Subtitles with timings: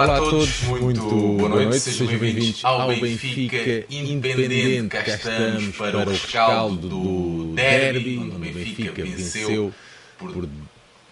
[0.00, 4.88] Olá, Olá a todos, muito, muito boa noite, noite sejam bem-vindos ao Benfica, Benfica Independente.
[4.88, 9.74] Cá estamos para o rescaldo do derby, onde o Benfica venceu
[10.18, 10.48] por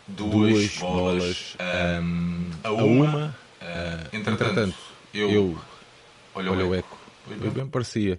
[0.06, 1.54] duas bolas
[2.02, 3.36] um, a uma.
[3.60, 4.74] Uh, entretanto,
[5.12, 5.58] eu, eu
[6.34, 6.98] olha, olha o eco,
[7.28, 8.18] eu bem parecia.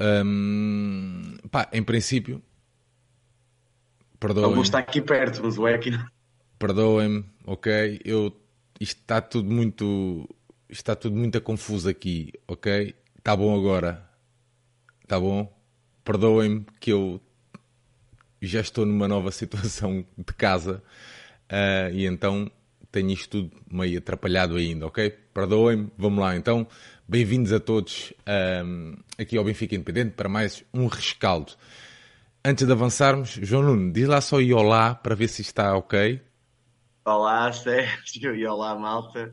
[0.00, 2.40] Um, pá, em princípio,
[4.18, 4.62] perdoem-me.
[4.62, 5.90] está aqui perto, mas o eco.
[6.58, 8.00] Perdoem-me, ok?
[8.06, 8.34] Eu
[8.80, 10.28] isto está tudo muito.
[10.68, 12.94] Está tudo muito confuso aqui, ok?
[13.18, 14.08] Está bom agora.
[15.02, 15.52] Está bom?
[16.04, 17.20] Perdoem-me que eu
[18.40, 20.82] já estou numa nova situação de casa
[21.50, 22.50] uh, e então
[22.90, 25.10] tenho isto tudo meio atrapalhado ainda, ok?
[25.10, 26.66] Perdoem-me, vamos lá então.
[27.08, 31.52] Bem-vindos a todos uh, aqui ao Benfica Independente para mais um rescaldo.
[32.44, 36.20] Antes de avançarmos, João Nuno, diz lá só e olá para ver se está ok.
[37.06, 39.30] Olá, Sérgio, e olá, malta.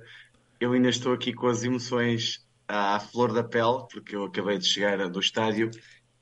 [0.59, 4.65] Eu ainda estou aqui com as emoções à flor da pele, porque eu acabei de
[4.65, 5.71] chegar do estádio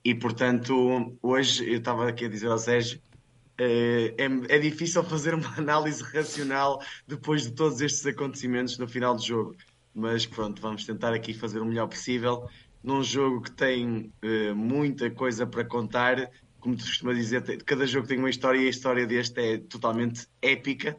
[0.06, 3.02] e, portanto, hoje eu estava aqui a dizer ao Sérgio.
[3.58, 9.16] Eh, é, é difícil fazer uma análise racional depois de todos estes acontecimentos no final
[9.16, 9.56] do jogo,
[9.92, 12.48] mas pronto, vamos tentar aqui fazer o melhor possível
[12.84, 16.30] num jogo que tem uh, muita coisa para contar.
[16.60, 20.28] Como tu costuma dizer, cada jogo tem uma história e a história deste é totalmente
[20.44, 20.96] épica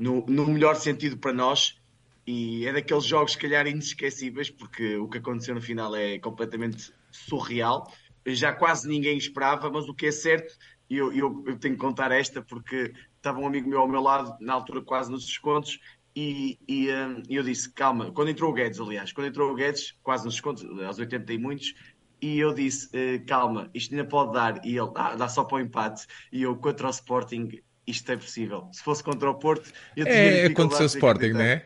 [0.00, 1.78] no, no melhor sentido para nós.
[2.26, 6.92] E é daqueles jogos, se calhar, inesquecíveis, porque o que aconteceu no final é completamente
[7.10, 7.92] surreal.
[8.26, 10.56] Já quase ninguém esperava, mas o que é certo,
[10.88, 14.00] e eu, eu, eu, tenho que contar esta, porque estava um amigo meu ao meu
[14.00, 15.78] lado, na altura quase nos descontos,
[16.14, 19.98] e, e um, eu disse: calma, quando entrou o Guedes, aliás, quando entrou o Guedes,
[20.02, 21.74] quase nos descontos, aos 80 e muitos,
[22.20, 25.56] e eu disse: uh, calma, isto ainda pode dar, e ele ah, dá só para
[25.56, 28.68] o empate, e eu contra o Sporting isto é possível.
[28.72, 31.64] Se fosse contra o Porto, eu tinha É, aconteceu o Sporting, não é?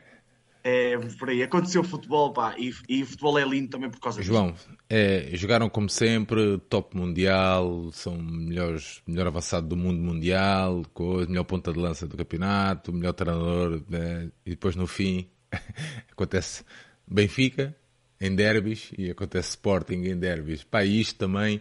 [0.66, 1.42] É, por aí.
[1.42, 4.64] Aconteceu futebol, pá, e, e o futebol é lindo também por causa João, disso.
[4.64, 11.28] João, é, jogaram como sempre, top mundial, são melhores, melhor avançado do mundo mundial, coisa,
[11.28, 14.30] melhor ponta de lança do campeonato, melhor treinador, né?
[14.46, 15.28] e depois no fim
[16.10, 16.64] acontece
[17.06, 17.76] Benfica
[18.18, 20.64] em derbys e acontece Sporting em derbys.
[20.64, 21.60] Pá, isto também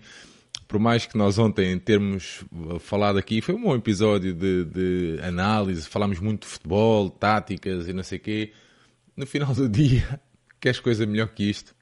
[0.74, 2.44] por mais que nós ontem termos
[2.80, 7.94] falado aqui, foi um bom episódio de, de análise, falámos muito de futebol, táticas e
[7.94, 8.54] não sei o quê.
[9.16, 10.20] No final do dia,
[10.60, 11.76] queres coisa melhor que isto?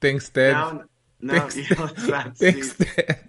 [0.00, 0.54] Thanks, Ted.
[0.54, 0.84] Não,
[1.20, 1.56] não, Thanks,
[2.40, 3.20] Thanks, Ted.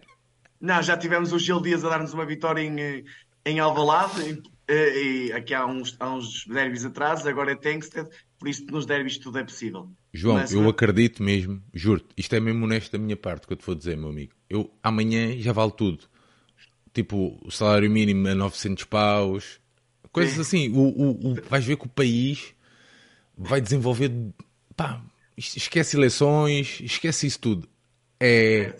[0.62, 3.03] Não, já tivemos o Gil Dias a dar-nos uma vitória em,
[3.46, 4.41] em Alvalade, em, eh,
[4.72, 8.07] e, aqui há uns, há uns derbys atrás, agora é Tankstead,
[8.38, 9.90] por isso nos derbys tudo é possível.
[10.13, 13.58] João, Mas, eu acredito mesmo, juro isto é mesmo honesto da minha parte que eu
[13.58, 14.34] te vou dizer, meu amigo.
[14.50, 16.06] Eu amanhã já vale tudo.
[16.94, 19.59] Tipo, o salário mínimo a 900 paus,
[20.12, 20.41] coisas é.
[20.41, 20.69] assim.
[20.69, 22.53] O, o, o, vais ver que o país
[23.38, 24.12] vai desenvolver.
[24.75, 25.02] Pá,
[25.38, 27.68] esquece eleições, esquece isso tudo.
[28.19, 28.75] É.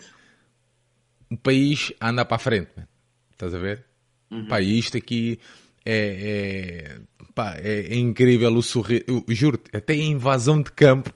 [1.30, 2.88] O país a andar para a frente, man.
[3.32, 3.84] estás a ver?
[4.30, 4.46] Uhum.
[4.46, 5.38] Pá, isto aqui
[5.84, 7.00] é, é,
[7.34, 9.04] pá, é, é incrível o sorriso.
[9.28, 11.12] Juro, até a invasão de campo,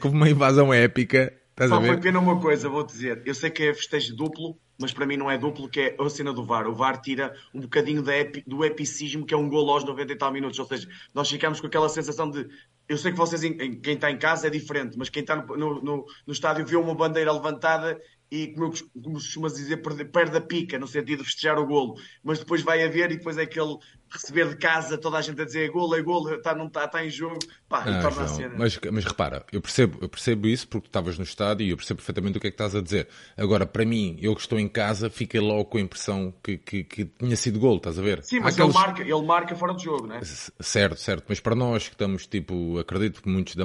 [0.00, 1.32] como uma invasão épica.
[1.50, 3.22] Estás Só a pena uma coisa, vou dizer.
[3.24, 6.10] Eu sei que é festejo duplo, mas para mim não é duplo, que é a
[6.10, 6.66] cena do VAR.
[6.66, 10.16] O VAR tira um bocadinho epi, do epicismo, que é um gol aos 90 e
[10.16, 10.58] tal minutos.
[10.58, 12.48] Ou seja, nós ficamos com aquela sensação de.
[12.88, 16.04] Eu sei que vocês, quem está em casa é diferente, mas quem está no, no,
[16.26, 17.98] no estádio vê uma bandeira levantada
[18.30, 21.66] e, como, eu, como costumas dizer, perde, perde a pica, no sentido de festejar o
[21.66, 21.94] golo.
[22.22, 23.78] Mas depois vai haver e depois é aquele
[24.14, 27.04] receber de casa toda a gente a dizer golo, é golo, está, não está, está
[27.04, 27.38] em jogo,
[27.68, 28.54] pá, ah, torna João, a cena.
[28.56, 31.76] Mas, mas repara, eu percebo, eu percebo isso porque tu estavas no estádio e eu
[31.76, 33.08] percebo perfeitamente o que é que estás a dizer.
[33.36, 36.84] Agora, para mim, eu que estou em casa, fiquei logo com a impressão que, que,
[36.84, 38.22] que tinha sido golo, estás a ver?
[38.22, 38.74] Sim, mas aqueles...
[38.74, 40.20] ele, marca, ele marca fora do jogo, não é?
[40.24, 43.64] Certo, certo, mas para nós que estamos, tipo, acredito que muitos da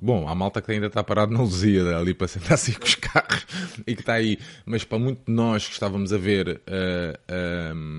[0.00, 2.94] bom, há malta que ainda está parado na Luzia ali para sentar assim com os
[2.94, 3.46] carros
[3.86, 7.90] e que está aí, mas para muito de nós que estávamos a ver uh, uh,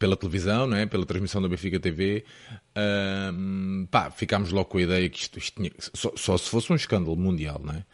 [0.00, 0.86] pela televisão, não é?
[0.86, 2.24] pela transmissão da Benfica TV,
[2.70, 6.72] uh, pá, ficámos logo com a ideia que isto, isto tinha, só, só, se fosse
[6.72, 7.84] um escândalo mundial, não é?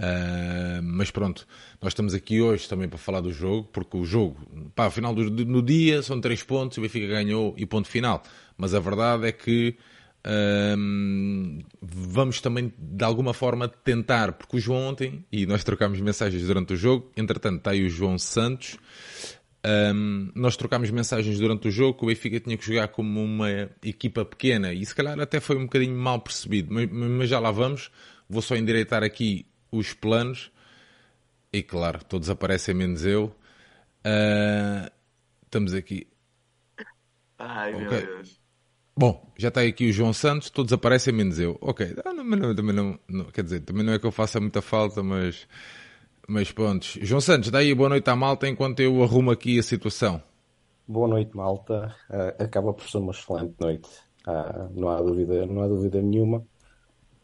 [0.00, 1.44] Uh, mas pronto,
[1.82, 4.36] nós estamos aqui hoje também para falar do jogo, porque o jogo,
[4.72, 8.22] pá, ao final do no dia são três pontos, o Benfica ganhou e ponto final.
[8.56, 9.76] Mas a verdade é que
[10.24, 16.44] uh, vamos também de alguma forma tentar, porque o João ontem, e nós trocámos mensagens
[16.46, 18.78] durante o jogo, entretanto está aí o João Santos,
[19.66, 23.50] um, nós trocámos mensagens durante o jogo o Benfica tinha que jogar como uma
[23.82, 27.50] equipa pequena e se calhar até foi um bocadinho mal percebido, mas, mas já lá
[27.50, 27.90] vamos.
[28.28, 30.50] Vou só endireitar aqui os planos
[31.52, 33.34] e claro, todos aparecem menos eu.
[34.04, 34.90] Uh,
[35.44, 36.06] estamos aqui.
[37.38, 37.88] Ai okay.
[37.88, 38.40] meu Deus.
[38.96, 41.56] Bom, já está aqui o João Santos, todos aparecem menos eu.
[41.60, 44.40] Ok, ah, não, não, também não, não, quer dizer, também não é que eu faça
[44.40, 45.46] muita falta, mas,
[46.28, 46.86] mas pronto.
[47.00, 50.22] João Santos, dá aí boa noite à malta enquanto eu arrumo aqui a situação.
[50.86, 51.94] Boa noite, malta.
[52.10, 53.88] Uh, acaba por ser uma excelente noite.
[54.26, 56.44] Uh, não, há dúvida, não há dúvida nenhuma.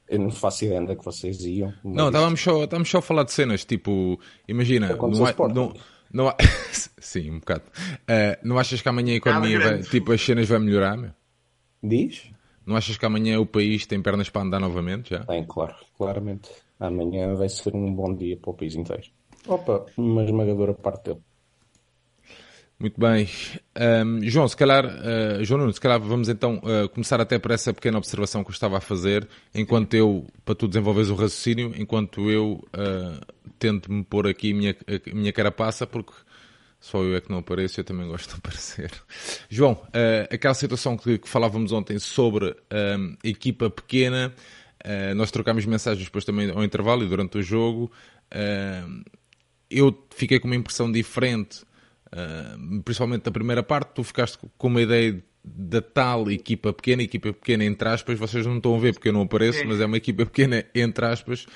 [0.09, 1.73] Eu não faço ideia onde é que vocês iam.
[1.85, 4.19] Não, estávamos só, estávamos só a falar de cenas, tipo,
[4.49, 5.75] imagina, não, há, não,
[6.13, 6.37] não há...
[6.99, 7.65] Sim, um bocado.
[8.03, 11.11] Uh, não achas que amanhã a economia, vai, tipo, as cenas vão melhorar, meu?
[11.83, 12.31] Diz?
[12.67, 15.25] Não achas que amanhã o país tem pernas para andar novamente já?
[15.25, 16.51] Tem, claro, claramente.
[16.79, 19.05] Amanhã vai ser um bom dia para o país inteiro.
[19.47, 21.21] Opa, uma esmagadora parte dele.
[22.79, 23.29] Muito bem.
[24.05, 27.53] Um, João, se calhar, uh, João Nuno, se calhar vamos então uh, começar até por
[27.53, 31.73] essa pequena observação que eu estava a fazer, enquanto eu, para tu desenvolveres o raciocínio,
[31.79, 36.13] enquanto eu uh, tento me pôr aqui a minha, a minha carapaça, porque
[36.81, 38.91] só eu é que não apareço, eu também gosto de aparecer.
[39.49, 39.81] João,
[40.29, 44.35] aquela situação que, que, falávamos ontem sobre uh, equipa pequena,
[44.85, 47.91] uh, nós trocámos mensagens depois também ao intervalo e durante o jogo.
[49.71, 51.63] eu fiquei com uma impressão diferente,
[52.85, 53.95] principalmente da primeira parte.
[53.95, 58.57] Tu ficaste com uma ideia da tal equipa pequena, equipa pequena entre aspas, vocês não
[58.57, 59.67] estão a ver porque eu não apareço, Sim.
[59.67, 61.47] mas é uma equipa pequena entre aspas.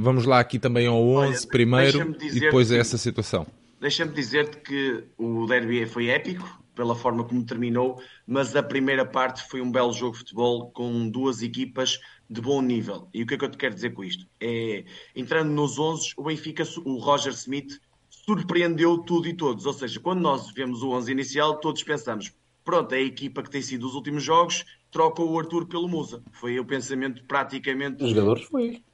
[0.00, 3.46] vamos lá aqui também ao 11 Olha, primeiro e depois a essa situação
[3.80, 9.42] deixa-me dizer-te que o derby foi épico pela forma como terminou, mas a primeira parte
[9.48, 11.98] foi um belo jogo de futebol com duas equipas
[12.30, 13.08] de bom nível.
[13.12, 14.24] E o que é que eu te quero dizer com isto?
[14.40, 14.84] É,
[15.16, 19.66] entrando nos 11, o Benfica, o Roger Smith, surpreendeu tudo e todos.
[19.66, 22.32] Ou seja, quando nós vemos o 11 inicial, todos pensamos,
[22.64, 26.22] pronto, é a equipa que tem sido os últimos jogos, troca o Arthur pelo Musa.
[26.30, 28.04] Foi o pensamento praticamente...
[28.04, 28.84] Os jogadores foi.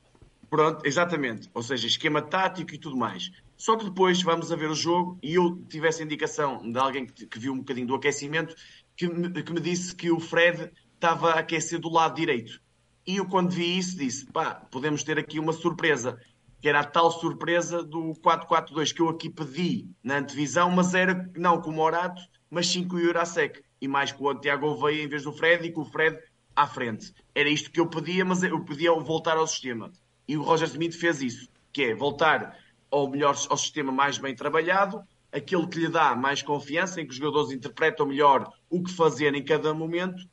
[0.48, 1.50] Pronto, exatamente.
[1.52, 3.30] Ou seja, esquema tático e tudo mais.
[3.56, 7.06] Só que depois vamos a ver o jogo e eu tive essa indicação de alguém
[7.06, 8.54] que, que viu um bocadinho do aquecimento
[8.96, 12.60] que me, que me disse que o Fred estava a aquecer do lado direito.
[13.06, 16.18] E eu, quando vi isso, disse: pá, podemos ter aqui uma surpresa,
[16.60, 21.30] que era a tal surpresa do 4-4-2 que eu aqui pedi na antevisão, mas era
[21.36, 23.62] não com o Morato, mas sim com o Jurasek.
[23.80, 26.18] E mais com o Tiago veio em vez do Fred e com o Fred
[26.56, 27.12] à frente.
[27.34, 29.92] Era isto que eu pedia, mas eu pedia voltar ao sistema.
[30.26, 32.56] E o Roger Smith fez isso, que é voltar
[32.94, 35.02] ao melhor ao sistema mais bem trabalhado,
[35.32, 39.34] aquele que lhe dá mais confiança, em que os jogadores interpretam melhor o que fazer
[39.34, 40.24] em cada momento,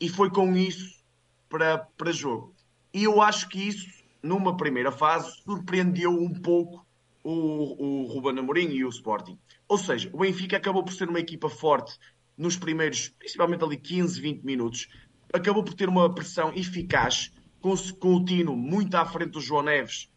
[0.00, 1.04] e foi com isso
[1.48, 2.54] para, para jogo.
[2.92, 3.86] E eu acho que isso,
[4.22, 6.86] numa primeira fase, surpreendeu um pouco
[7.22, 9.38] o, o Ruben Amorim e o Sporting.
[9.68, 11.98] Ou seja, o Benfica acabou por ser uma equipa forte
[12.36, 14.88] nos primeiros, principalmente ali 15, 20 minutos,
[15.34, 17.30] acabou por ter uma pressão eficaz,
[17.60, 20.09] com, com o Tino muito à frente do João Neves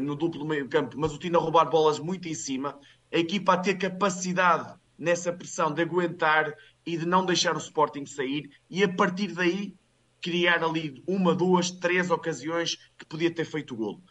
[0.00, 2.78] no duplo meio campo, mas o Tino a roubar bolas muito em cima,
[3.12, 6.54] a equipa a ter capacidade nessa pressão de aguentar
[6.84, 9.74] e de não deixar o Sporting sair e a partir daí
[10.20, 14.02] criar ali uma, duas, três ocasiões que podia ter feito o golo.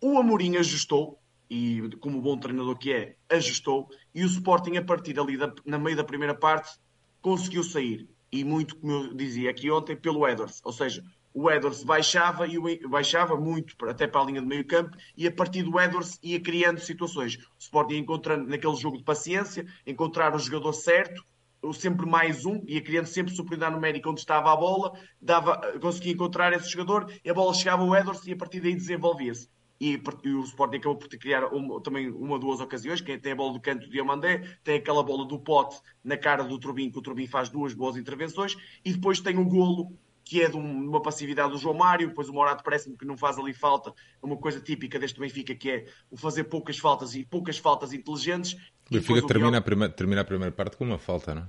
[0.00, 5.18] O Amorim ajustou, e como bom treinador que é, ajustou, e o Sporting a partir
[5.20, 6.76] ali, da, na meio da primeira parte,
[7.20, 8.08] conseguiu sair.
[8.32, 10.60] E muito, como eu dizia aqui ontem, pelo Edwards.
[10.64, 14.96] Ou seja, o Edwards baixava e baixava muito até para a linha de meio campo
[15.16, 17.36] e a partir do Edwards ia criando situações.
[17.36, 21.24] O Sporting encontrando naquele jogo de paciência, encontrar o jogador certo,
[21.62, 26.12] o sempre mais um, ia criando sempre superioridade numérica onde estava a bola, dava, conseguia
[26.12, 29.48] encontrar esse jogador e a bola chegava ao Edwards e a partir daí desenvolvia-se.
[29.80, 31.42] E, e, o Sporting acabou por criar
[31.82, 33.00] também uma ou duas ocasiões.
[33.00, 36.44] Quem tem a bola do canto do Diamandé, tem aquela bola do pote na cara
[36.44, 39.92] do Turbin, que o Turbin faz duas boas intervenções, e depois tem um golo
[40.32, 43.38] que é de uma passividade do João Mário, depois o Morato parece-me que não faz
[43.38, 47.22] ali falta, é uma coisa típica deste Benfica, que é o fazer poucas faltas e
[47.22, 48.54] poucas faltas inteligentes.
[48.90, 51.46] O Benfica termina, a primeira, termina a primeira parte com uma falta, não é?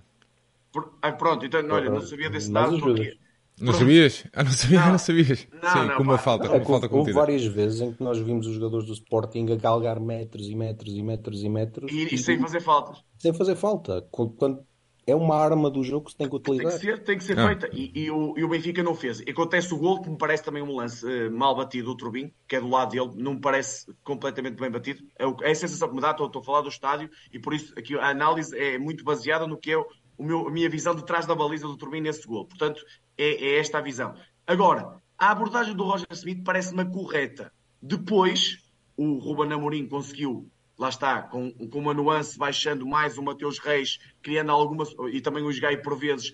[1.01, 3.17] Ah, pronto, então olha, não sabia desse dado porque...
[3.57, 3.79] Não Pronto.
[3.79, 4.27] sabias?
[4.33, 5.47] Ah, não sabia, não, não sabias.
[5.53, 8.03] Não, Sim, não, com uma pá, falta, com uma falta Houve várias vezes em que
[8.03, 11.91] nós vimos os jogadores do Sporting a galgar metros e metros e metros e metros.
[11.91, 12.97] E, e, e sem fazer faltas.
[13.19, 14.01] Sem fazer falta.
[14.11, 14.65] Quando,
[15.05, 16.71] é uma arma do jogo que se tem que utilizar.
[16.71, 17.69] Tem que ser, tem que ser feita.
[17.73, 19.19] E, e, o, e, o, Benfica não fez.
[19.19, 22.31] E acontece o gol, que me parece também um lance uh, mal batido do Turbin,
[22.47, 25.03] que é do lado dele, não me parece completamente bem batido.
[25.17, 27.39] É, o, é a sensação que me dá, estou, estou, a falar do estádio, e
[27.39, 30.69] por isso aqui a análise é muito baseada no que é o meu, a minha
[30.69, 32.45] visão de trás da baliza do Turbin nesse gol.
[32.45, 32.81] Portanto,
[33.17, 34.15] é, é esta a visão.
[34.47, 37.51] Agora, a abordagem do Roger Smith parece-me correta.
[37.81, 38.57] Depois,
[38.95, 40.49] o Ruben Amorim conseguiu
[40.83, 45.41] lá está, com, com uma nuance baixando mais o Mateus Reis, criando algumas, e também
[45.41, 46.31] o Gai por vezes,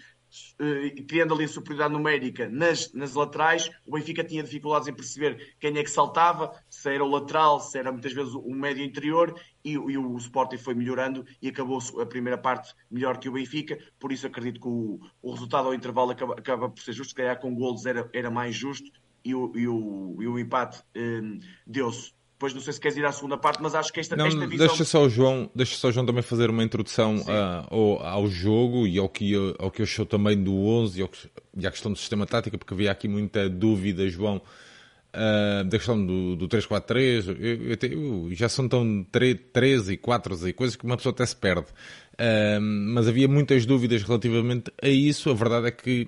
[0.60, 5.56] uh, criando ali a superioridade numérica nas, nas laterais, o Benfica tinha dificuldades em perceber
[5.60, 9.40] quem é que saltava, se era o lateral, se era muitas vezes o médio interior,
[9.64, 13.78] e, e o Sporting foi melhorando e acabou a primeira parte melhor que o Benfica,
[14.00, 17.16] por isso acredito que o, o resultado ao intervalo acaba, acaba por ser justo, se
[17.16, 18.90] calhar com golos era, era mais justo,
[19.24, 21.38] e o, e o, e o empate um,
[21.68, 24.26] deu-se depois não sei se queres ir à segunda parte, mas acho que esta, não,
[24.26, 24.66] esta visão...
[24.66, 28.28] Deixa só o João, deixa só o João também fazer uma introdução uh, ao, ao,
[28.30, 31.10] jogo e ao que, ao que achou também do 11 e, ao,
[31.58, 36.04] e à questão do sistema tático, porque havia aqui muita dúvida, João, uh, da questão
[36.04, 37.28] do, do 3-4-3.
[37.28, 41.36] Eu, eu, já são tão 13 e 4 e coisas que uma pessoa até se
[41.36, 41.68] perde.
[42.14, 45.30] Uh, mas havia muitas dúvidas relativamente a isso.
[45.30, 46.08] A verdade é que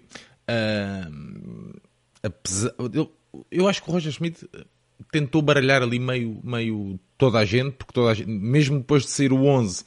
[2.23, 3.11] apesar, eu,
[3.51, 4.47] eu acho que o Roger Schmidt
[5.12, 9.31] tentou baralhar ali meio, meio toda a gente, porque toda gente, mesmo depois de sair
[9.31, 9.84] o 11,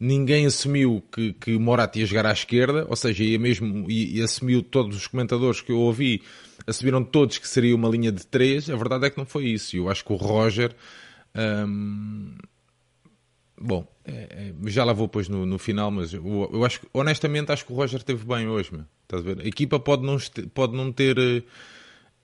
[0.00, 4.62] ninguém assumiu que, que Morat ia jogar à esquerda, ou seja, ia mesmo, e, assumiu
[4.62, 6.22] todos os comentadores que eu ouvi,
[6.66, 9.76] assumiram todos que seria uma linha de 3, a verdade é que não foi isso,
[9.76, 10.74] eu acho que o Roger,
[11.66, 12.36] hum,
[13.60, 17.50] bom, é, é, já lá vou depois no, no final, mas eu, eu, acho honestamente,
[17.50, 18.84] acho que o Roger teve bem hoje, meu.
[19.02, 19.44] estás a ver?
[19.44, 20.16] A equipa pode não,
[20.54, 21.44] pode não ter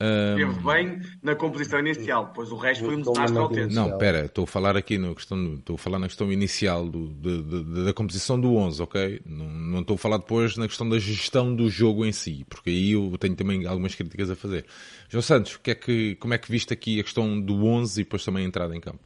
[0.01, 3.75] eh, Esteve bem na composição inicial, depois o resto foi um desastre autêntico.
[3.75, 7.09] Não, espera, estou a falar aqui na questão, estou a falar na questão inicial do,
[7.09, 9.21] de, de, da composição do 11, ok?
[9.25, 12.71] Não, não estou a falar depois na questão da gestão do jogo em si, porque
[12.71, 14.67] aí eu tenho também algumas críticas a fazer.
[15.09, 18.05] João Santos, que é que, como é que viste aqui a questão do 11 e
[18.05, 19.01] depois também a entrada em campo?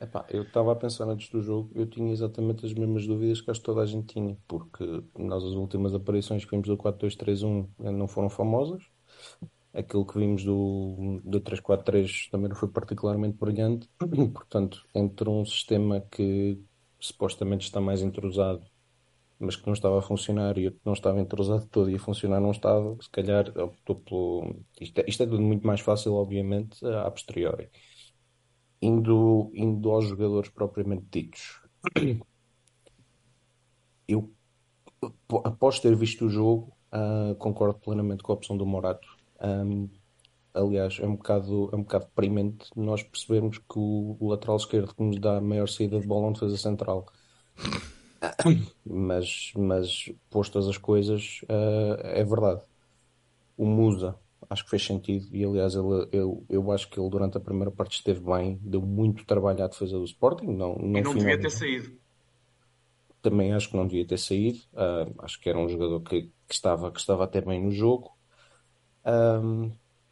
[0.00, 3.50] Epá, eu estava a pensar antes do jogo, eu tinha exatamente as mesmas dúvidas que
[3.50, 7.66] acho que toda a gente tinha, porque nós as últimas aparições que vimos do 4-2-3-1
[7.80, 8.80] não foram famosas,
[9.72, 13.88] aquilo que vimos do, do 343 também não foi particularmente brilhante.
[14.32, 16.60] Portanto, entre um sistema que
[16.98, 18.66] supostamente está mais entrosado,
[19.38, 22.40] mas que não estava a funcionar e outro não estava entrosado todo e a funcionar
[22.40, 24.56] não estava, se calhar optou pelo.
[24.80, 27.70] Isto é, isto é tudo muito mais fácil, obviamente, a posteriori.
[28.80, 31.60] Indo, indo aos jogadores propriamente ditos.
[34.06, 34.32] Eu,
[35.44, 39.88] após ter visto o jogo, uh, concordo plenamente com a opção do Morato um,
[40.54, 44.94] aliás, é um bocado, é um bocado deprimente nós percebermos que o, o lateral esquerdo
[44.94, 47.06] que nos dá a maior saída de bola é um defesa central.
[48.84, 52.62] mas, mas postas as coisas, uh, é verdade.
[53.56, 54.16] O Musa,
[54.48, 57.70] acho que fez sentido, e aliás, ele, eu, eu acho que ele durante a primeira
[57.70, 60.46] parte esteve bem, deu muito trabalho à defesa do Sporting.
[60.46, 61.92] Não, não e não devia ter saído.
[63.20, 64.58] Também acho que não devia ter saído.
[64.72, 68.16] Uh, acho que era um jogador que, que, estava, que estava até bem no jogo.
[69.08, 69.70] Um,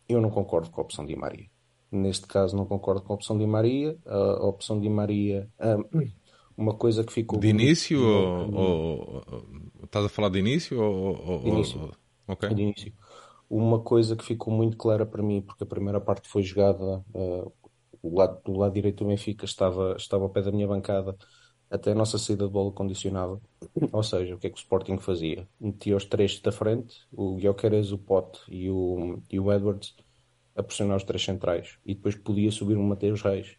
[0.08, 1.46] eu não concordo com a opção de Maria.
[1.90, 3.96] Neste caso, não concordo com a opção de Maria.
[4.06, 6.08] A opção de Maria, um,
[6.56, 7.38] uma coisa que ficou.
[7.38, 9.24] De início ou, ou,
[9.84, 10.80] Estás a falar de início?
[10.80, 11.92] Ou, de início.
[12.26, 12.54] Okay.
[12.54, 12.92] De início.
[13.48, 17.52] Uma coisa que ficou muito clara para mim, porque a primeira parte foi jogada, uh,
[18.02, 21.16] o lado, do lado direito do Benfica estava, estava ao pé da minha bancada
[21.70, 23.40] até a nossa saída de bola condicionava.
[23.92, 25.48] Ou seja, o que é que o Sporting fazia?
[25.60, 29.94] Metia os três da frente, o Gyökeres, o Pote e o, e o Edwards,
[30.54, 31.78] a pressionar os três centrais.
[31.84, 33.56] E depois podia subir o Mateus Reis.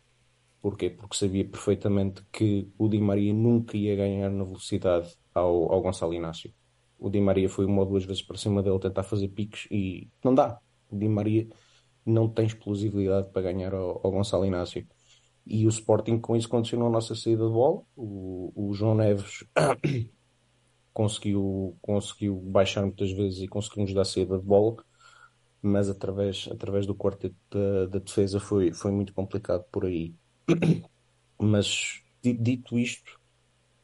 [0.62, 0.90] Porquê?
[0.90, 6.14] Porque sabia perfeitamente que o Di Maria nunca ia ganhar na velocidade ao, ao Gonçalo
[6.14, 6.54] Inácio.
[6.98, 10.10] O Di Maria foi uma ou duas vezes para cima dele tentar fazer piques e
[10.24, 10.60] não dá.
[10.90, 11.48] O Di Maria
[12.06, 14.88] não tem explosividade para ganhar ao, ao Gonçalo Inácio.
[15.50, 17.82] E o Sporting com isso condicionou a nossa saída de bola.
[17.96, 19.46] O, o João Neves
[20.94, 24.75] conseguiu, conseguiu baixar muitas vezes e conseguimos dar saída de bola,
[25.62, 30.13] mas através, através do quarteto da, da defesa foi, foi muito complicado por aí.
[31.39, 33.18] mas dito isto,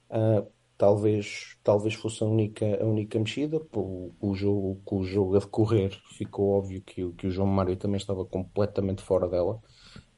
[0.10, 0.46] uh,
[0.78, 3.62] talvez, talvez fosse a única, a única mexida.
[3.74, 7.98] O, o, jogo, o jogo a decorrer, ficou óbvio que, que o João Mário também
[7.98, 9.62] estava completamente fora dela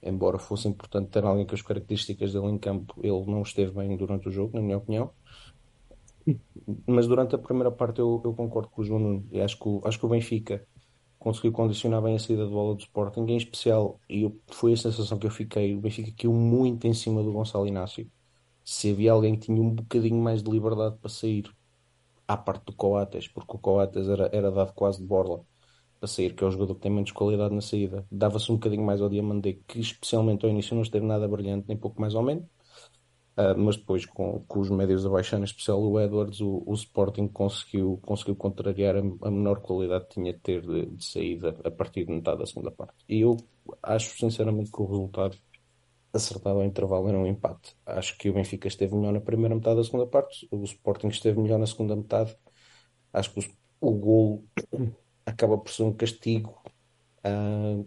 [0.05, 3.97] embora fosse importante ter alguém com as características dele em campo, ele não esteve bem
[3.97, 5.11] durante o jogo, na minha opinião.
[6.87, 9.27] Mas durante a primeira parte eu, eu concordo com o João Nuno.
[9.31, 10.65] E acho que, o, acho que o Benfica
[11.19, 14.77] conseguiu condicionar bem a saída de bola do Sporting, em especial, e eu, foi a
[14.77, 18.09] sensação que eu fiquei, o Benfica caiu muito em cima do Gonçalo Inácio.
[18.63, 21.49] Se havia alguém que tinha um bocadinho mais de liberdade para sair,
[22.27, 25.45] à parte do Coates, porque o Coates era, era dado quase de borla
[26.01, 28.05] a sair, que é o jogador que tem menos qualidade na saída.
[28.11, 31.77] Dava-se um bocadinho mais ao Diamandé, que especialmente ao início não esteve nada brilhante, nem
[31.77, 32.45] pouco mais ou menos.
[33.37, 37.27] Uh, mas depois, com, com os médios abaixando, em especial o Edwards, o, o Sporting
[37.27, 41.71] conseguiu, conseguiu contrariar a, a menor qualidade que tinha de ter de, de, saída a
[41.71, 42.95] partir de metade da segunda parte.
[43.09, 43.35] E eu
[43.83, 45.37] acho sinceramente que o resultado
[46.13, 47.75] acertado ao intervalo era um empate.
[47.85, 51.37] Acho que o Benfica esteve melhor na primeira metade da segunda parte, o Sporting esteve
[51.41, 52.37] melhor na segunda metade.
[53.11, 53.43] Acho que o
[53.85, 54.45] o gol
[55.25, 56.61] acaba por ser um castigo
[57.25, 57.85] uh,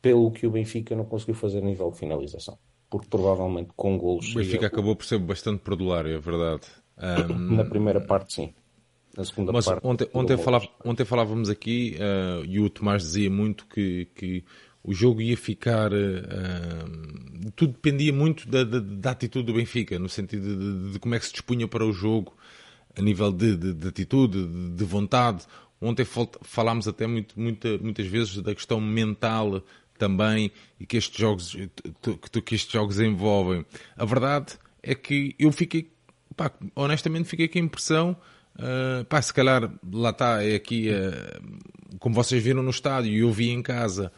[0.00, 2.58] pelo que o Benfica não conseguiu fazer a nível de finalização.
[2.90, 4.32] Porque provavelmente com golos.
[4.32, 6.62] O Benfica acabou por ser bastante perdulário, é verdade.
[7.30, 7.54] Um...
[7.54, 8.54] Na primeira parte, sim.
[9.16, 9.86] Na segunda Mas parte.
[9.86, 14.44] Ontem, ontem, falava, ontem falávamos aqui uh, e o Tomás dizia muito que, que
[14.82, 15.92] o jogo ia ficar.
[15.92, 20.98] Uh, tudo dependia muito da, da, da, atitude do Benfica, no sentido de, de, de,
[20.98, 22.32] como é que se dispunha para o jogo,
[22.96, 25.44] a nível de, de atitude, de, vontade.
[25.80, 26.04] Ontem
[26.42, 29.62] falámos até muito, muita, muitas vezes da questão mental
[29.96, 31.56] também e que estes jogos,
[32.02, 33.64] que, que estes jogos envolvem.
[33.96, 35.90] A verdade é que eu fiquei,
[36.36, 38.16] pá, honestamente, fiquei com a impressão.
[38.56, 43.18] Uh, pá, se calhar lá está, é aqui, uh, como vocês viram no estádio e
[43.20, 44.12] eu vi em casa,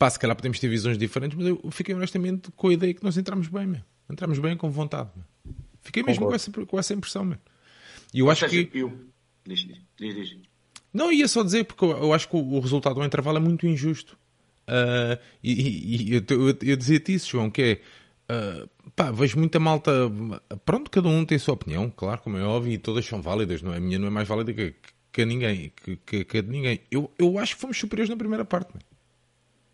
[0.00, 3.04] Pá, se calhar podemos ter visões diferentes, mas eu fiquei honestamente com a ideia que
[3.04, 3.82] nós entramos bem, meu.
[4.08, 5.10] Entramos bem com vontade.
[5.14, 5.54] Meu.
[5.82, 7.36] Fiquei mesmo com essa, com essa impressão, meu.
[8.14, 8.78] E eu acho seja, que.
[8.78, 8.98] Eu...
[9.46, 9.66] Diz,
[9.98, 10.36] diz, diz.
[10.92, 14.18] Não, ia só dizer, porque eu acho que o resultado do intervalo é muito injusto.
[14.68, 17.80] Uh, e, e, eu, eu, eu dizia-te isso, João, que é.
[18.32, 19.90] Uh, pá, vejo muita malta.
[20.64, 23.62] Pronto, cada um tem a sua opinião, claro, como é óbvio, e todas são válidas,
[23.62, 23.78] não é?
[23.78, 24.74] A minha não é mais válida que,
[25.12, 26.80] que a ninguém, que, que, que de ninguém.
[26.90, 28.82] Eu, eu acho que fomos superiores na primeira parte, meu.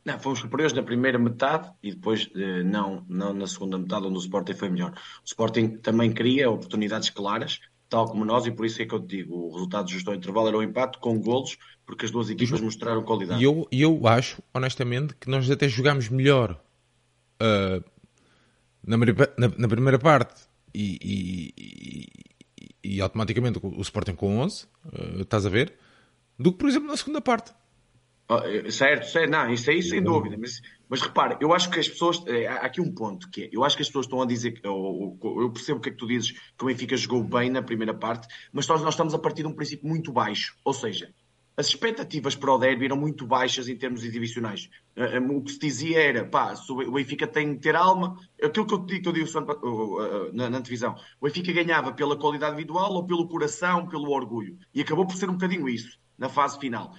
[0.07, 4.17] Não, fomos superiores na primeira metade e depois eh, não, não na segunda metade, onde
[4.17, 4.93] o Sporting foi melhor.
[4.93, 9.01] O Sporting também cria oportunidades claras, tal como nós, e por isso é que eu
[9.01, 12.11] te digo: o resultado justo ao intervalo era o um empate com golos, porque as
[12.11, 13.41] duas equipas mostraram qualidade.
[13.41, 16.61] E eu, eu acho, honestamente, que nós até jogámos melhor
[17.41, 17.85] uh,
[18.85, 20.43] na, na, na, primeira parte
[20.75, 21.55] e, e,
[22.83, 25.75] e, e, automaticamente o Sporting com 11, uh, estás a ver,
[26.39, 27.53] do que, por exemplo, na segunda parte.
[28.29, 28.41] Oh,
[28.71, 32.23] certo, certo, não, isso aí sem dúvida, mas, mas repare, eu acho que as pessoas,
[32.27, 34.61] é, há aqui um ponto que é, eu acho que as pessoas estão a dizer,
[34.63, 37.63] eu, eu percebo o que é que tu dizes, que o Benfica jogou bem na
[37.63, 41.13] primeira parte, mas nós, nós estamos a partir de um princípio muito baixo, ou seja,
[41.57, 44.69] as expectativas para o derby eram muito baixas em termos individuais.
[44.95, 48.67] Eh, eh, o que se dizia era, pá, o Benfica tem que ter alma, aquilo
[48.67, 49.27] que eu, que eu digo
[50.35, 54.83] na, na divisão, o Benfica ganhava pela qualidade individual ou pelo coração, pelo orgulho, e
[54.83, 56.95] acabou por ser um bocadinho isso, na fase final.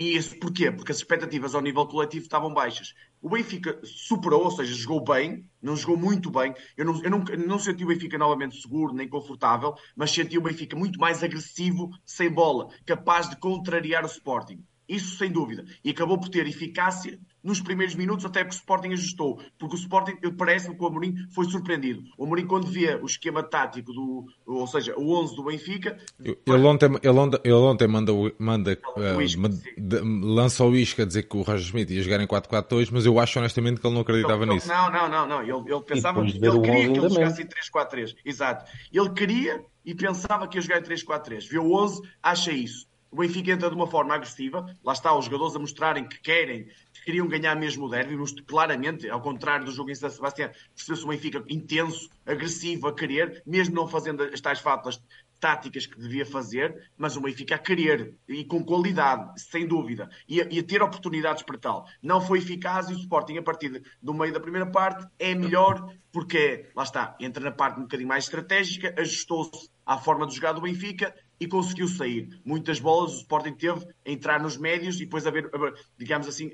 [0.00, 0.72] E isso porquê?
[0.72, 2.94] Porque as expectativas ao nível coletivo estavam baixas.
[3.20, 6.54] O Benfica superou, ou seja, jogou bem, não jogou muito bem.
[6.76, 10.42] Eu não, eu não, não senti o Benfica novamente seguro nem confortável, mas senti o
[10.42, 14.64] Benfica muito mais agressivo, sem bola, capaz de contrariar o Sporting.
[14.90, 15.64] Isso sem dúvida.
[15.84, 19.40] E acabou por ter eficácia nos primeiros minutos, até que o Sporting ajustou.
[19.56, 22.02] Porque o Sporting, parece-me que o Amorim foi surpreendido.
[22.18, 25.96] O Amorim, quando via o esquema tático, do, ou seja, o 11 do Benfica...
[26.18, 31.36] Ele ontem, ele ontem, ele ontem manda, manda, uh, lança o isca a dizer que
[31.36, 34.42] o Roger Smith ia jogar em 4-4-2, mas eu acho honestamente que ele não acreditava
[34.42, 34.66] ele, nisso.
[34.66, 35.26] Não, não, não.
[35.26, 35.42] não.
[35.42, 38.16] Ele, ele pensava que ele queria que ele jogasse em 3-4-3.
[38.24, 38.70] Exato.
[38.92, 41.48] Ele queria e pensava que ia jogar em 3-4-3.
[41.48, 42.89] Vê o 11, acha isso.
[43.10, 46.68] O Benfica entra de uma forma agressiva, lá está os jogadores a mostrarem que querem,
[46.92, 51.04] que queriam ganhar mesmo o derby, claramente, ao contrário do jogo em São Sebastião, percebeu-se
[51.04, 55.02] o Benfica intenso, agressivo, a querer, mesmo não fazendo as tais faltas
[55.40, 60.40] táticas que devia fazer, mas o Benfica a querer e com qualidade, sem dúvida, e
[60.40, 61.88] a, e a, ter oportunidades para tal.
[62.00, 65.92] Não foi eficaz e o Sporting, a partir do meio da primeira parte, é melhor
[66.12, 70.52] porque, lá está, entra na parte um bocadinho mais estratégica, ajustou-se à forma de jogar
[70.52, 72.28] do Benfica e conseguiu sair.
[72.44, 75.50] Muitas bolas o Sporting teve a entrar nos médios e depois haver,
[75.96, 76.52] digamos assim,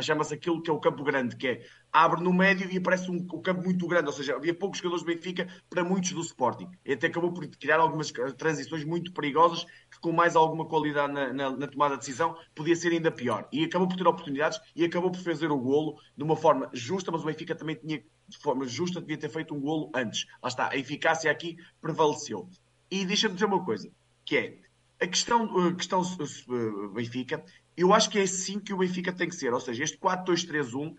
[0.00, 3.16] chama-se aquilo que é o campo grande, que é abre no médio e aparece um,
[3.16, 6.68] um, campo muito grande, ou seja, havia poucos jogadores do Benfica para muitos do Sporting.
[6.84, 11.32] E até acabou por criar algumas transições muito perigosas que com mais alguma qualidade na,
[11.32, 13.48] na, na, tomada de decisão podia ser ainda pior.
[13.50, 17.10] E acabou por ter oportunidades e acabou por fazer o golo de uma forma justa,
[17.10, 20.26] mas o Benfica também tinha, de forma justa, devia ter feito um golo antes.
[20.42, 22.48] Lá está, a eficácia aqui prevaleceu.
[22.90, 23.90] E deixa-me dizer uma coisa,
[24.24, 24.58] que é
[25.00, 27.44] a questão, a questão uh, Benfica,
[27.76, 29.52] eu acho que é assim que o Benfica tem que ser.
[29.52, 30.94] Ou seja, este 4-2-3-1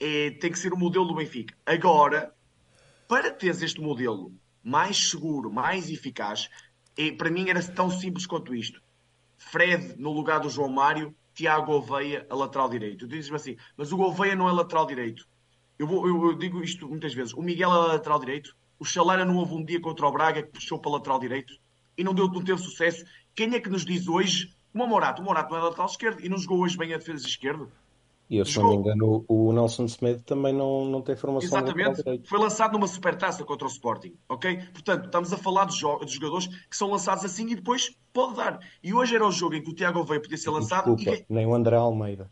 [0.00, 1.54] é, tem que ser o modelo do Benfica.
[1.64, 2.34] Agora,
[3.06, 6.48] para teres este modelo mais seguro, mais eficaz,
[6.96, 8.82] é, para mim era tão simples quanto isto.
[9.36, 13.06] Fred no lugar do João Mário, Tiago Oveia a lateral direito.
[13.06, 15.26] Dizes-me assim, mas o Oveia não é lateral direito.
[15.78, 17.34] Eu, vou, eu, eu, digo isto muitas vezes.
[17.34, 18.56] O Miguel é lateral direito.
[18.84, 21.54] O Chalera não houve um dia contra o Braga que puxou para o lateral direito
[21.96, 23.02] e não, deu, não teve sucesso.
[23.34, 26.28] Quem é que nos diz hoje, o Morato, o Morato não é lateral esquerdo e
[26.28, 27.66] não jogou hoje bem a defesa esquerda?
[28.28, 32.28] E eu, se não me engano, o Nelson Semedo também não, não tem formação Exatamente.
[32.28, 34.58] Foi lançado numa supertaça contra o Sporting, ok?
[34.74, 38.60] Portanto, estamos a falar de, de, jogadores que são lançados assim e depois pode dar.
[38.82, 41.32] E hoje era o jogo em que o Tiago veio podia ser lançado Desculpa, e...
[41.32, 42.30] nem o André Almeida.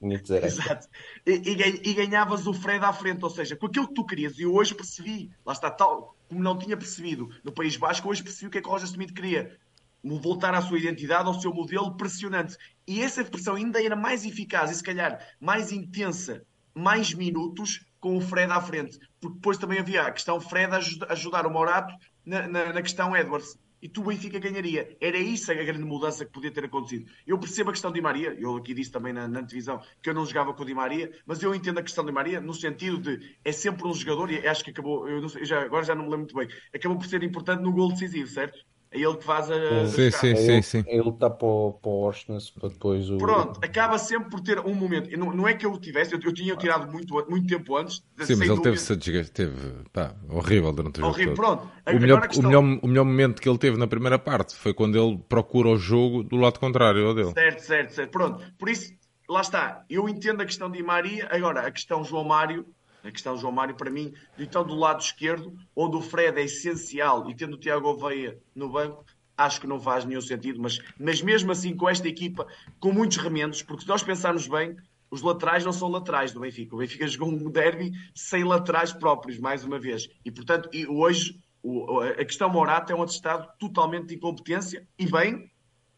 [0.44, 0.88] Exato.
[1.26, 4.38] E, e, e, ganhavas o Fred à frente, ou seja, com aquilo que tu querias.
[4.38, 8.48] E hoje percebi, lá está, tal como não tinha percebido no País Basco, hoje percebi
[8.48, 9.56] o que é que o Roger Smith queria.
[10.02, 12.56] voltar à sua identidade, ao seu modelo pressionante.
[12.86, 18.16] E essa pressão ainda era mais eficaz e, se calhar, mais intensa, mais minutos com
[18.16, 18.98] o Fred à frente.
[19.20, 20.72] Porque depois também havia a questão Fred
[21.08, 24.96] ajudar o Morato na, na, na questão Edwards e tu Benfica ganharia.
[24.98, 27.04] Era isso a grande mudança que podia ter acontecido.
[27.26, 30.08] Eu percebo a questão de Di Maria, eu aqui disse também na, na televisão que
[30.08, 32.40] eu não jogava com o Di Maria, mas eu entendo a questão de Di Maria
[32.40, 35.84] no sentido de é sempre um jogador, e acho que acabou, eu sei, já, agora
[35.84, 38.58] já não me lembro muito bem, acabou por ser importante no gol decisivo, certo?
[38.94, 39.86] É ele que faz a.
[39.88, 40.84] Sim, sim, sim, sim.
[40.86, 43.18] Ele está para o, para o Orsnes para depois o.
[43.18, 45.10] Pronto, acaba sempre por ter um momento.
[45.18, 47.96] Não, não é que eu o tivesse, eu, eu tinha tirado muito, muito tempo antes.
[48.20, 51.56] Sim, mas ele teve, teve pá, horrível durante o horrível, jogo.
[51.56, 51.72] Pronto.
[51.88, 52.44] O melhor, questão...
[52.44, 55.70] o, melhor, o melhor momento que ele teve na primeira parte foi quando ele procura
[55.70, 57.32] o jogo do lado contrário ao dele.
[57.32, 58.10] Certo, certo, certo.
[58.12, 58.92] Pronto, por isso,
[59.28, 59.84] lá está.
[59.90, 62.64] Eu entendo a questão de Maria, agora a questão João Mário
[63.04, 67.30] a questão João Mário, para mim, então do lado esquerdo, onde o Fred é essencial
[67.30, 69.04] e tendo o Tiago Oveia no banco,
[69.36, 72.46] acho que não faz nenhum sentido, mas, mas mesmo assim com esta equipa,
[72.80, 74.76] com muitos remendos, porque se nós pensarmos bem,
[75.10, 76.74] os laterais não são laterais do Benfica.
[76.74, 80.08] O Benfica jogou um derby sem laterais próprios, mais uma vez.
[80.24, 85.06] E, portanto, e hoje o, a questão Morata é um atestado totalmente de incompetência e
[85.06, 85.50] bem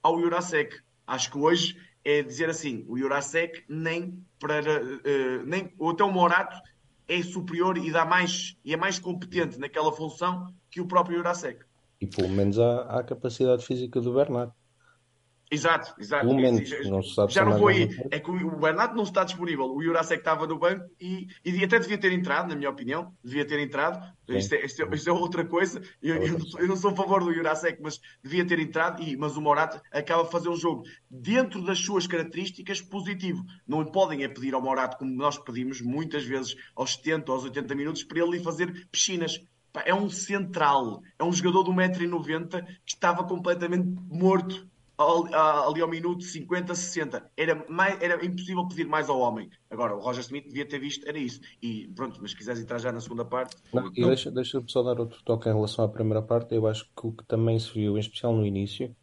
[0.03, 0.81] ao Jurasek.
[1.07, 4.61] Acho que hoje é dizer assim, o Jurasek nem para...
[4.61, 6.57] Uh, nem, ou até o Morato
[7.09, 11.64] é superior e dá mais e é mais competente naquela função que o próprio Jurasek.
[12.01, 14.53] E pelo menos há, há a capacidade física do Bernardo.
[15.49, 16.27] Exato, exato.
[16.35, 17.89] Menos, não se sabe já não foi.
[18.11, 19.67] É que o Bernardo não está disponível.
[19.67, 23.15] O Jurasek estava no banco e, e até devia ter entrado, na minha opinião.
[23.23, 24.05] Devia ter entrado.
[24.29, 25.81] Isto é, isto, é, isto é, outra coisa.
[26.03, 29.01] Eu, eu, eu, não sou a favor do Jurasek, mas devia ter entrado.
[29.03, 33.45] E, mas o Morato acaba a fazer um jogo dentro das suas características positivo.
[33.69, 37.75] Não podem é pedir ao Morato, como nós pedimos muitas vezes, aos 70, aos 80
[37.77, 39.41] minutos, para ele ir fazer piscinas
[39.85, 44.67] é um central, é um jogador de 1,90m que estava completamente morto
[44.99, 47.31] ali ao minuto 50, 60.
[47.37, 49.51] Era, mais, era impossível pedir mais ao homem.
[49.71, 51.41] Agora, o Roger Smith devia ter visto, era isso.
[51.63, 53.57] E pronto, mas se quiseres entrar já na segunda parte.
[53.73, 56.55] Não, e deixa, deixa só dar outro toque em relação à primeira parte.
[56.55, 58.95] Eu acho que o que também se viu, em especial no início,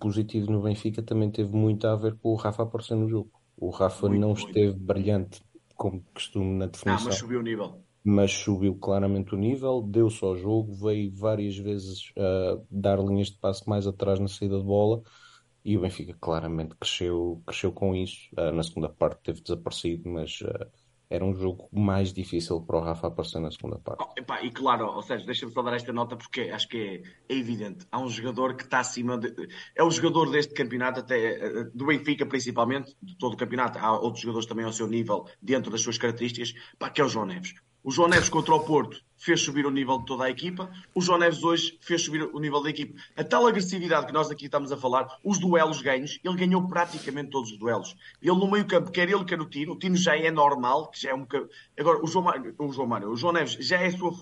[0.00, 3.30] positivo no Benfica, também teve muito a ver com o Rafa aparecer no jogo.
[3.56, 4.46] O Rafa muito, não muito.
[4.46, 5.42] esteve brilhante
[5.76, 7.04] como costume na definição.
[7.04, 11.56] Não, mas subiu o nível mas subiu claramente o nível, deu-se ao jogo, veio várias
[11.56, 15.02] vezes uh, dar linhas de passe mais atrás na saída de bola
[15.64, 18.28] e o Benfica claramente cresceu, cresceu com isso.
[18.36, 20.66] Uh, na segunda parte teve desaparecido, mas uh,
[21.08, 24.04] era um jogo mais difícil para o Rafa aparecer na segunda parte.
[24.06, 27.34] Oh, epá, e claro, ou seja, deixa-me só dar esta nota porque acho que é,
[27.34, 27.86] é, evidente.
[27.90, 29.32] Há um jogador que está acima, de,
[29.74, 33.78] é o jogador deste campeonato, até do Benfica principalmente, de todo o campeonato.
[33.78, 37.08] Há outros jogadores também ao seu nível, dentro das suas características, pá, que é o
[37.08, 37.54] João Neves.
[37.84, 40.72] O João Neves contra o Porto fez subir o nível de toda a equipa.
[40.94, 42.98] O João Neves hoje fez subir o nível da equipa.
[43.14, 47.28] A tal agressividade que nós aqui estamos a falar, os duelos ganhos, ele ganhou praticamente
[47.28, 47.94] todos os duelos.
[48.22, 49.74] Ele no meio campo, quer ele, quer o Tino.
[49.74, 51.26] O Tino já é normal, que já é um
[51.78, 52.24] Agora, o João,
[52.58, 54.12] o João Mário, o João Neves já é a sua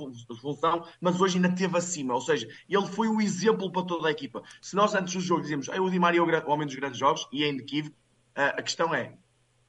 [0.41, 2.15] função, mas hoje ainda teve acima.
[2.15, 4.43] Ou seja, ele foi o exemplo para toda a equipa.
[4.61, 6.99] Se nós antes do jogo dizemos, ah, o Di Maria é o homem dos grandes
[6.99, 7.97] jogos, e é inequívoco,
[8.35, 9.17] a questão é,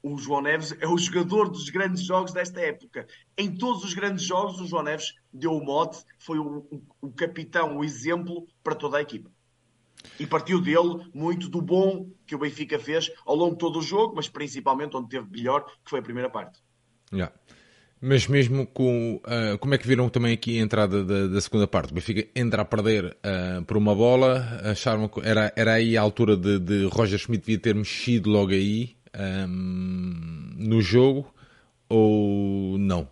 [0.03, 3.07] o João Neves é o jogador dos grandes jogos desta época.
[3.37, 7.11] Em todos os grandes jogos, o João Neves deu o mote, foi o, o, o
[7.11, 9.31] capitão, o exemplo para toda a equipa.
[10.19, 13.81] E partiu dele muito do bom que o Benfica fez ao longo de todo o
[13.81, 16.59] jogo, mas principalmente onde teve melhor, que foi a primeira parte.
[17.13, 17.33] Yeah.
[18.01, 19.21] Mas mesmo com.
[19.23, 21.91] Uh, como é que viram também aqui a entrada da, da segunda parte?
[21.91, 26.01] O Benfica entra a perder uh, por uma bola, acharam que era, era aí a
[26.01, 31.25] altura de, de Roger Schmidt devia ter mexido logo aí um, no jogo
[31.89, 33.07] ou não?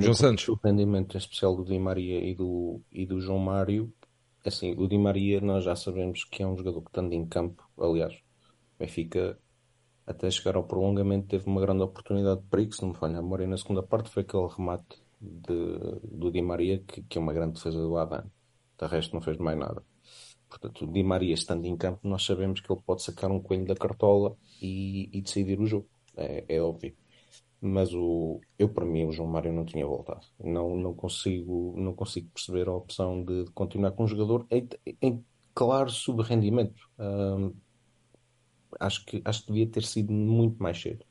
[0.00, 0.48] João Santos.
[0.48, 3.92] O rendimento especial do Di Maria e do, e do João Mário,
[4.44, 7.62] assim, o Di Maria nós já sabemos que é um jogador que estando em campo,
[7.78, 8.16] aliás,
[8.78, 9.38] Benfica
[10.06, 13.22] até chegar ao prolongamento teve uma grande oportunidade de perigo, se não me falha a
[13.22, 17.32] memória na segunda parte foi aquele remate de, do Di Maria que, que é uma
[17.32, 18.24] grande defesa do Adan.
[18.78, 19.82] De resto não fez mais nada.
[20.48, 23.66] Portanto, o Di Maria estando em campo, nós sabemos que ele pode sacar um coelho
[23.66, 25.88] da cartola e, e decidir o jogo.
[26.16, 26.94] É, é, óbvio.
[27.60, 30.26] Mas o, eu, para mim, o João Mário não tinha voltado.
[30.42, 34.68] Não, não, consigo, não consigo perceber a opção de, continuar com um jogador em,
[35.02, 36.88] em claro subrendimento.
[36.98, 37.52] Hum,
[38.78, 41.04] acho, que, acho que devia ter sido muito mais cedo.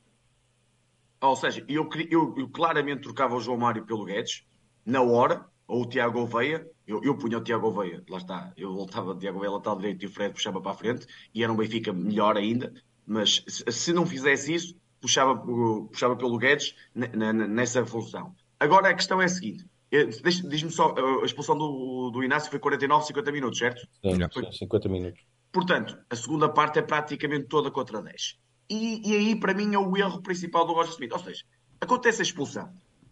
[1.20, 4.46] Ou seja, eu, eu, eu claramente trocava o João Mário pelo Guedes,
[4.86, 8.74] na hora, ou o Tiago Oveia, eu, eu punha o Tiago Oveia, lá está, eu
[8.74, 11.52] voltava o Tiago Oveia lateral direito e o Fred puxava para a frente, e era
[11.52, 12.72] um Benfica melhor ainda,
[13.06, 18.34] mas se, não fizesse isso, puxava, puxava pelo Guedes nessa função.
[18.58, 22.50] Agora a questão é a seguinte: Eh, Diz-me só, eh, a expulsão do, do Inácio
[22.50, 23.80] foi 49, 50 minutos, certo?
[24.02, 25.20] Sim, sim, 50 minutos.
[25.50, 28.38] Portanto, a segunda parte é praticamente toda contra 10.
[28.68, 31.12] E, e aí, para mim, é o erro principal do Roger Smith.
[31.12, 31.44] Ou seja,
[31.80, 32.70] acontece a expulsão.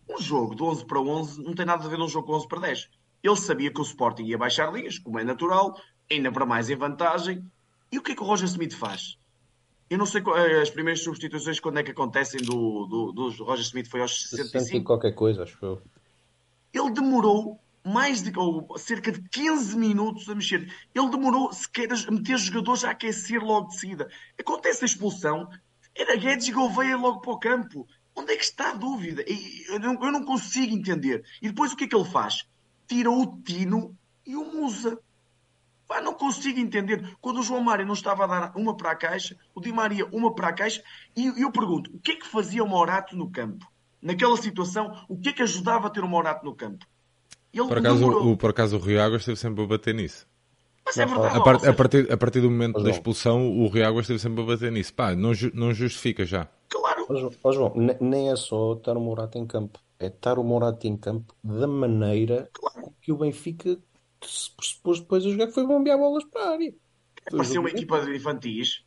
[0.08, 2.34] Um jogo de 11 para 11 não tem nada a ver com um jogo de
[2.34, 2.90] 11 para 10.
[3.26, 5.76] Ele sabia que o Sporting ia baixar linhas, como é natural,
[6.10, 7.44] ainda para mais em vantagem.
[7.90, 9.18] E o que é que o Roger Smith faz?
[9.90, 13.64] Eu não sei eh, as primeiras substituições quando é que acontecem do, do, do Roger
[13.64, 14.84] Smith, foi aos 60 e 65.
[14.84, 15.82] qualquer coisa, acho eu.
[16.72, 20.72] Ele demorou mais de ou cerca de 15 minutos a mexer.
[20.94, 24.08] Ele demorou sequer a meter os jogadores a aquecer logo de seguida.
[24.38, 25.48] Acontece a expulsão,
[25.94, 27.88] era Guedes e Gouveia logo para o campo.
[28.14, 29.24] Onde é que está a dúvida?
[29.68, 31.24] Eu não, eu não consigo entender.
[31.42, 32.46] E depois o que é que ele faz?
[32.86, 33.96] Tira o Tino
[34.26, 34.98] e o Musa.
[35.88, 37.16] Pá, não consigo entender.
[37.20, 40.06] Quando o João Mário não estava a dar uma para a caixa, o Di Maria
[40.12, 40.82] uma para a caixa,
[41.16, 43.66] e eu pergunto, o que é que fazia o Morato no campo?
[44.02, 46.84] Naquela situação, o que é que ajudava a ter o Morato no campo?
[47.52, 48.32] Ele Por acaso, demorou.
[48.32, 50.26] o, por acaso o Rio Águas esteve sempre a bater nisso.
[50.84, 51.36] Mas é verdade.
[51.38, 54.18] A, par- seja, a partir, a partir do momento da expulsão, o Rio Águas esteve
[54.18, 54.92] sempre a bater nisso.
[54.92, 56.46] Pá, não, ju- não justifica já.
[56.68, 60.06] Claro, Ó João, ó, João, ne- nem é só estar o Morato em campo, é
[60.06, 62.50] estar o Morato em campo da maneira
[63.00, 63.78] que o Benfica
[64.22, 64.50] se
[64.82, 66.74] pôs depois a jogar, que foi bombear bolas para a área.
[67.32, 68.84] O Parecia uma jogo equipa de infantis.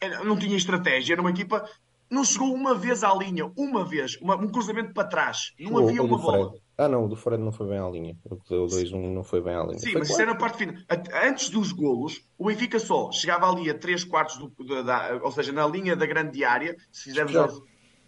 [0.00, 1.14] Era- Não tinha estratégia.
[1.14, 1.68] Era uma equipa...
[2.08, 3.50] Não chegou uma vez à linha.
[3.56, 4.16] Uma vez.
[4.20, 5.52] Uma- um cruzamento para trás.
[5.58, 6.50] Não havia uma bola.
[6.50, 6.62] Fred.
[6.78, 8.16] Ah, não, o do Fred não foi bem à linha.
[8.24, 9.78] O que deu 2-1 não foi bem à linha.
[9.78, 10.30] Sim, Foi mas isso claro.
[10.30, 10.74] era a parte final.
[11.28, 15.32] Antes dos golos, o Benfica só chegava ali a 3 quartos, do, da, da- ou
[15.32, 17.66] seja, na linha da grande área, se fizermos Despejava.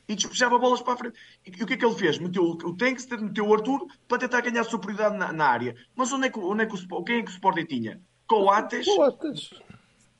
[0.08, 1.18] E despejava bolas para a frente.
[1.46, 2.18] E, e o que é que ele fez?
[2.18, 5.76] Meteu o, o Tankstead, meteu o Arthur para tentar ganhar superioridade na, na área.
[5.94, 8.00] Mas onde é que, onde é que o, quem é que o Sporting tinha?
[8.26, 9.50] Coates, Coates.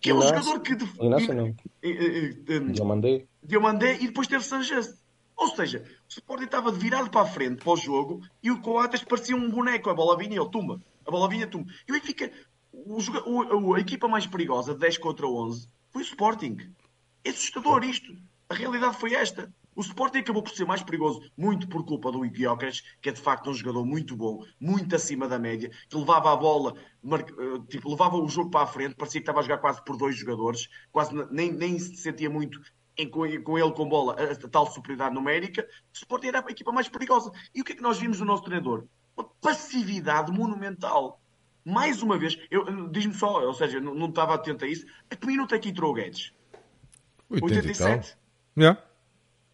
[0.01, 0.37] que é um Inácio.
[0.45, 0.75] jogador que...
[0.75, 1.49] def- Inácio não.
[1.83, 3.27] e- e- e- Já mandei.
[3.43, 4.99] Diomandé e depois teve Sanches.
[5.37, 9.05] Ou seja, o Sporting estava virado para a frente para o jogo e o Coates
[9.05, 9.89] parecia um boneco.
[9.89, 10.81] A bola vinha e ele tumba.
[11.07, 11.71] A bola vinha, tumba.
[11.87, 12.31] E o Benfica,
[12.73, 16.57] o joga- o- a equipa mais perigosa, 10 contra 11, foi o Sporting.
[17.25, 18.15] É assustador isto.
[18.51, 19.53] A realidade foi esta.
[19.79, 23.21] O Sporting acabou por ser mais perigoso, muito por culpa do Gyökeres, que é de
[23.21, 27.89] facto um jogador muito bom, muito acima da média, que levava a bola, eh, tipo,
[27.89, 30.69] levava o jogo para a frente, parecia que estava a jogar quase por dois jogadores,
[30.91, 32.61] quase nem, nem se sentia muito
[32.97, 33.41] em- com, ele
[33.73, 35.63] com bola a, a tal superioridade numérica.
[35.63, 37.31] O Sporting era a equipa mais perigosa.
[37.55, 38.85] E o que é que nós vimos do nosso treinador?
[39.17, 41.21] Uma passividade monumental.
[41.65, 45.15] Mais uma vez, eu- diz-me só, ou seja, não, não estava atento a isso, a
[45.15, 46.33] que minuto é que entrou o Guedes?
[47.31, 47.87] 80 e tal.
[47.93, 48.19] 87?
[48.59, 48.83] Yeah.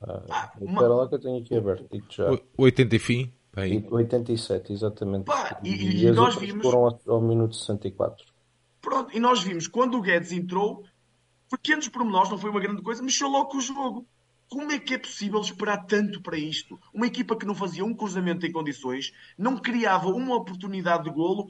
[0.06, 1.86] Ah, uma- Espera lá que eu tenho aqui aberto.
[1.90, 2.32] Digo-te já.
[2.32, 3.32] O- 80 e fim.
[3.54, 5.24] Bem, 87, exatamente.
[5.26, 8.26] Pá, e- e as nós vimos- foram ao, ao minuto 64.
[8.80, 10.84] Pronto, e nós vimos quando o Guedes entrou,
[11.50, 14.06] pequenos pormenores, não foi uma grande coisa, mexeu logo com o jogo.
[14.50, 16.78] Como é que é possível esperar tanto para isto?
[16.92, 21.48] Uma equipa que não fazia um cruzamento em condições, não criava uma oportunidade de golo,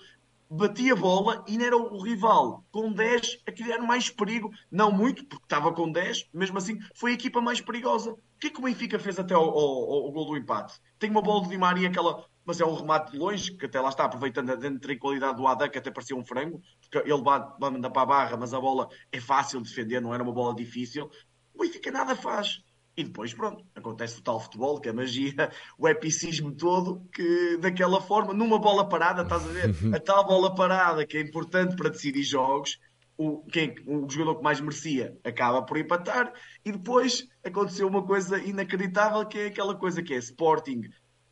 [0.51, 4.51] batia a bola e não era o rival com 10 a criar mais perigo.
[4.71, 8.13] Não muito, porque estava com 10, mesmo assim foi a equipa mais perigosa.
[8.13, 10.81] O que é que o Benfica fez até ao, ao, ao gol do empate?
[10.99, 13.81] Tem uma bola de Di Maria, aquela, mas é um remate de longe, que até
[13.81, 17.91] lá está, aproveitando a qualidade do que até parecia um frango, porque ele vai mandar
[17.91, 21.11] para a barra, mas a bola é fácil de defender, não era uma bola difícil.
[21.55, 22.64] O Benfica nada faz.
[22.97, 27.57] E depois, pronto, acontece o tal futebol, que é a magia, o epicismo todo, que
[27.59, 29.75] daquela forma, numa bola parada, estás a ver?
[29.95, 32.79] A tal bola parada que é importante para decidir jogos,
[33.17, 36.33] o, quem, o jogador que mais merecia acaba por empatar,
[36.65, 40.83] e depois aconteceu uma coisa inacreditável, que é aquela coisa que é Sporting,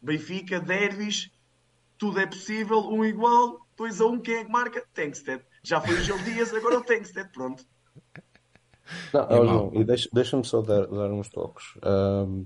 [0.00, 1.30] Benfica, derbys,
[1.96, 4.84] tudo é possível, um igual, 2 a 1, um, quem é que marca?
[4.92, 5.44] Tankstead.
[5.62, 7.64] Já foi o Gil Dias, agora é o Tankstead, pronto.
[9.12, 9.46] Não, É.
[9.46, 11.64] João, e deixa- deixa-me só dar, dar uns toques.
[11.82, 12.44] Ahm,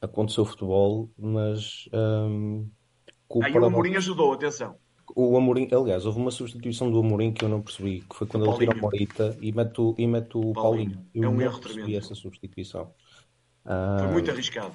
[0.00, 4.76] aconteceu futebol, mas o Aí o paradoxo- Amorim ajudou, atenção.
[5.16, 8.46] o Amorim, aliás, houve uma substituição do Amorim que eu não percebi, que foi quando
[8.46, 8.82] ele tira o Paulinho.
[8.82, 10.54] Morita e mete o, e mete o Paulinho.
[10.92, 11.06] Paulinho.
[11.14, 12.04] Eu É um não erro percebi tremendo.
[12.04, 12.84] essa substituição.
[13.64, 14.72] Foi Ah, muito arriscado.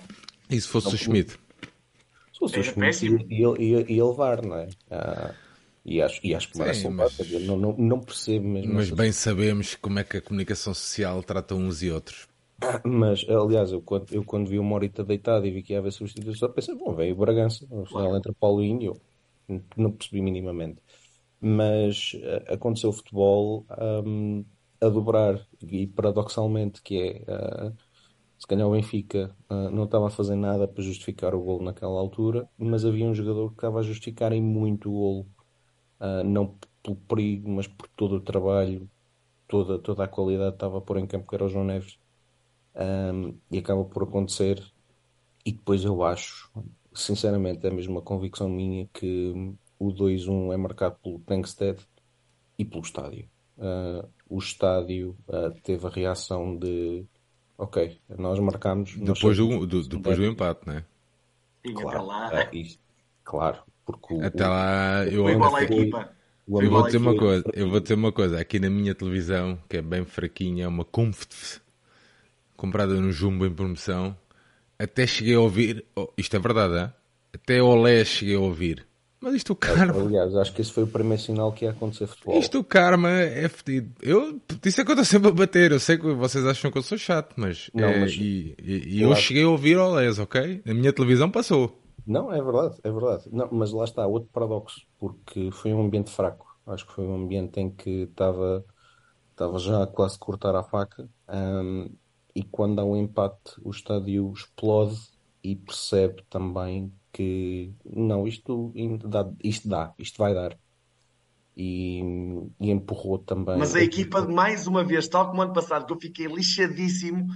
[0.50, 1.32] e se fosse o Schmidt?
[1.32, 3.20] se fosse o Era Schmidt, péssimo.
[3.32, 4.68] ia, ia, ia levar, não é?
[4.92, 5.34] Ah,
[5.86, 8.74] e acho, e acho que merece levar, mas- não, não, não percebo mesmo.
[8.74, 12.28] Mas bem sabemos como é que a comunicação social trata uns e outros.
[12.86, 15.92] Mas, aliás, eu quando, eu quando vi o Morita deitado e vi que ia haver
[15.92, 19.02] substituição, pensei, bom, veio o Bragança, no final entra Paulinho, e eu
[19.78, 20.82] não percebi minimamente.
[21.40, 23.66] Mas eh, aconteceu o futebol
[24.06, 24.46] hum,
[24.82, 27.74] a dobrar, e paradoxalmente, que é, ah,
[28.38, 32.00] se calhar o Benfica ah, não estava a fazer nada para justificar o golo naquela
[32.00, 35.32] altura, mas havia um jogador que estava a justificar em muito o golo,
[36.04, 38.90] Ah, não pelo perigo, mas por todo o trabalho,
[39.48, 41.98] toda, toda a qualidade que estava a pôr em campo, que era o João Neves.
[42.76, 44.62] Um, e acaba por acontecer.
[45.46, 46.52] E depois eu acho,
[46.94, 49.34] sinceramente, é mesmo uma convicção minha que
[49.80, 51.80] o 2-1 é marcado pelo Tankstead
[52.60, 53.30] e pelo estádio.
[53.58, 57.06] Uh, o estádio uh, teve a reação de
[57.58, 58.96] ok, nós marcamos.
[58.98, 60.86] nós Depois sabemos do, do- depois do é- empate, né?
[61.64, 62.50] Claro, lá.
[62.54, 62.82] isto-
[63.24, 65.30] claro, porque o, Até lá, eu o
[66.62, 69.58] Eu vou ambiente dizer uma coisa, eu vou dizer uma coisa, aqui na minha televisão,
[69.70, 71.62] que é bem fraquinha, é uma Comfort
[72.56, 74.16] comprada no Jumbo em promoção,
[74.78, 76.94] até cheguei a ouvir, oh, isto é verdade, é?
[77.36, 78.86] até Olé cheguei a ouvir.
[79.20, 82.08] Mas isto o karma, Aliás, acho que esse foi o primeiro sinal que ia acontecer
[82.08, 82.38] futebol.
[82.38, 83.90] isto o karma é fedido.
[84.02, 86.78] Eu, isso é que eu estou sempre a bater, eu sei que vocês acham que
[86.78, 90.20] eu sou chato, mas, Não, é, mas- e, e- e Eu cheguei a ouvir Olés,
[90.20, 90.62] ok?
[90.66, 91.82] Na minha televisão passou.
[92.06, 93.30] Não, é verdade, é verdade.
[93.32, 96.46] Não, mas lá está, outro paradoxo, porque foi um ambiente fraco.
[96.66, 98.66] Acho que foi um ambiente em que estava
[99.32, 101.10] estava já a quase cortar a faca.
[101.28, 101.88] ahm,
[102.36, 104.98] e quando há um empate, o estádio explode
[105.44, 108.72] e percebe também que não, isto,
[109.06, 110.58] dá, isto dá, isto vai dar.
[111.56, 112.02] E,
[112.60, 113.60] e empurrou também.
[113.60, 117.28] Mas a equipa, mais uma vez, tal como ano passado, que eu fiquei lixadíssimo,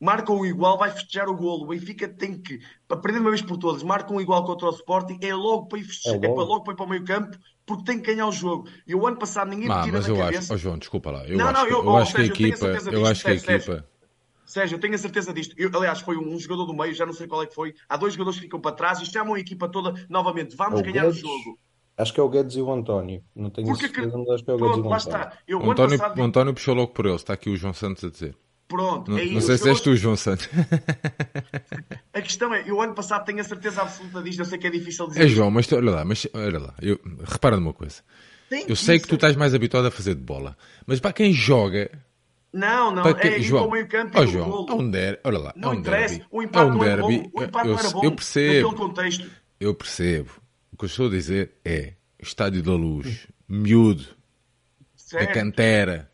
[0.00, 1.64] marca o igual, vai festejar o golo.
[1.64, 2.58] O Benfica tem que,
[2.88, 5.66] para perder de uma vez por todas, marca um igual contra o Sporting, é logo
[5.68, 6.34] para ir festejar, É é, logo.
[6.34, 7.36] para logo para ir para o meio campo,
[7.66, 8.68] porque tem que ganhar o jogo.
[8.86, 10.40] E o ano passado ninguém me Ah, tira mas eu cabeça.
[10.52, 12.20] acho, oh João, desculpa lá, eu Não, acho, não, que, eu- eu oh, acho que
[12.22, 13.88] a Sérgio, equipa, certeza eu disto, acho que a Sérgio, equipa,
[14.44, 15.54] Sérgio, eu tenho a certeza disto.
[15.58, 17.74] Eu, aliás, foi um jogador do meio, já não sei qual é que foi.
[17.88, 20.56] Há dois jogadores que ficam para trás e chamam a equipa toda novamente.
[20.56, 21.58] Vamos É o ganhar o Guedes, jogo.
[21.96, 23.24] Acho que é o Guedes e o António.
[23.34, 24.98] Não tenho Porque certeza, que- mas acho que é o Guedes e Pronto, o António.
[24.98, 25.38] está.
[25.46, 27.74] Eu, o o António, passado, o António puxou logo por ele, está aqui o João
[27.74, 28.36] Santos a dizer.
[28.70, 30.48] Pronto, Não, é não sei se és tu, João Santos.
[32.14, 34.70] A questão é, eu ano passado tenho a certeza absoluta disto, eu sei que é
[34.70, 35.28] difícil dizer É.
[35.28, 38.02] João, mas tu- olha lá, mas olha lá, eu, repara numa coisa.
[38.48, 40.56] Tem Eu sei que tu estás mais habituado a fazer de bola,
[40.86, 41.90] mas para quem joga,
[42.52, 44.66] Não, não, para quem, é ir João, para o meio campo oh, João, golo.
[44.70, 46.84] é um derby, olha lá, Não é um interessa, derby, o é empate um não
[46.84, 49.30] era derby, bom, o empate eu, não era bom eu percebo, naquele contexto.
[49.60, 50.30] eu percebo.
[50.72, 54.08] O que eu estou a dizer é Estádio da Luz, miúdo, da
[54.96, 55.32] Certo.
[55.34, 56.10] cantera,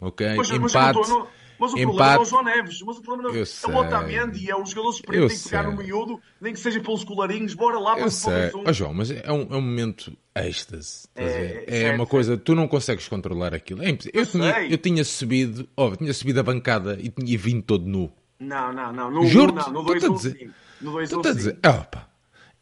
[0.00, 0.26] ok?
[0.36, 1.26] Mas, mas empate, não-
[1.58, 4.56] mas o problema não é o João Neves, mas o problema é o Otamendi, é
[4.56, 7.96] os jogadores experientes têm que pegar no miúdo, nem que seja pelos colarinhos, bora lá
[8.10, 11.08] sei, o oh, João, mas é um, é um momento êxtase.
[11.14, 13.82] É, é, É, certo, uma coisa, tu não consegues controlar aquilo.
[13.82, 14.20] É impossível.
[14.20, 17.86] eu, Eu tinha, eu tinha subido, ó, tinha subido a bancada e tinha vindo todo
[17.86, 18.12] nu.
[18.38, 20.38] Não, não, não, no 1 Juro-te, não, no estou-te a 2 1 dizer.
[20.38, 20.50] sim.
[20.80, 21.22] No 2 Tu 1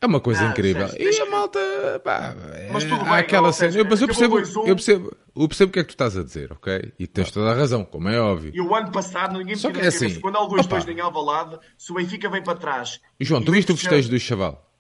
[0.05, 0.89] é uma coisa Ah, incrível.
[0.99, 1.59] E a malta,
[2.05, 2.35] pá,
[2.73, 3.73] Mas é- tudo há bem, aquela cena.
[3.73, 4.67] Sérgio, Mas eu percebo, 2-1.
[4.69, 6.93] eu percebo, eu percebo o que é que tu estás a dizer, ok?
[6.99, 8.53] E tens toda a razão, como é óbvio.
[8.55, 10.93] E o ano passado ninguém Só que é assim, Quando há o 2-2 opa.
[10.93, 13.01] em Alvalade, se o Benfica vem para trás...
[13.19, 14.71] E João, e tu viste o festejo do chaval?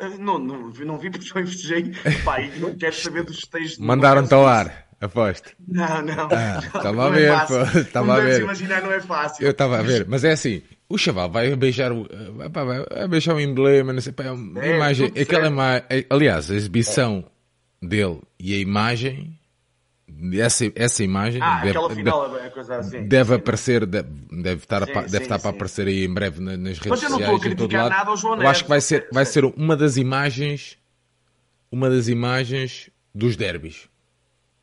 [0.00, 1.92] Ah, Não, não, vi- não vi porque também festejei.
[2.24, 3.78] Pá, e não quero saber dos festejos...
[3.78, 5.50] Mandaram-te ao ar, aposto.
[5.68, 6.28] Não, não.
[6.32, 8.40] Ah, estava não a é ver, estava Como a ver.
[8.42, 9.44] imaginar, não é fácil.
[9.44, 12.06] Eu estava a ver, mas é assim, o chaval vai beijar o,
[12.52, 15.52] pá, vai beijar o emblema, não sei, pá, é uma É, imagem, aquela certo.
[15.52, 17.24] imagem, aliás, a exibição
[17.82, 19.38] dele e a imagem,
[20.34, 23.06] essa, essa imagem Ah, deve, final, é coisa assim.
[23.06, 25.56] deve aparecer, deve, deve estar, a Sim, pa- deve sim, estar para sim.
[25.56, 28.10] aparecer aí em breve na- nas redes Mas eu não estou a sociais criticar nada
[28.10, 30.78] ao João Eu acho que vai Neves, ser, vai ser uma das imagens,
[31.70, 33.88] uma das imagens dos derbys.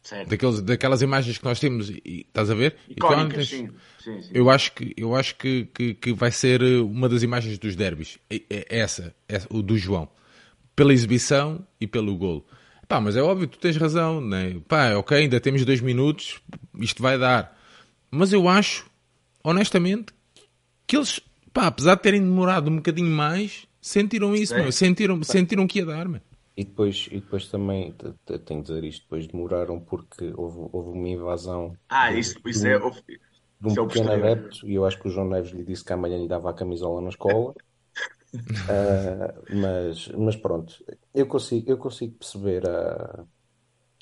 [0.06, 0.30] Certo.
[0.30, 2.76] Daqueles, daquelas imagens que nós temos, e, estás a ver?
[2.88, 3.72] Icónicas, sim.
[3.98, 4.30] sim, sim.
[4.36, 7.76] eu acho que, eu acho que, que, que vai ser eh, uma das imagens dos
[7.76, 8.20] derbys.
[8.30, 9.16] É, é essa,
[9.50, 10.08] o do João.
[10.76, 12.46] Pela exibição e pelo golo.
[12.88, 14.56] Pá, mas é óbvio, tu tens razão, né?
[14.68, 16.40] Pá, ok, ainda temos dois minutos,
[16.78, 17.60] isto vai dar.
[18.12, 18.86] Mas eu acho,
[19.44, 20.14] honestamente,
[20.86, 21.20] que eles,
[21.52, 24.54] pá, apesar de terem demorado um bocadinho mais, sentiram isso.
[24.72, 26.08] Sentiram, sentiram que ia dar.
[26.58, 30.70] E depois, e depois também, te- te- tenho de dizer isto, depois demoraram porque houve,
[30.74, 32.78] houve uma invasão Ah, isso, isso é.
[33.60, 34.30] de um Isso é o pequeno posterior.
[34.30, 36.54] adepto, e eu acho que o João Neves lhe disse que amanhã lhe dava a
[36.54, 37.54] camisola na escola.
[38.68, 40.74] Ah, mas, mas pronto,
[41.14, 43.26] eu consigo, eu consigo perceber a.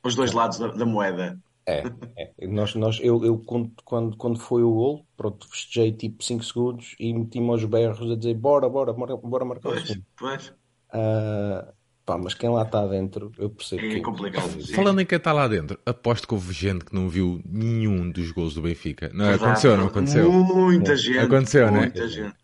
[0.07, 1.37] Os dois lados da, da moeda.
[1.67, 2.47] É, é.
[2.47, 3.73] Nós, nós, eu, eu quando,
[4.17, 8.33] quando, foi o gol, pronto, festejei tipo 5 segundos e meti-me aos berros a dizer
[8.35, 10.05] bora, bora, bora, bora marcar o Pois, segundo.
[10.17, 10.43] pois.
[10.89, 11.73] Ah,
[12.05, 14.61] pá, mas quem lá está dentro, eu percebo É que complicado.
[14.61, 14.73] sim.
[14.73, 18.31] Falando em quem está lá dentro, aposto que houve gente que não viu nenhum dos
[18.31, 19.09] gols do Benfica.
[19.13, 20.31] Não, aconteceu, não aconteceu?
[20.31, 21.19] Muita gente.
[21.19, 21.79] Aconteceu, né?
[21.79, 22.35] muita gente.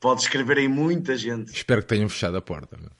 [0.00, 1.52] Pode escrever aí muita gente.
[1.52, 2.76] Espero que tenham fechado a porta.
[2.78, 2.90] Meu.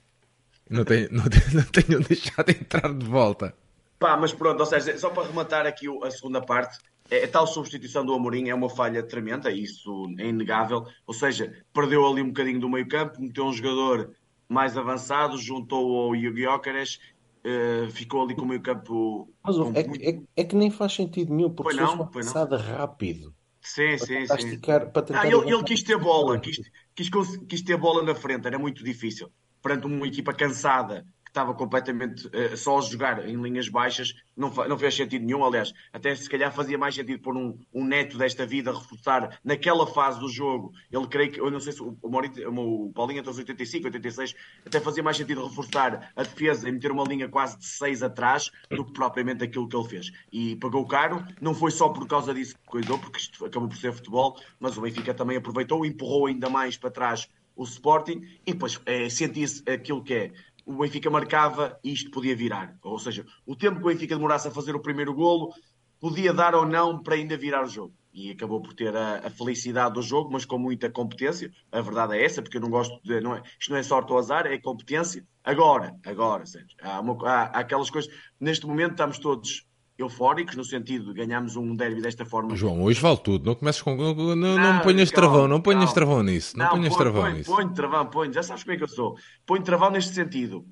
[0.69, 3.53] Não, tenham, não, tenham, não tenham deixado entrar de volta.
[3.99, 6.77] Pá, mas pronto, ou seja, só para rematar aqui a segunda parte,
[7.09, 10.85] é, a tal substituição do Amorim é uma falha tremenda, isso é inegável.
[11.05, 14.11] Ou seja, perdeu ali um bocadinho do meio campo, meteu um jogador
[14.49, 16.99] mais avançado, juntou ao Gyökeres,
[17.43, 19.29] eh, ficou ali com o meio campo.
[19.43, 22.25] Mas é, muito- é, é que nem faz sentido nenhum, porque se não, uma pois
[22.25, 22.33] não.
[22.33, 24.35] passada rápido Sim, sim, sim.
[24.37, 26.57] esticar, Ah, ele, ele quis ter bola, quis,
[26.95, 27.09] quis,
[27.49, 29.31] quis ter bola na frente, era muito difícil.
[29.61, 34.77] perante uma equipa cansada estava completamente uh, só a jogar em linhas baixas, não, não
[34.77, 35.43] fez sentido nenhum.
[35.43, 39.87] Aliás, até se calhar fazia mais sentido pôr um, um neto desta vida reforçar naquela
[39.87, 40.73] fase do jogo.
[40.91, 44.35] Ele creio que, eu não sei se o, o, o Paulinho até os 85, 86,
[44.65, 48.51] até fazia mais sentido reforçar a defesa e meter uma linha quase de 6 atrás
[48.69, 50.11] do que propriamente aquilo que ele fez.
[50.31, 53.77] E pagou caro, não foi só por causa disso que coisou, porque isto acabou por
[53.77, 58.53] ser futebol, mas o Benfica também aproveitou, empurrou ainda mais para trás o Sporting e
[58.53, 60.31] depois é, sentia-se aquilo que é
[60.67, 62.77] o Benfica marcava e isto podia virar.
[62.83, 65.53] Ou seja, o tempo que o Benfica demorasse a fazer o primeiro golo
[65.97, 67.95] podia dar ou não para ainda virar o jogo.
[68.13, 71.51] E acabou por ter a, a felicidade do jogo, mas com muita competência.
[71.71, 73.21] A verdade é essa, porque eu não gosto de.
[73.21, 75.25] Não é, isto não é sorte ou azar, é competência.
[75.41, 78.11] Agora, agora, Sérgio, há, há, há aquelas coisas.
[78.39, 79.65] Neste momento estamos todos
[79.97, 82.55] eufóricos, no sentido de ganharmos um derby desta forma.
[82.55, 83.45] João, hoje vale tudo.
[83.45, 83.95] Não comeces com.
[83.95, 85.93] Não, não, não, não ponhas calma, travão, não ponhas calma.
[85.93, 86.57] travão nisso.
[86.57, 87.55] Não, não ponhas travão nisso.
[87.55, 88.33] Ponho travão, ponho.
[88.33, 89.17] Já sabes como é que eu sou.
[89.45, 90.65] Ponho travão neste sentido.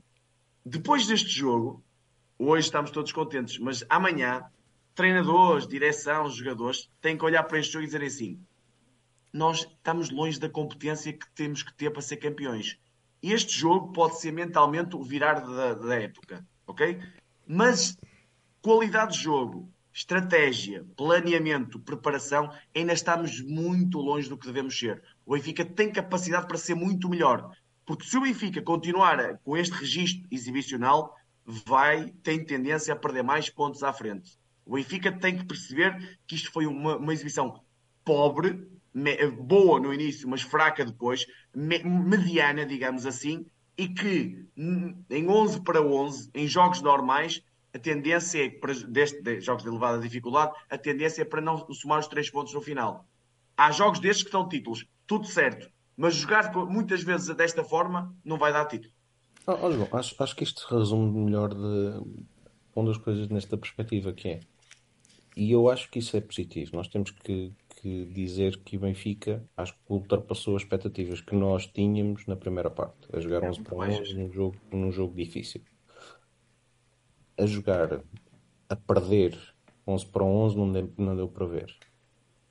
[0.64, 1.84] Depois deste jogo,
[2.38, 4.44] hoje estamos todos contentes, mas amanhã,
[4.94, 8.40] treinadores, direção, jogadores, têm que olhar para este jogo e dizer assim:
[9.34, 12.78] nós estamos longe da competência que temos que ter para ser campeões.
[13.22, 17.00] Este jogo pode ser mentalmente o virar da, da época, ok?
[17.48, 17.98] Mas
[18.66, 25.04] Qualidade de jogo, estratégia, planeamento, preparação, ainda estamos muito longe do que devemos ser.
[25.24, 27.56] O Benfica tem capacidade para ser muito melhor.
[27.86, 33.52] Porque se o Benfica continuar com este registro exibicional, vai, tem tendência a perder mais
[33.52, 34.36] pontos à frente.
[34.66, 37.62] O Benfica tem que perceber que isto foi uma, uma exibição
[38.04, 43.46] pobre, me, boa no início, mas fraca depois, me, mediana, digamos assim,
[43.78, 47.44] e que em 11 para 11, em jogos normais,
[47.76, 51.70] a tendência é, para deste, de jogos de elevada dificuldade, a tendência é para não
[51.74, 53.06] somar os três pontos no final.
[53.58, 58.38] Há jogos destes que são títulos, tudo certo, mas jogar muitas vezes desta forma não
[58.38, 58.94] vai dar título.
[59.46, 62.02] Oh, oh, João, acho, acho que isto resume melhor de
[62.74, 64.40] uma das coisas nesta perspectiva que é.
[65.36, 66.78] E eu acho que isso é positivo.
[66.78, 67.52] Nós temos que,
[67.82, 72.70] que dizer que o Benfica acho que ultrapassou as expectativas que nós tínhamos na primeira
[72.70, 75.62] parte, a jogar 11 para 11 num jogo, num jogo difícil
[77.38, 78.02] a jogar,
[78.70, 79.38] a perder
[79.88, 81.76] 11 para 11 não deu, não deu para ver.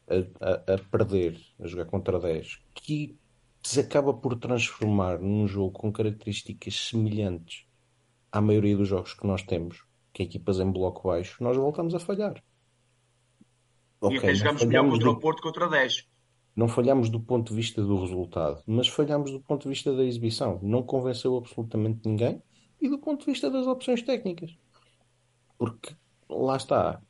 [0.07, 0.15] A,
[0.47, 3.19] a, a, perder, a jogar contra 10, que
[3.63, 7.67] se acaba por transformar num jogo com características semelhantes
[8.31, 11.95] à maioria dos jogos que nós temos, que é equipas em bloco baixo, nós voltamos
[11.95, 12.43] a falhar.
[14.01, 16.07] Okay, e até jogamos melhor contra o Porto contra 10.
[16.55, 20.05] Não falhamos do ponto de vista do resultado, mas falhamos do ponto de vista da
[20.05, 20.61] exibição.
[20.63, 22.43] Não convenceu absolutamente ninguém
[22.81, 24.57] e do ponto de vista das opções técnicas.
[25.59, 25.95] Porque
[26.29, 27.01] lá está.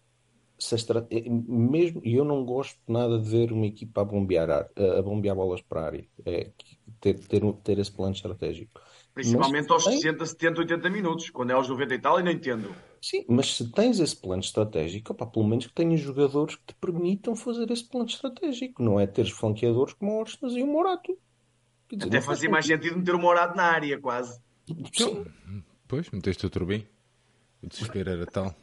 [0.59, 1.07] Se estra...
[1.49, 5.61] mesmo, e eu não gosto nada de ver uma equipa a bombear, a, bombear bolas
[5.61, 6.09] para a área.
[6.25, 6.51] É,
[7.01, 8.81] ter, ter, ter esse plano estratégico.
[9.13, 9.97] Principalmente aos tem...
[9.97, 12.75] 60, 70, 80 minutos, quando é aos 90 e tal, e não entendo.
[13.01, 16.75] Sim, mas se tens esse plano estratégico, opa, pelo menos que tenhas jogadores que te
[16.75, 18.83] permitam fazer esse plano estratégico.
[18.83, 21.17] Não é teres flanqueadores como o Orsnas e o Morato.
[21.93, 24.41] Dizer, Até fazia mais sentido meter o Morato na área, quase.
[24.93, 25.25] Sim.
[25.87, 26.85] Pois, meteste o Turbin.
[27.65, 28.55] O desespero era tal.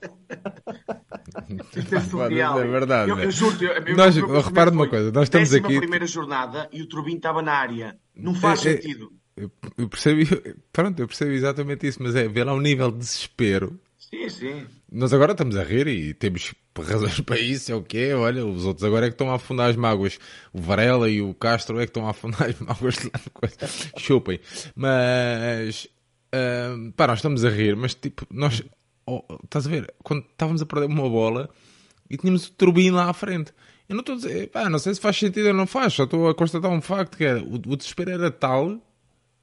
[1.49, 3.09] é verdade.
[3.09, 5.79] Eu, eu juro, eu, nós, eu, repara numa coisa, nós estamos aqui.
[5.79, 7.97] primeira jornada e o Turbin estava na área.
[8.15, 9.11] Não faz é, é sentido.
[9.35, 9.43] É,
[9.77, 10.21] eu, percebo,
[10.71, 13.79] pronto, eu percebo exatamente isso, mas é ver lá um nível de desespero.
[13.97, 14.67] Sim, sim.
[14.91, 18.15] Nós agora estamos a rir e temos razões para isso, é o que é.
[18.15, 20.19] Olha, os outros agora é que estão a afundar as mágoas.
[20.53, 22.97] O Varela e o Castro é que estão a afundar as mágoas.
[23.97, 24.39] Chupem.
[24.75, 25.87] Mas.
[26.33, 28.63] Uh, pá, nós estamos a rir, mas tipo, nós
[29.05, 29.93] oh, estás a ver?
[30.03, 31.49] Quando estávamos a perder uma bola
[32.09, 33.53] e tínhamos o turbino lá à frente.
[33.87, 36.03] Eu não estou a dizer, pá, não sei se faz sentido ou não faz, só
[36.03, 38.77] estou a constatar um facto que era, o, o desespero era tal,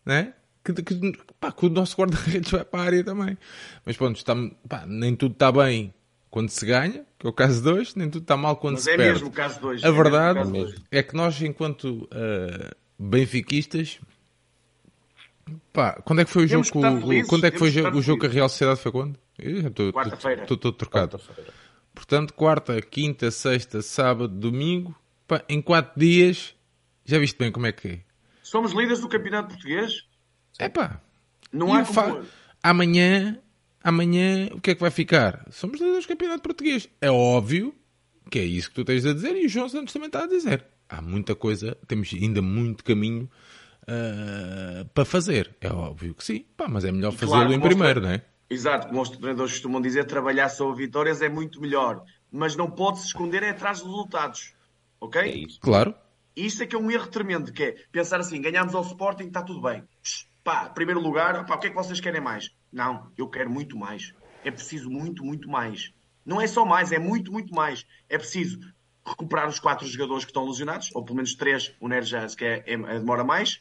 [0.04, 0.32] né?
[0.64, 3.38] Que, que, pá, que o nosso guarda-redes vai para a área também.
[3.84, 4.34] Mas pronto, está,
[4.68, 5.92] pá, nem tudo está bem
[6.30, 8.90] quando se ganha, que é o caso 2, nem tudo está mal quando Mas se
[8.90, 9.12] é perde.
[9.12, 9.84] mesmo o caso 2.
[9.84, 13.98] A é verdade é que nós, enquanto uh, benfiquistas,
[15.72, 16.66] pá, quando é que foi o jogo?
[17.28, 19.18] quando é que foi o jogo que a Real Sociedade foi quando?
[19.92, 20.42] Quarta-feira.
[20.42, 21.18] Estou todo trocado.
[21.18, 21.52] Quarta
[21.94, 24.94] Portanto, quarta, quinta, sexta, sábado, domingo,
[25.26, 26.54] pá, em quatro dias,
[27.04, 28.00] já viste bem como é que é?
[28.42, 30.04] Somos líderes do campeonato português?
[30.58, 31.00] É pá.
[31.52, 32.24] Não há como...
[32.62, 33.38] Amanhã,
[33.82, 35.44] amanhã, o que é que vai ficar?
[35.50, 36.88] Somos líderes do campeonato português.
[37.00, 37.74] É óbvio
[38.30, 40.28] que é isso que tu tens a dizer e o João Santos também está a
[40.28, 40.64] dizer.
[40.88, 43.28] Há muita coisa, temos ainda muito caminho
[43.82, 45.54] uh, para fazer.
[45.60, 48.22] É óbvio que sim, pá, mas é melhor fazê-lo claro, em primeiro, não é?
[48.50, 53.00] Exato, como os treinadores costumam dizer, trabalhar sobre vitórias é muito melhor, mas não pode
[53.00, 54.54] se esconder é atrás dos resultados.
[55.00, 55.20] Ok?
[55.20, 55.60] É isso.
[55.60, 55.94] Claro.
[56.34, 59.42] Isso é que é um erro tremendo, que é pensar assim, ganhamos ao Sporting, está
[59.42, 59.84] tudo bem.
[60.42, 62.50] pá, primeiro lugar, pá, o que é que vocês querem mais?
[62.72, 64.14] Não, eu quero muito mais.
[64.44, 65.92] É preciso muito, muito mais.
[66.24, 67.84] Não é só mais, é muito, muito mais.
[68.08, 68.60] É preciso
[69.04, 72.44] recuperar os quatro jogadores que estão lesionados, ou pelo menos três, o Neres já que
[72.44, 73.60] é, é, demora mais,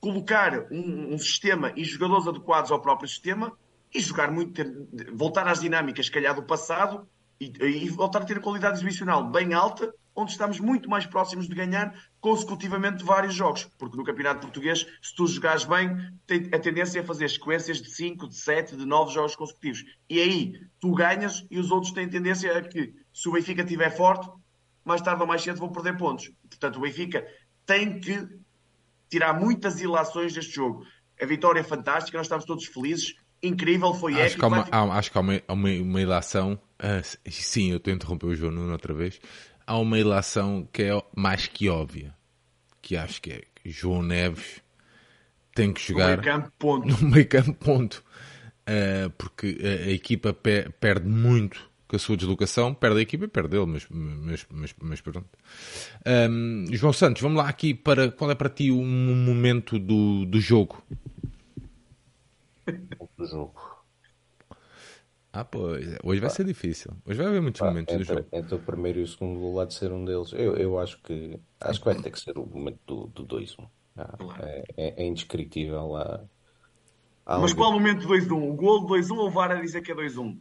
[0.00, 3.56] colocar um, um, sistema e jogadores adequados ao próprio sistema
[3.94, 7.08] e jogar muito, ter, voltar às dinâmicas, se calhar, do passado
[7.40, 11.54] e, e, voltar a ter qualidade exibicional bem alta, onde estamos muito mais próximos de
[11.54, 13.68] ganhar consecutivamente vários jogos.
[13.78, 15.90] Porque no Campeonato Português, se tu jogares bem,
[16.52, 19.84] a tendência é fazer sequências de 5, de 7, de 9 jogos consecutivos.
[20.08, 23.90] E aí tu ganhas e os outros têm tendência a que, se o Benfica estiver
[23.90, 24.28] forte,
[24.84, 26.30] mais tarde ou mais cedo vão perder pontos.
[26.48, 27.26] Portanto, o Benfica
[27.66, 28.28] tem que
[29.08, 30.86] tirar muitas ilações deste jogo.
[31.20, 33.14] A vitória é fantástica, nós estamos todos felizes.
[33.44, 34.40] Incrível, foi acho épico.
[34.40, 36.58] Que uma, há, acho que há uma, uma, uma ilação.
[36.80, 39.20] Uh, sim, eu estou a interromper o João Nuno outra vez.
[39.66, 42.14] Há uma ilação que é mais que óbvia.
[42.80, 44.62] Que acho que é que João Neves
[45.54, 46.86] tem que jogar no meio campo, ponto.
[46.88, 48.04] No meio campo, ponto.
[48.62, 53.26] Uh, porque a, a equipa pe perde muito com a sua deslocação, perde a equipa
[53.26, 55.28] e perde ele, mas, mas, mas, mas pronto.
[56.06, 60.24] Um, João Santos, vamos lá aqui para qual é para ti o um momento do,
[60.24, 60.82] do jogo?
[63.16, 63.84] Do jogo.
[65.32, 66.92] Ah, pois, hoje vai ser difícil.
[67.04, 68.28] Hoje vai haver muitos momentos entre, do jogo.
[68.32, 70.32] Entre o primeiro e o segundo gol há de ser um deles.
[70.32, 73.68] Eu, eu acho que acho que vai ter que ser o momento do, do 2-1.
[73.96, 75.96] Ah, é, é, é, indescritível.
[75.96, 76.20] Há,
[77.26, 78.30] há Mas qual o momento 2-1?
[78.30, 80.38] O gol 2-1 ou o VAR a dizer que é 2-1?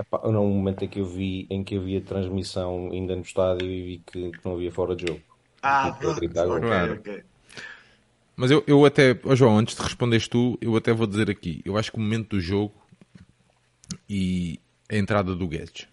[0.00, 3.14] Epá, não, um momento em que eu vi em que eu vi a transmissão ainda
[3.14, 5.20] no estádio e vi que, que não havia fora de jogo.
[5.62, 7.24] Ah, ok, ok.
[8.42, 11.62] Mas eu, eu até, oh João, antes de responderes tu, eu até vou dizer aqui,
[11.64, 12.74] eu acho que o momento do jogo
[14.10, 14.58] e
[14.90, 15.86] a entrada do Guedes.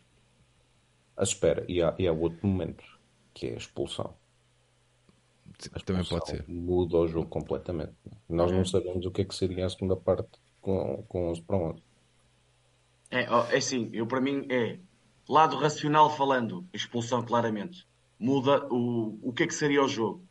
[1.15, 2.83] A espera, e há, e há outro momento,
[3.35, 4.15] que é a expulsão.
[5.45, 6.43] A expulsão Também pode ser.
[6.47, 7.93] Muda o jogo completamente.
[8.27, 11.55] Nós não sabemos o que é que seria a segunda parte com, com 11 para
[11.55, 11.83] 11.
[13.11, 14.79] É, é assim, eu para mim é
[15.29, 17.87] lado racional falando, expulsão claramente.
[18.17, 20.27] Muda o, o que é que seria o jogo.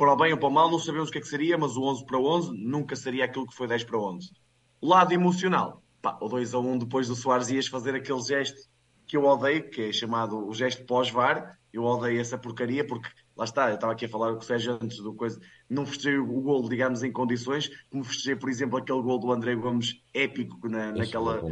[0.00, 1.76] Para o bem ou para o mal, não sabemos o que é que seria, mas
[1.76, 4.32] o 11 para 11 nunca seria aquilo que foi 10 para 11.
[4.80, 8.58] Lado emocional, pá, o 2 a 1 depois do Soares Dias fazer aquele gesto
[9.06, 11.54] que eu odeio, que é chamado o gesto pós-VAR.
[11.70, 14.78] Eu odeio essa porcaria porque lá está, eu estava aqui a falar com o Sérgio
[14.80, 15.38] antes do coisa,
[15.68, 19.54] não festejei o gol, digamos, em condições, como festejei, por exemplo, aquele gol do André
[19.54, 21.42] Gomes épico na, naquela.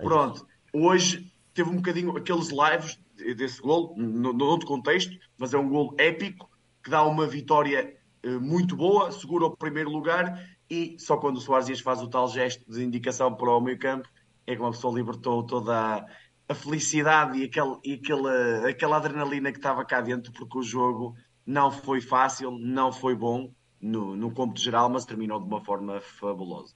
[0.00, 2.98] É Pronto, hoje teve um bocadinho aqueles lives
[3.36, 6.50] desse gol, no, no outro contexto, mas é um gol épico
[6.82, 11.40] que dá uma vitória uh, muito boa, segura o primeiro lugar e só quando o
[11.40, 14.08] Soares faz o tal gesto de indicação para o meio campo
[14.46, 16.06] é que uma pessoa libertou toda a
[16.48, 21.16] a felicidade e, aquele, e aquela, aquela adrenalina que estava cá dentro, porque o jogo
[21.44, 26.00] não foi fácil, não foi bom no, no cômputo geral, mas terminou de uma forma
[26.00, 26.74] fabulosa.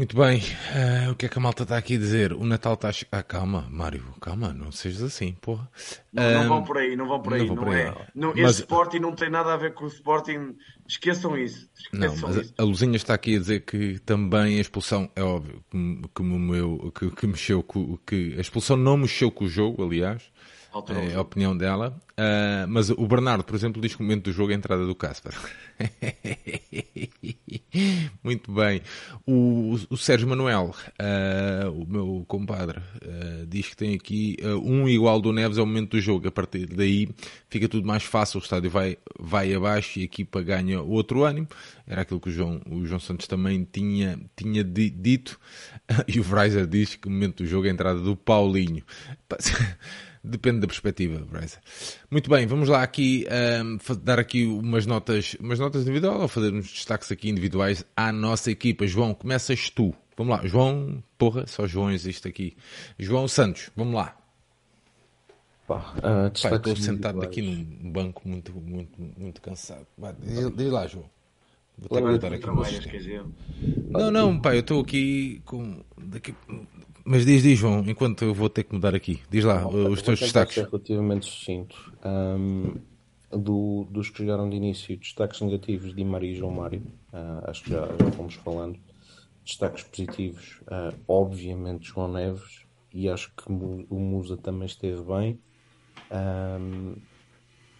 [0.00, 2.32] Muito bem, uh, o que é que a malta está aqui a dizer?
[2.32, 3.18] O Natal está a chegar.
[3.18, 5.70] Ah, calma, Mário, calma, não sejas assim, porra.
[6.10, 7.40] Não, não vão por aí, não vão por aí.
[7.40, 7.94] Não, não por aí, é.
[8.14, 8.28] Não.
[8.34, 8.52] Mas...
[8.52, 10.56] Este Sporting não tem nada a ver com o Sporting.
[10.88, 11.68] Esqueçam isso.
[11.76, 12.54] Esqueçam não, mas isso.
[12.56, 16.90] A Luzinha está aqui a dizer que também a expulsão, é óbvio, que, que, meu,
[16.98, 17.98] que, que mexeu com.
[17.98, 20.22] Que a expulsão não mexeu com o jogo, aliás.
[21.10, 21.96] É a opinião dela.
[22.12, 24.86] Uh, mas o Bernardo, por exemplo, diz que o momento do jogo é a entrada
[24.86, 25.34] do Casper.
[28.22, 28.82] Muito bem.
[29.26, 35.20] O, o Sérgio Manuel, uh, o meu compadre, uh, diz que tem aqui um igual
[35.20, 36.28] do Neves é o momento do jogo.
[36.28, 37.08] A partir daí
[37.48, 38.38] fica tudo mais fácil.
[38.38, 41.48] O estádio vai, vai abaixo e a equipa ganha outro ânimo.
[41.86, 45.38] Era aquilo que o João, o João Santos também tinha, tinha dito.
[46.06, 48.84] E o Fraser diz que o momento do jogo é a entrada do Paulinho.
[50.22, 51.58] Depende da perspectiva, Bryce.
[52.10, 53.26] Muito bem, vamos lá aqui
[53.64, 58.12] um, dar aqui umas notas, umas notas individuais ou fazer uns destaques aqui individuais à
[58.12, 58.86] nossa equipa.
[58.86, 59.94] João, começas tu.
[60.18, 62.54] Vamos lá, João, porra, só João existe aqui.
[62.98, 64.14] João Santos, vamos lá.
[65.66, 69.86] Pá, uh, Pai, estou sentado aqui num banco muito, muito, muito cansado.
[69.96, 71.08] Vai, diz, diz lá, João.
[71.78, 73.32] Vou ter que botar aqui um
[73.88, 75.82] Não, não, pai, eu estou aqui com.
[75.96, 76.34] Daqui,
[77.10, 79.20] mas diz, diz, João, enquanto eu vou ter que mudar aqui.
[79.28, 80.54] Diz lá Bom, os teus destaques.
[80.54, 81.92] Ser relativamente sucinto.
[82.04, 82.76] Um,
[83.36, 86.80] do, dos que jogaram de início, destaques negativos de Maria e João Mário.
[87.12, 88.78] Uh, acho que já, já fomos falando.
[89.44, 92.64] Destaques positivos, uh, obviamente, João Neves.
[92.94, 95.36] E acho que o Musa também esteve bem.
[96.12, 96.94] Um,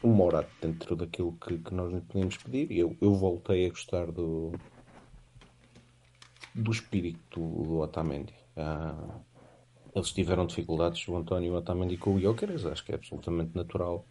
[0.02, 2.76] o Morat dentro daquilo que, que nós lhe podíamos pedir.
[2.76, 4.50] Eu, eu voltei a gostar do,
[6.52, 8.39] do espírito do Otamendi.
[8.61, 9.20] Uh,
[9.94, 14.06] eles tiveram dificuldades, o António Otamendi com o Jokeres, acho que é absolutamente natural.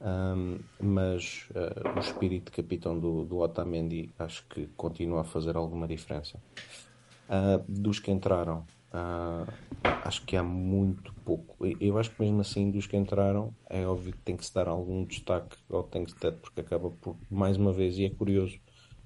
[0.00, 5.56] Um, mas uh, o espírito de capitão do, do Otamendi acho que continua a fazer
[5.56, 6.42] alguma diferença.
[7.28, 9.46] Uh, dos que entraram, uh,
[10.04, 11.64] acho que há muito pouco.
[11.80, 14.66] Eu acho que mesmo assim, dos que entraram, é óbvio que tem que se dar
[14.66, 18.58] algum destaque ao Tankstead, porque acaba por, mais uma vez, e é curioso,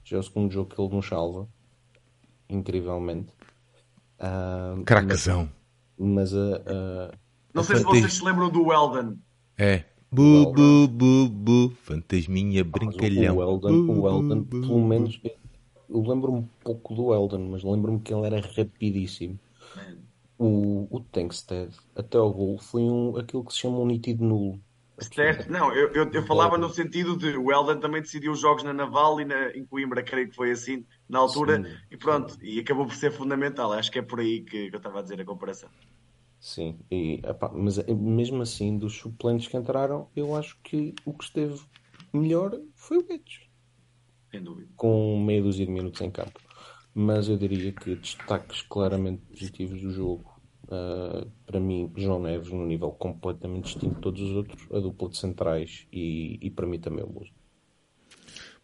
[0.02, 1.46] já é o segundo jogo que ele nos salva,
[2.48, 3.35] incrivelmente.
[4.18, 5.48] Uh, Cracazão.
[5.98, 7.12] Mas, mas
[7.54, 9.16] Não sei se vocês se lembram do Weldon.
[9.58, 9.84] É.
[10.10, 13.36] Bu, bu, bu, bu, fantasminha brincalhão.
[13.36, 15.20] O Weldon, o Weldon pelo menos,
[15.88, 19.38] eu lembro-me um pouco do Weldon, mas lembro-me que ele era rapidíssimo.
[20.38, 24.60] O, o Tankstead, até ao gol, foi um, aquilo que se chama um nítido nulo.
[24.98, 28.62] Certo, não, eu, eu, eu falava no sentido de o Eldon também decidiu os jogos
[28.62, 32.38] na Naval e na, em Coimbra, creio que foi assim, na altura, sim, e pronto,
[32.42, 33.72] e acabou por ser fundamental.
[33.72, 35.68] Acho que é por aí que, que eu estava a dizer a comparação.
[36.40, 41.12] Sim, e, epá, mas eh, mesmo assim, dos suplentes que entraram, eu acho que o
[41.12, 41.60] que esteve
[42.12, 43.40] melhor foi o Guedes.
[44.30, 44.70] Sem dúvida.
[44.76, 46.40] Com meia dúzia de minutos em campo.
[46.94, 50.35] Mas eu diria que destaques claramente positivos do jogo.
[50.66, 55.08] Uh, para mim, João Neves, num nível completamente distinto de todos os outros, a dupla
[55.08, 57.32] de centrais e, e para mim também o Muso.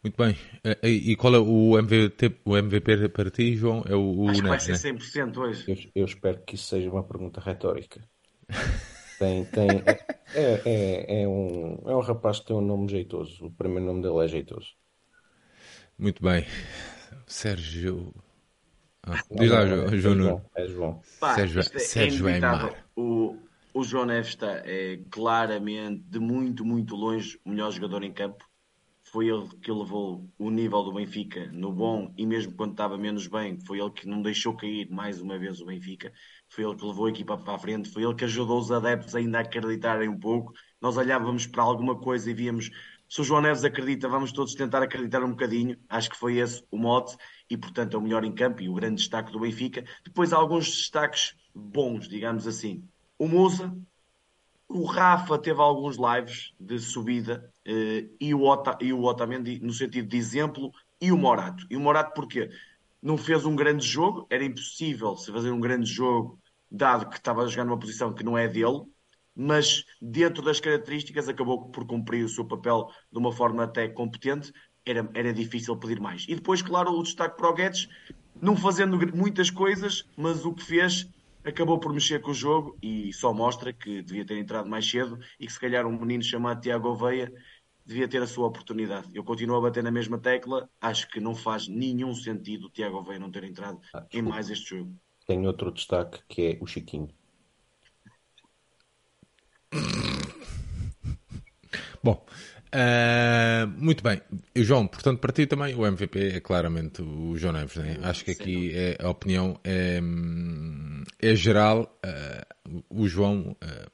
[0.03, 0.36] Muito bem.
[0.82, 3.84] E qual é o MVP, o MVP para ti, João?
[3.88, 5.64] É o, o Acho Neves, que vai ser 100% hoje.
[5.68, 8.03] Eu, eu, espero que isso seja uma pergunta retórica.
[9.18, 9.68] Tem, tem,
[10.34, 13.46] é, é, é, um, é um rapaz que tem um nome jeitoso.
[13.46, 14.70] O primeiro nome dele é jeitoso.
[15.96, 16.44] Muito bem.
[17.24, 18.12] Sérgio.
[19.05, 20.44] Ah, diz lá, João, João Nuno.
[20.55, 21.03] É João.
[21.18, 22.68] Pá, Sérgio, isto é Sérgio inevitável.
[22.68, 22.86] Aymar.
[22.94, 23.36] O,
[23.74, 28.44] o João Neves está é, claramente, de muito, muito longe, o melhor jogador em campo.
[29.03, 33.26] Foi ele que levou o nível do Benfica no bom e mesmo quando estava menos
[33.26, 36.12] bem, foi ele que não deixou cair mais uma vez o Benfica.
[36.48, 39.14] Foi ele que levou a equipa para a frente, foi ele que ajudou os adeptos
[39.14, 40.53] ainda a acreditarem um pouco.
[40.80, 42.70] Nós olhávamos para alguma coisa e víamos
[43.12, 45.76] se o João Neves acredita, vamos todos tentar acreditar um bocadinho.
[45.86, 47.14] Acho que foi esse o mote
[47.53, 49.84] e, portanto, é o melhor em campo e o grande destaque do Benfica.
[50.03, 52.82] Depois há alguns destaques bons, digamos assim.
[53.18, 53.76] O Musa,
[54.66, 59.70] o Rafa teve alguns lives de subida eh, e, o Ota, e o Otamendi no
[59.70, 61.66] sentido de exemplo e o Morato.
[61.68, 62.48] E o Morato porquê?
[63.03, 66.40] Não fez um grande jogo, era impossível se fazer um grande jogo,
[66.70, 68.80] dado que estava a jogar numa posição que não é dele,
[69.36, 74.50] mas dentro das características acabou por cumprir o seu papel de uma forma até competente.
[74.84, 76.26] Era, era difícil pedir mais.
[76.28, 77.88] E depois, claro, o destaque para o Guedes,
[78.40, 81.08] não fazendo muitas coisas, mas o que fez
[81.44, 85.18] acabou por mexer com o jogo e só mostra que devia ter entrado mais cedo
[85.38, 87.32] e que se calhar um menino chamado Tiago Oveia
[87.84, 89.08] devia ter a sua oportunidade.
[89.12, 92.98] Eu continuo a bater na mesma tecla, acho que não faz nenhum sentido o Tiago
[92.98, 94.96] Oveia não ter entrado Ah, em mais este jogo.
[95.26, 97.08] Tenho outro destaque que é o Chiquinho.
[102.04, 102.24] Bom,
[102.72, 104.20] ah, muito bem.
[104.54, 107.76] E, João, portanto, para ti também o MVP é claramente o João Neves.
[107.76, 107.98] Né?
[108.02, 110.00] Acho que aqui é, a opinião é,
[111.20, 111.98] é geral.
[112.02, 112.46] ah,
[112.88, 113.54] o João.
[113.60, 113.88] ah,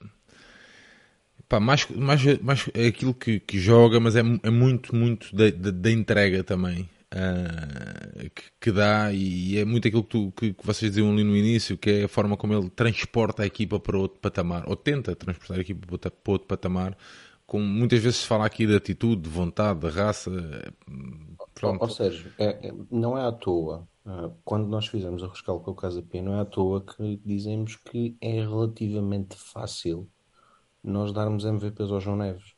[1.49, 5.91] pá, mais, mais, mais é aquilo que, que joga, mas é, é muito, muito da,
[5.91, 6.89] entrega também
[8.35, 11.35] que, que dá e é muito aquilo que, tu, que, que vocês diziam ali no
[11.35, 15.17] início, que é a forma como ele transporta a equipa para outro patamar, ou tenta
[15.17, 16.97] transportar a equipa para outro patamar,
[17.49, 20.31] com muitas vezes se fala aqui de atitude, de vontade, de raça.
[21.55, 21.83] Pronto.
[21.83, 23.89] Ou seja, é- é- não é à toa.
[24.11, 27.21] ah, quando nós fizemos a rescalco com o Casa Pia, não é à toa que
[27.27, 30.09] dizemos que é relativamente fácil
[30.83, 32.55] nós darmos MVPs ao João Neves.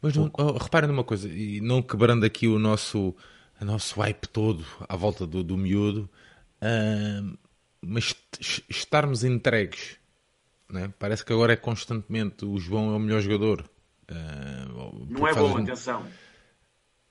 [0.00, 3.14] Mas não, oh, reparem numa coisa, e não quebrando aqui o nosso,
[3.60, 6.08] o nosso hype todo à volta do, do miúdo,
[6.60, 7.22] ah,
[7.80, 9.98] mas est- estarmos entregues,
[10.70, 10.92] né?
[10.98, 13.68] parece que agora é constantemente o João é o melhor jogador.
[14.08, 14.66] Ah,
[15.08, 16.06] Não é bom, atenção.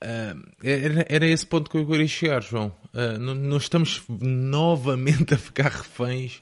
[0.02, 2.76] Ah, era, era esse ponto que eu queria chegar, João.
[2.94, 6.42] Ah, não, não estamos novamente a ficar reféns,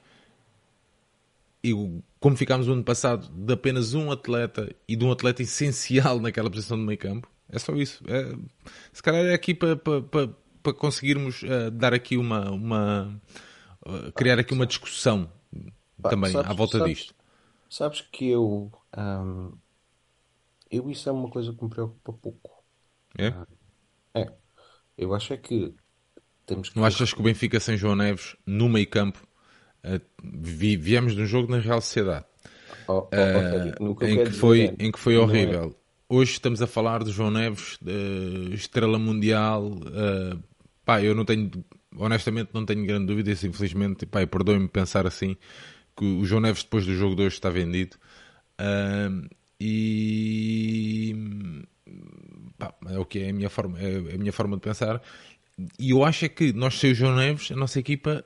[1.64, 1.72] e
[2.20, 6.49] como ficámos o ano passado, de apenas um atleta e de um atleta essencial naquela
[6.49, 7.28] posição de meio campo.
[7.49, 8.04] É só isso.
[8.08, 8.36] É-
[8.91, 10.30] se calhar é aqui para, para, para,
[10.62, 12.51] para conseguirmos ah, dar aqui uma.
[12.51, 13.22] uma
[14.16, 15.30] criar aqui uma discussão
[16.01, 17.16] Pá, também sabes- à volta sabes- disto.
[17.70, 19.51] Sabes que eu, ahm,
[20.78, 22.64] eu isso é uma coisa que me preocupa pouco.
[23.18, 23.34] É?
[24.16, 24.26] É,
[24.98, 25.76] eu acho é que
[26.46, 29.20] temos que Não achas que o Benfica sem João Neves no meio campo
[29.84, 32.26] ah, vi- viemos de um jogo na Real Sociedade?
[33.80, 35.76] No que eu em, que foi, em que foi não é- horrível.
[36.10, 37.80] Hoje estamos a falar de João Neves,
[38.54, 39.72] estrela mundial.
[39.94, 40.38] eh,
[40.86, 41.50] pá, eu não tenho,
[41.98, 43.32] honestamente, não tenho grande dúvida.
[43.32, 45.36] Isso, infelizmente, pá, perdoem-me pensar assim,
[45.98, 47.98] que o João Neves, depois do jogo de hoje, está vendido.
[48.58, 49.10] Ah,
[49.66, 51.16] E
[52.57, 55.01] pá, é o que é a minha forma, é a minha forma de pensar.
[55.80, 58.26] E eu acho é que nós, sem o João Neves, a nossa equipa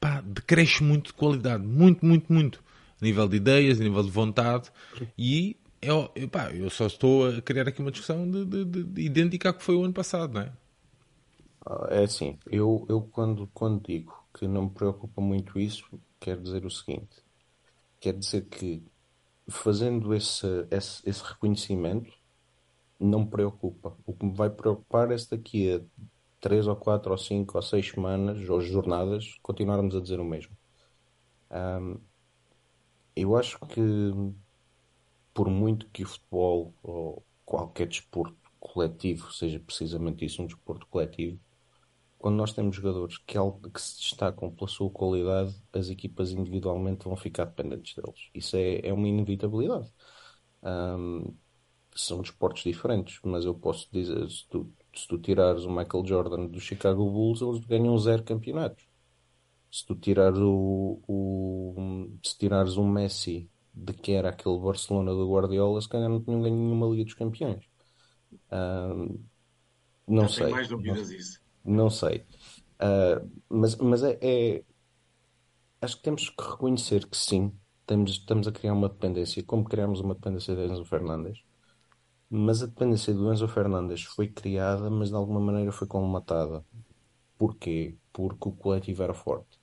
[0.00, 2.64] pá, decresce muito de qualidade, muito, muito, muito,
[3.00, 4.68] a nível de ideias, a nível de vontade.
[5.16, 8.82] E eu, eu, pá, eu só estou a criar aqui uma discussão de, de, de,
[8.82, 10.52] de idêntica ao que foi o ano passado, não é?
[11.90, 15.84] É assim, eu, eu quando, quando digo que não me preocupa muito isso,
[16.18, 17.22] quero dizer o seguinte:
[18.00, 18.82] quer dizer que
[19.48, 22.12] fazendo esse, esse, esse reconhecimento,
[22.98, 23.96] não me preocupa.
[24.06, 25.80] O que me vai preocupar é se daqui a
[26.40, 30.56] três ou quatro ou cinco ou seis semanas ou jornadas continuarmos a dizer o mesmo.
[31.50, 31.98] Um,
[33.16, 33.80] eu acho que
[35.32, 41.38] por muito que o futebol ou qualquer desporto coletivo seja precisamente isso, um desporto coletivo,
[42.24, 43.36] quando nós temos jogadores que,
[43.70, 48.30] que se destacam pela sua qualidade, as equipas individualmente vão ficar dependentes deles.
[48.34, 49.92] Isso é, é uma inevitabilidade.
[50.62, 51.36] Um,
[51.94, 56.46] são desportos diferentes, mas eu posso dizer, se tu, se tu tirares o Michael Jordan
[56.46, 58.86] do Chicago Bulls, eles ganham zero campeonatos.
[59.70, 65.30] Se tu tirares o, o se tirares o Messi de que era aquele Barcelona do
[65.30, 67.68] Guardiola, se calhar não tinham ganho nenhuma Liga dos Campeões.
[68.50, 69.22] Um,
[70.08, 70.44] não sei.
[70.44, 71.43] tenho mais dúvidas disso.
[71.64, 72.26] Não sei.
[72.80, 74.64] Uh, mas mas é, é,
[75.80, 77.52] Acho que temos que reconhecer que sim,
[77.86, 81.42] temos, estamos a criar uma dependência, como criamos uma dependência de Enzo Fernandes.
[82.30, 86.64] Mas a dependência do Enzo Fernandes foi criada, mas de alguma maneira foi colmatada.
[87.38, 87.96] Porquê?
[88.12, 89.58] Porque o coletivo era forte.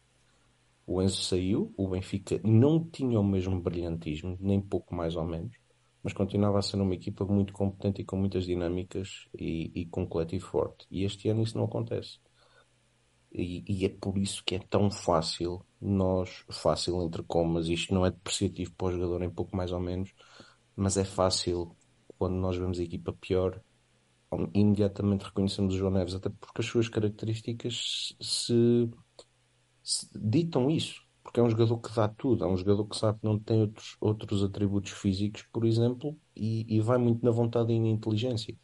[0.88, 5.56] O Enzo saiu, o Benfica não tinha o mesmo brilhantismo, nem pouco mais ou menos,
[6.04, 10.04] mas continuava a ser uma equipa muito competente e com muitas dinâmicas e, e com
[10.04, 10.86] um coletivo forte.
[10.90, 12.20] E este ano isso não acontece.
[13.34, 18.06] E, e, é por isso que é tão fácil, nós, fácil entre comas, isto não
[18.06, 20.14] é depreciativo para o jogador, nem pouco mais ou menos,
[20.76, 21.76] mas é fácil
[22.18, 23.62] quando nós vemos a equipa pior,
[24.54, 28.90] imediatamente reconhecemos o João Neves, até porque as suas características se,
[29.84, 31.02] se ditam isso.
[31.24, 33.62] Porque é um jogador que dá tudo, é um jogador que sabe que não tem
[33.62, 38.58] outros, outros atributos físicos, por exemplo, e, e vai muito na vontade e na inteligência.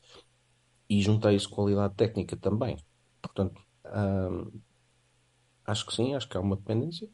[0.89, 2.77] E junta isso qualidade técnica também.
[3.21, 4.59] Portanto, hum,
[5.65, 7.09] acho que sim, acho que há uma dependência.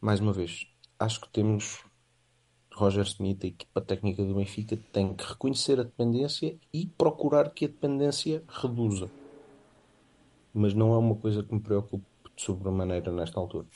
[0.00, 0.66] Mais uma vez,
[0.98, 1.84] acho que temos
[2.74, 7.66] Roger Smith, a equipa técnica do Benfica, tem que reconhecer a dependência e procurar que
[7.66, 9.10] a dependência reduza.
[10.54, 12.04] Mas não é uma coisa que me preocupe
[12.34, 13.66] de sobremaneira nesta altura.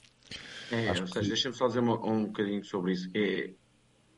[0.70, 1.28] É, Acho ou seja, que...
[1.28, 3.08] deixa-me só dizer uma, um bocadinho sobre isso.
[3.14, 3.50] É,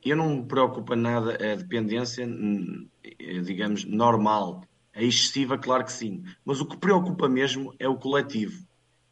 [0.03, 2.27] eu não me preocupa nada a dependência,
[3.43, 4.63] digamos, normal.
[4.93, 6.23] A excessiva, claro que sim.
[6.43, 8.67] Mas o que preocupa mesmo é o coletivo.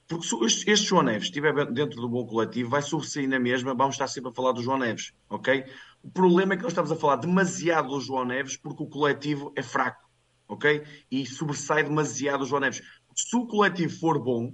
[0.07, 3.75] Porque se este, este João Neves estiver dentro do bom coletivo, vai sobressair na mesma,
[3.75, 5.65] vamos estar sempre a falar do João Neves, ok?
[6.01, 9.51] O problema é que nós estamos a falar demasiado do João Neves porque o coletivo
[9.53, 10.09] é fraco,
[10.47, 10.81] ok?
[11.11, 12.81] E sobressai demasiado o João Neves.
[13.13, 14.53] Se o coletivo for bom,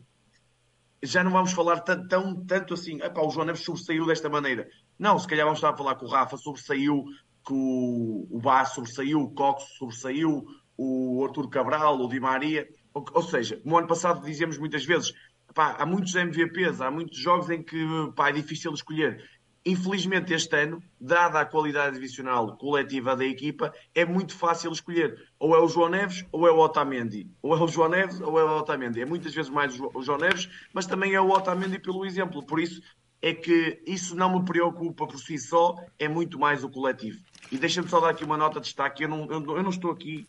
[1.03, 4.67] já não vamos falar tão, tão tanto assim, o João Neves sobressaiu desta maneira.
[4.97, 7.03] Não, se calhar vamos estar a falar que o Rafa sobressaiu,
[7.45, 10.45] que o, Bá sobressaiu, o Cox sobressaiu,
[10.77, 12.67] o Artur Cabral, o Di Maria.
[12.93, 15.13] Ou, ou seja, no ano passado dizíamos muitas vezes,
[15.55, 17.85] há muitos MVPs, há muitos jogos em que
[18.17, 19.21] é difícil escolher.
[19.65, 25.29] Infelizmente, este ano, dada a qualidade divisional coletiva da equipa, é muito fácil escolher.
[25.39, 27.29] Ou é o João Neves ou é o Otamendi.
[27.41, 29.01] Ou é o João Neves ou é o Otamendi.
[29.01, 32.45] É muitas vezes mais o João Neves, mas também é o Otamendi pelo exemplo.
[32.45, 32.81] Por isso,
[33.21, 37.23] é que isso não me preocupa por si só, é muito mais o coletivo.
[37.49, 39.03] E deixa-me só dar aqui uma nota de destaque.
[39.03, 40.27] Eu não, eu não estou aqui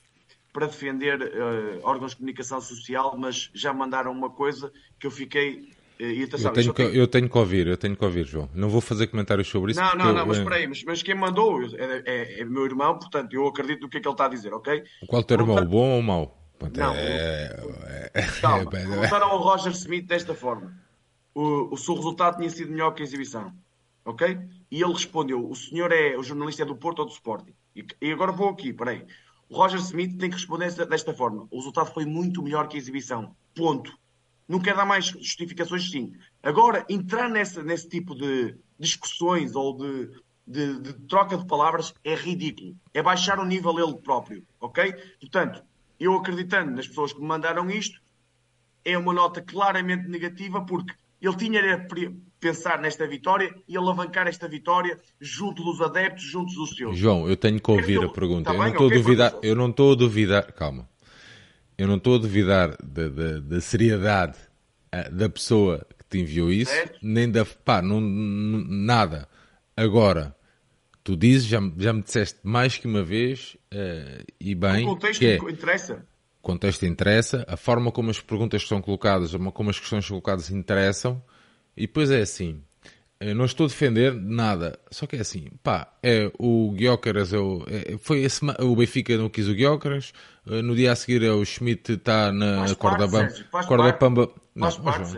[0.53, 5.73] para defender uh, órgãos de comunicação social, mas já mandaram uma coisa que eu fiquei.
[6.05, 8.49] Uh, e atenção, eu, tenho que, eu tenho que ouvir, eu tenho que ouvir, João.
[8.55, 9.81] Não vou fazer comentários sobre isso.
[9.81, 12.65] Não, não, não, eu, mas espera aí, mas, mas, quem mandou é, é, é, meu
[12.65, 14.83] irmão, portanto eu acredito no que é que ele está a dizer, ok?
[15.07, 16.41] Qual é o teu irmão, bom ou mau?
[16.77, 20.77] Não, é, é, calma, perguntaram ao Roger Smith desta forma:
[21.35, 23.53] o, o seu resultado tinha sido melhor que a exibição,
[24.05, 24.39] ok?
[24.71, 27.55] E ele respondeu: o senhor é o jornalista é do Porto ou do Sporting?
[27.75, 29.05] E, e agora vou aqui, peraí.
[29.49, 31.47] O Roger Smith tem que responder desta forma.
[31.51, 33.37] O resultado foi muito melhor que a exibição.
[33.55, 33.97] Ponto.
[34.49, 36.13] Não quer dar mais justificações, sim.
[36.43, 40.11] Agora, entrar nessa, nesse tipo de discussões ou de,
[40.47, 42.77] de, de, troca de palavras é ridículo.
[42.93, 44.93] É baixar o nível ele próprio, ok?
[45.21, 45.63] Portanto,
[45.99, 48.01] eu acreditando nas pessoas que me mandaram isto,
[48.85, 54.47] é uma nota claramente negativa porque ele tinha de pensar nesta vitória e alavancar esta
[54.47, 56.99] vitória junto dos adeptos, junto dos seus.
[56.99, 58.53] João, eu tenho que ouvir a pergunta.
[58.53, 60.87] Tá eu, não estou okay, a duvidar, eu não estou a duvidar, calma.
[61.77, 64.39] Eu não estou a duvidar da, da, da seriedade
[64.95, 66.73] uh, da pessoa que te enviou isso,
[67.03, 67.45] nem da.
[67.45, 69.29] pá, não, nada.
[69.77, 70.35] Agora,
[71.03, 75.19] tu dizes, já, já me disseste mais que uma vez, uh, e bem, o contexto
[75.21, 76.07] que é, interessa.
[76.41, 80.51] O contexto interessa, a forma como as perguntas são colocadas, como as questões são colocadas
[80.51, 81.23] interessam,
[81.77, 82.63] e depois é assim,
[83.31, 87.39] eu não estou a defender nada, só que é assim, pá, é o Guiócaras, é
[87.39, 90.13] o, é, foi esse, o Benfica não quis o Guiócaras,
[90.49, 93.67] eh, no dia a seguir é o Schmidt está na Faz corda, parte, bamba, faz
[93.67, 93.99] corda parte.
[93.99, 94.31] pamba.
[94.55, 95.13] Não, parte,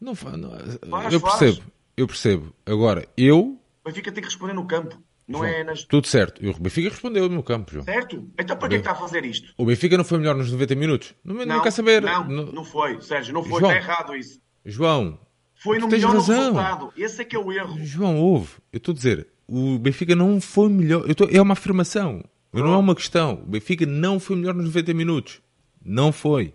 [0.00, 0.50] não,
[0.86, 1.62] não, Faz, eu percebo,
[1.96, 2.52] eu percebo.
[2.66, 4.96] Agora, eu, O Benfica tem que responder no campo,
[5.26, 5.82] não João, é nas.
[5.84, 7.84] tudo certo, e o Benfica respondeu no campo, João.
[7.84, 8.28] Certo?
[8.38, 9.52] Então para que é está a fazer isto?
[9.56, 11.14] O Benfica não foi melhor nos 90 minutos?
[11.24, 12.02] Não, não, quer saber.
[12.02, 13.72] Não, Não- não foi, Sérgio, não foi, João.
[13.72, 14.40] está errado isso.
[14.64, 15.18] João,
[15.66, 16.92] Foi no melhor resultado.
[16.96, 17.76] Esse é que é o erro.
[17.84, 18.54] João, ouve.
[18.72, 21.02] Eu estou a dizer, o Benfica não foi melhor.
[21.04, 22.24] Eu estou- é uma afirmação.
[22.52, 23.34] Não é uma questão.
[23.34, 25.40] O Benfica não foi melhor nos 90 minutos.
[25.84, 26.54] Não foi.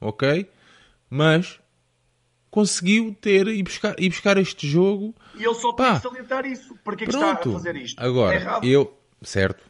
[0.00, 0.46] Ok?
[1.08, 1.58] Mas
[2.50, 5.14] conseguiu ter e buscar, e buscar este jogo.
[5.38, 5.92] E ele só Pá.
[5.92, 6.74] tem que salientar isso.
[6.84, 7.98] Para que é que está a fazer isto?
[8.00, 8.96] Agora, é eu.
[9.22, 9.62] Certo.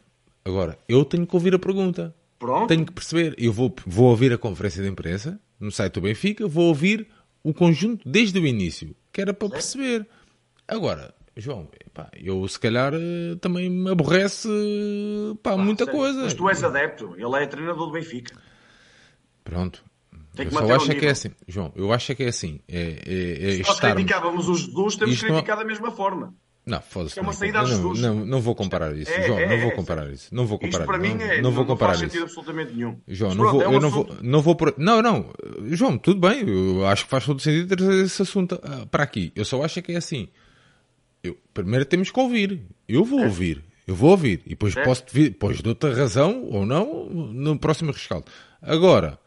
[0.45, 2.13] Agora, eu tenho que ouvir a pergunta.
[2.39, 2.67] Pronto.
[2.67, 3.35] Tenho que perceber.
[3.37, 7.07] Eu vou, vou ouvir a conferência de imprensa no site do Benfica, vou ouvir
[7.43, 10.07] o conjunto desde o início, que era para perceber.
[10.67, 14.47] Agora, João, pá, eu se calhar eh, também me aborrece
[15.41, 16.23] pá, muita coisa.
[16.23, 17.15] Mas tu és adepto.
[17.17, 18.35] Ele é treinador do Benfica.
[19.43, 19.83] Pronto.
[20.35, 21.31] Tem Eu só acho é que é assim.
[21.47, 22.61] João, eu acho é que é assim.
[22.67, 23.95] É, é, é Se nós estarmos...
[23.95, 26.33] criticávamos o Jesus, temos Isto que não- da mesma forma.
[26.63, 27.17] Não, foda-se.
[27.17, 29.11] É uma não, saída a não, não, não vou comparar isso.
[29.11, 30.35] É, João, é, não vou é, comparar isso.
[30.35, 32.23] Não vou comparar Isto para mim não, é, não vou comparar faz isso.
[32.23, 32.99] absolutamente nenhum.
[33.07, 34.75] João, não vou, é eu não vou, não vou por...
[34.77, 35.33] Não, não,
[35.69, 39.31] João, tudo bem, eu acho que faz todo sentido trazer esse assunto ah, para aqui.
[39.35, 40.29] Eu só acho que é assim.
[41.23, 42.61] Eu, primeiro temos que ouvir.
[42.87, 43.63] Eu vou ouvir.
[43.87, 44.41] Eu vou ouvir.
[44.45, 48.25] E depois posso vir, depois dou-te razão ou não no próximo rescaldo.
[48.61, 49.19] Agora,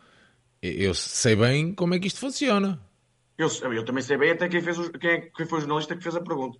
[0.63, 2.81] eu sei bem como é que isto funciona.
[3.37, 6.15] Eu, eu também sei bem até quem, fez quem, quem foi o jornalista que fez
[6.15, 6.59] a pergunta.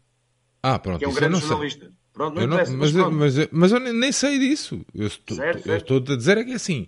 [0.67, 1.49] Ah, pronto, Que é um grande sei.
[1.49, 1.91] jornalista.
[2.13, 3.13] Pronto, não Eu não- mas, mas pronto.
[3.17, 4.81] mas, mas eu nem- sei disso.
[4.95, 5.95] Eu estou, Certo, eu certo.
[5.99, 6.87] estou a dizer é que é assim.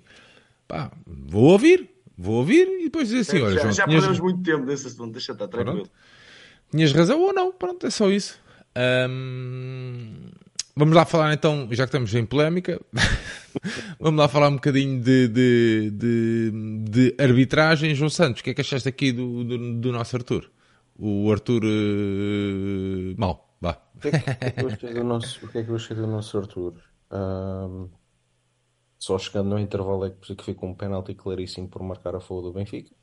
[0.66, 1.91] Pá, vou ouvir.
[2.16, 4.87] Vou ouvir e depois dizer assim, olha, já João, já tinhas, perdemos muito tempo nesse
[4.87, 5.12] assunto.
[5.12, 5.77] Deixa estar tranquilo.
[5.81, 5.91] Pronto.
[6.70, 7.53] tinhas razão ou não.
[7.53, 8.41] Pronto, é só isso.
[10.79, 12.81] Vamos lá falar então, já que estamos em polémica,
[13.99, 16.51] vamos lá falar um bocadinho de, de, de,
[16.91, 17.95] de arbitragem.
[17.95, 20.51] João Santos, o que é que achaste aqui do, do, do nosso Arthur?
[20.99, 23.46] O Arthur eh, mal.
[23.97, 25.71] O que é que, que é que eu achei do nosso, o que é que
[25.71, 26.75] eu achei do nosso Arthur?
[27.11, 27.91] Ahm,
[28.99, 32.53] só chegando no intervalo é que ficou um penalti claríssimo por marcar a favor do
[32.53, 32.95] Benfica.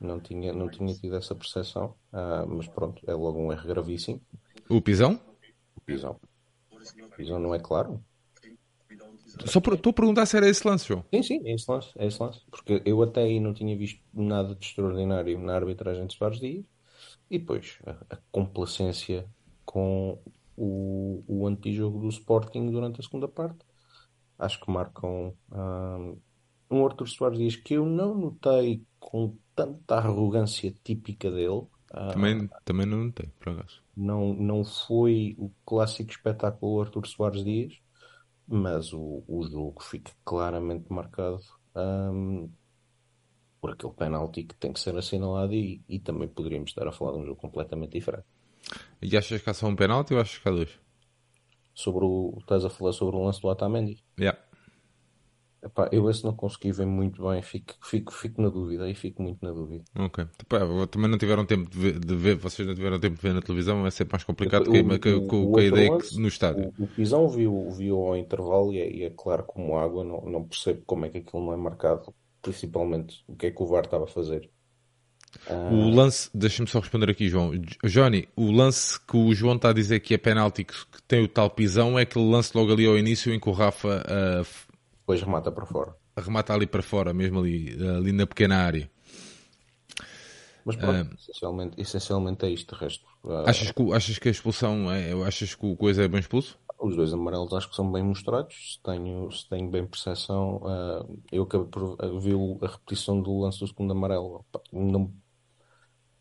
[0.00, 4.22] Não tinha, não tinha tido essa percepção, Ah, mas pronto, é logo um erro gravíssimo.
[4.68, 5.20] O Pisão?
[5.76, 6.12] O Pisão.
[6.12, 8.04] O Pisão não é claro?
[9.46, 11.04] Só por- estou a perguntar se era esse lance, João.
[11.12, 12.40] Sim, sim, é esse lance, é esse lance.
[12.50, 16.64] Porque eu até aí não tinha visto nada de extraordinário na arbitragem de Soares Dias.
[17.30, 19.28] E depois a, a complacência
[19.68, 20.22] com
[20.56, 23.64] o, o antijogo do Sporting durante a segunda parte.
[24.38, 25.98] Acho que marcam ah,
[26.70, 31.66] um Arthur Soares Dias que eu não notei com tanta arrogância típica dele.
[31.92, 33.82] Ah, Também, também não notei, por acaso.
[33.96, 37.74] não, não foi o clássico espetáculo Arthur Soares Dias,
[38.46, 41.40] mas o, o jogo fica claramente marcado
[41.74, 42.48] ahm,
[43.60, 47.12] por aquele penalti que tem que ser assinalado e, e também poderíamos estar a falar
[47.12, 48.26] de um jogo completamente diferente.
[49.02, 50.70] E achas que há só um penalti ou achas que há dois?
[51.74, 54.02] Sobre o, estás a falar sobre o lance do Otamendi?
[54.18, 54.38] Yeah.
[55.60, 59.20] Epá, eu esse não consegui ver muito bem, fico, fico, fico na dúvida, aí fico
[59.20, 59.82] muito na dúvida.
[59.98, 60.24] Ok.
[60.48, 63.34] Pá, também não tiveram tempo de ver, de ver- vocês não tiveram tempo de ver
[63.34, 66.10] na televisão, é sempre mais complicado O- que, o- que, o- que- a ideia lance,
[66.14, 66.72] que- no estádio.
[66.78, 70.20] O, o Pisão viu, viu ao intervalo e é, e é claro como água, não,
[70.26, 73.66] não percebo como é que aquilo não é marcado, principalmente o que é que o
[73.66, 74.48] VAR estava a fazer.
[75.70, 77.52] O lance, deixa-me só responder aqui, João.
[77.84, 80.74] Johnny, o lance que o João está a dizer que é penalti, que,
[81.06, 84.02] tem o tal pisão, é aquele lance logo ali ao início em que o Rafa
[84.44, 84.66] f-
[85.00, 85.94] depois remata para fora.
[86.18, 88.90] remata ali para fora, mesmo ali, ali na pequena área.
[90.64, 92.74] Mas pronto, essencialmente, essencialmente é isto.
[92.74, 96.08] De resto, ah, Achas que, achas que a expulsão, é, achas que o coisa é
[96.08, 96.58] bem expulso?
[96.80, 98.74] os dois amarelos acho que são bem mostrados.
[98.74, 103.60] Se tenho, se tenho bem percepção, ah, eu acabei por ver a repetição do lance
[103.60, 104.44] do segundo amarelo.
[104.72, 105.10] Não-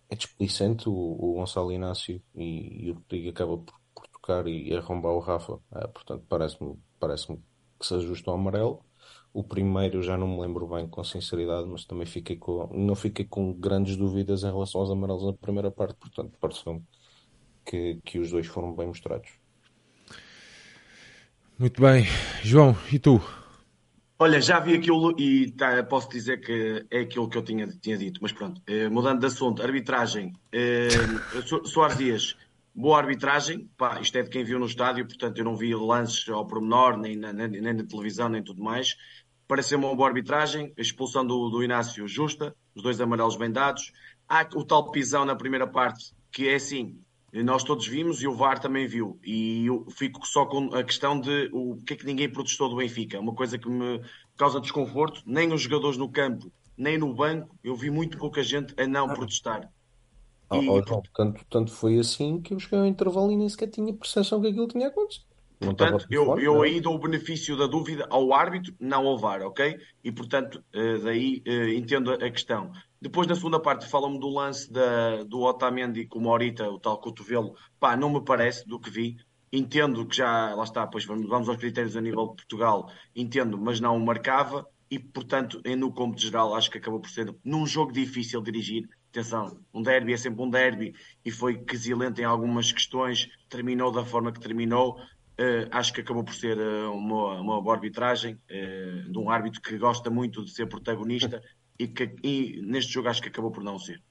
[0.10, 4.74] é displicente o, o Gonçalo Inácio e, e o Rodrigo acaba por, por tocar e
[4.76, 5.60] arrombar o Rafa.
[5.72, 8.84] Ah, portanto, parece-me parece que se ajusta ao amarelo.
[9.34, 13.26] O primeiro já não me lembro bem com sinceridade, mas também fiquei com, não fiquei
[13.26, 15.96] com grandes dúvidas em relação aos amarelos na primeira parte.
[15.96, 16.84] Portanto, pareceu-me
[17.66, 19.30] que, que os dois foram bem mostrados.
[21.60, 22.06] Muito bem.
[22.44, 23.22] João, e tu?
[24.20, 27.96] Olha, já vi aquilo e tá, posso dizer que é aquilo que eu tinha, tinha
[27.98, 31.06] dito, mas pronto, eh, mudando de assunto, arbitragem, eh,
[31.46, 32.36] So- Soares Dias,
[32.74, 36.28] boa arbitragem, pá, isto é de quem viu no estádio, portanto eu não vi lances
[36.30, 38.96] ao pormenor, nem na, nem, nem na televisão, nem tudo mais.
[39.48, 43.92] Pareceu uma boa arbitragem, a expulsão do, do Inácio justa, os dois amarelos bem dados.
[44.28, 47.00] Há o tal pisão na primeira parte, que é assim,
[47.44, 49.20] nós todos vimos e o VAR também viu.
[49.24, 52.78] E eu fico só com a questão de o que é que ninguém protestou do
[52.78, 53.20] Benfica.
[53.20, 54.02] Uma coisa que me
[54.38, 58.74] causa desconforto, nem os jogadores no campo, nem no banco, eu vi muito pouca gente
[58.80, 59.70] a não protestar.
[60.50, 63.50] Oh, E, oh, João, tanto, tanto foi assim que eu cheguei ao intervalo e nem
[63.50, 65.26] sequer tinha percepção que aquilo tinha acontecido.
[65.60, 66.62] Portanto, por eu, eu não.
[66.62, 69.78] aí dou o benefício da dúvida ao árbitro, não ao VAR, ok?
[70.04, 72.72] E, portanto, eh, daí eh, entendo a questão.
[73.02, 77.00] Depois, na segunda parte, falam-me do lance da, do Otamendi com o Morita, o tal
[77.00, 77.56] cotovelo.
[77.80, 79.18] Pá, não me parece do que vi.
[79.52, 83.58] Entendo que já, lá está, pois vamos, vamos aos critérios a nível de Portugal, entendo,
[83.58, 84.68] mas não o marcava.
[84.92, 88.88] E, portanto, em- no cômputo geral, acho que acabou por ser num jogo difícil dirigir.
[89.10, 90.94] Atenção, um derby é sempre um derby
[91.26, 94.98] e foi quesilento em algumas questões, terminou da forma que terminou.
[95.38, 99.62] Eh, acho que acabou por ser eh, uma, uma boa arbitragem eh, de um árbitro
[99.62, 101.44] que gosta muito de ser protagonista
[101.78, 104.02] e que e neste jogo acho que acabou por não ser.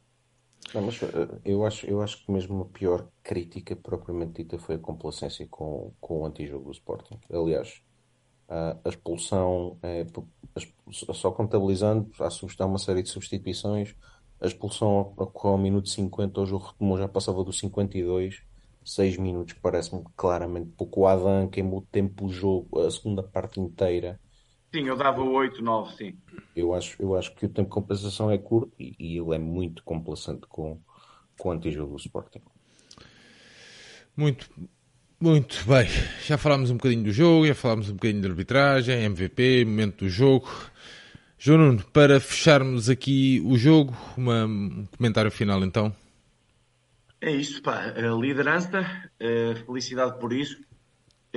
[0.72, 1.00] Não, mas
[1.44, 5.92] eu acho, eu acho que mesmo a pior crítica propriamente dita foi a complacência com,
[6.00, 7.18] com o antijogo do Sporting.
[7.32, 7.82] Aliás,
[8.48, 10.06] a, expulsão, é,
[10.90, 13.94] só contabilizando, há, uma série de substituições.
[14.40, 18.42] A expulsão ocorreu ao minuto 50, o jogo retomou, já passava do 52,
[18.87, 21.03] 6 minutos, parece-me claramente pouco.
[21.03, 24.18] O Adam queimou o tempo do jogo, a segunda parte inteira.
[24.74, 26.18] Sim, eu dava 8, 9, sim.
[26.55, 29.39] Eu acho, eu acho que o tempo de compensação é curto e, e ele é
[29.39, 30.80] muito complacente com,
[31.39, 32.43] com o antijogo do Sporting.
[34.16, 34.49] Muito,
[35.20, 35.87] muito bem.
[36.26, 40.09] Já falámos um bocadinho do jogo, já falámos um bocadinho de arbitragem, MVP, momento do
[40.09, 40.49] jogo.
[41.39, 45.95] João Nuno, para fecharmos aqui o jogo, uma- um comentário final então.
[47.20, 47.94] É isso, pá.
[48.20, 48.84] Liderança,
[49.66, 50.66] felicidade por isso.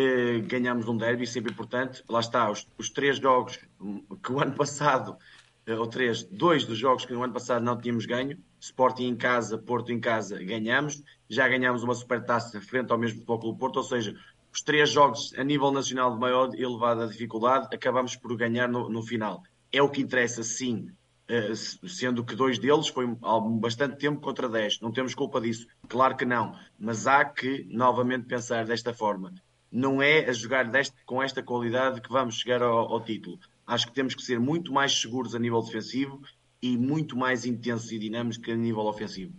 [0.02, 2.02] Eh, ganhamos um derby, sempre importante.
[2.08, 5.18] Lá está, os, os três jogos hum, que o ano passado,
[5.66, 8.38] eh, ou três, dois dos jogos que no ano passado não tínhamos ganho.
[8.62, 11.04] Sporting em casa, Porto em casa, ganhamos.
[11.30, 14.16] Já ganhamos uma supertaça frente ao mesmo Futebol Clube Porto, ou seja,
[14.54, 19.04] os três jogos a nível nacional de maior elevada dificuldade, acabamos por ganhar no, no
[19.04, 19.44] final.
[19.70, 20.88] É o que interessa, sim.
[21.30, 24.80] Uh, sendo que dois deles foi há bastante tempo contra 10.
[24.82, 25.68] Não temos culpa disso.
[25.88, 26.56] Claro que não.
[26.80, 29.34] Mas há que novamente pensar desta forma.
[29.72, 33.40] Não é a jogar deste, com esta qualidade que vamos chegar ao, ao título.
[33.68, 36.20] Acho que temos que ser muito mais seguros a nível defensivo
[36.60, 39.34] e muito mais intensos e dinâmicos a nível ofensivo.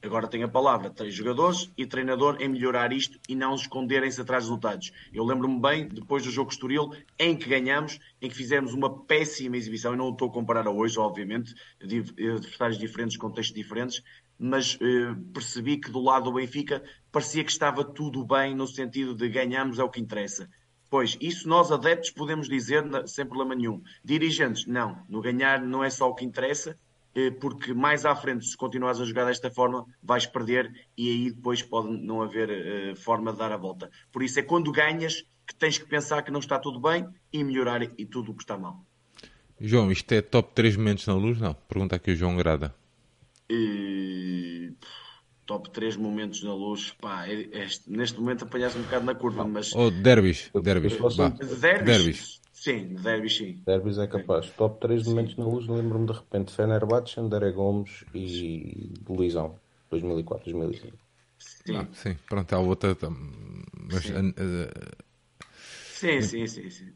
[0.00, 4.44] Agora tem a palavra três jogadores e treinador em melhorar isto e não esconderem-se atrás
[4.44, 4.92] de resultados.
[5.12, 9.56] Eu lembro-me bem, depois do jogo Estoril, em que ganhamos, em que fizemos uma péssima
[9.56, 14.02] exibição, eu não estou a comparar a hoje, obviamente, adversários diferentes, contextos diferentes,
[14.38, 16.80] mas eh, percebi que do lado do Benfica
[17.10, 20.48] parecia que estava tudo bem no sentido de ganhamos é o que interessa.
[20.88, 23.82] Pois, isso nós adeptos podemos dizer sem problema nenhum.
[24.02, 25.04] Dirigentes, não.
[25.08, 26.78] No ganhar não é só o que interessa,
[27.40, 31.62] porque mais à frente, se continuares a jogar desta forma, vais perder e aí depois
[31.62, 33.90] pode não haver uh, forma de dar a volta.
[34.12, 37.42] Por isso é quando ganhas que tens que pensar que não está tudo bem e
[37.42, 38.84] melhorar e tudo o que está mal.
[39.60, 41.40] João, isto é top 3 momentos na luz?
[41.40, 41.54] Não.
[41.54, 42.74] Pergunta aqui o João Grada.
[43.50, 44.72] E...
[45.46, 49.74] Top 3 momentos na luz, pá, este, neste momento apanhaste um bocado na curva, mas.
[49.74, 50.98] Oh, derbys, derbys.
[51.82, 52.40] Derbys?
[52.60, 53.62] Sim, derbys sim.
[53.64, 54.46] Derbys é capaz.
[54.46, 54.52] Sim.
[54.56, 59.54] Top 3 momentos na luz, lembro-me de repente Fenerbahçe, André Gomes e Luizão,
[59.90, 60.96] 2004, 2005.
[61.38, 61.76] Sim.
[61.76, 62.96] Ah, sim, pronto, há outra.
[63.00, 64.12] Mas, sim.
[64.12, 65.46] Uh, uh...
[65.92, 66.92] sim, sim, sim, sim.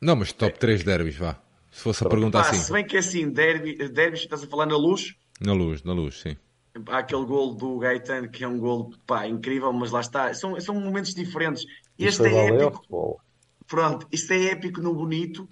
[0.00, 1.40] Não, mas top 3 derbys, vá.
[1.70, 2.58] Se fosse a pergunta Pá, assim.
[2.58, 5.14] Se bem que assim, derby, derbys, estás a falar na luz?
[5.40, 6.36] Na luz, na luz, sim.
[6.88, 10.34] Há aquele gol do Gaetano que é um gol pá, incrível, mas lá está.
[10.34, 11.64] São, são momentos diferentes.
[11.96, 13.20] Este é épico.
[13.66, 15.48] Pronto, isto é épico no bonito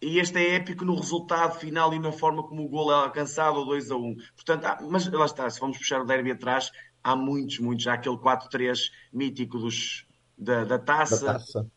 [0.00, 3.64] e este é épico no resultado final e na forma como o gol é alcançado,
[3.64, 4.16] 2 a 1.
[4.34, 6.70] Portanto, há, mas lá está, se vamos puxar o derby atrás,
[7.02, 7.86] há muitos, muitos.
[7.86, 11.24] Há aquele 4-3 mítico dos, da, da, taça.
[11.24, 11.70] Da taça.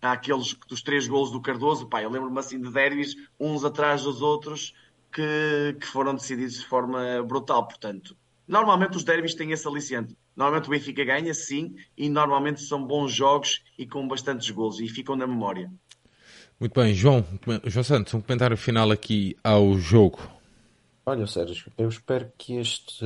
[0.00, 1.88] Há aqueles dos três golos do Cardoso.
[1.88, 4.74] Pá, eu lembro-me assim de derbys, uns atrás dos outros,
[5.10, 7.66] que, que foram decididos de forma brutal.
[7.66, 8.14] Portanto,
[8.46, 10.16] Normalmente os derbys têm esse aliciente.
[10.36, 14.88] Normalmente o Benfica ganha, sim, e normalmente são bons jogos e com bastantes gols e
[14.88, 15.72] ficam na memória.
[16.60, 17.24] Muito bem, João,
[17.64, 20.18] João Santos, um comentário final aqui ao jogo.
[21.06, 23.04] Olha, Sérgio, eu espero que este,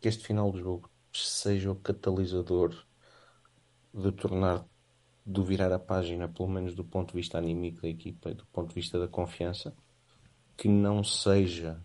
[0.00, 2.74] que este final do jogo seja o catalisador
[3.92, 4.64] de tornar,
[5.26, 8.46] de virar a página, pelo menos do ponto de vista anímico da equipa e do
[8.46, 9.74] ponto de vista da confiança,
[10.56, 11.84] que não seja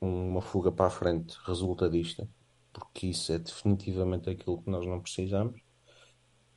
[0.00, 2.28] uma fuga para a frente resultadista,
[2.72, 5.60] porque isso é definitivamente aquilo que nós não precisamos.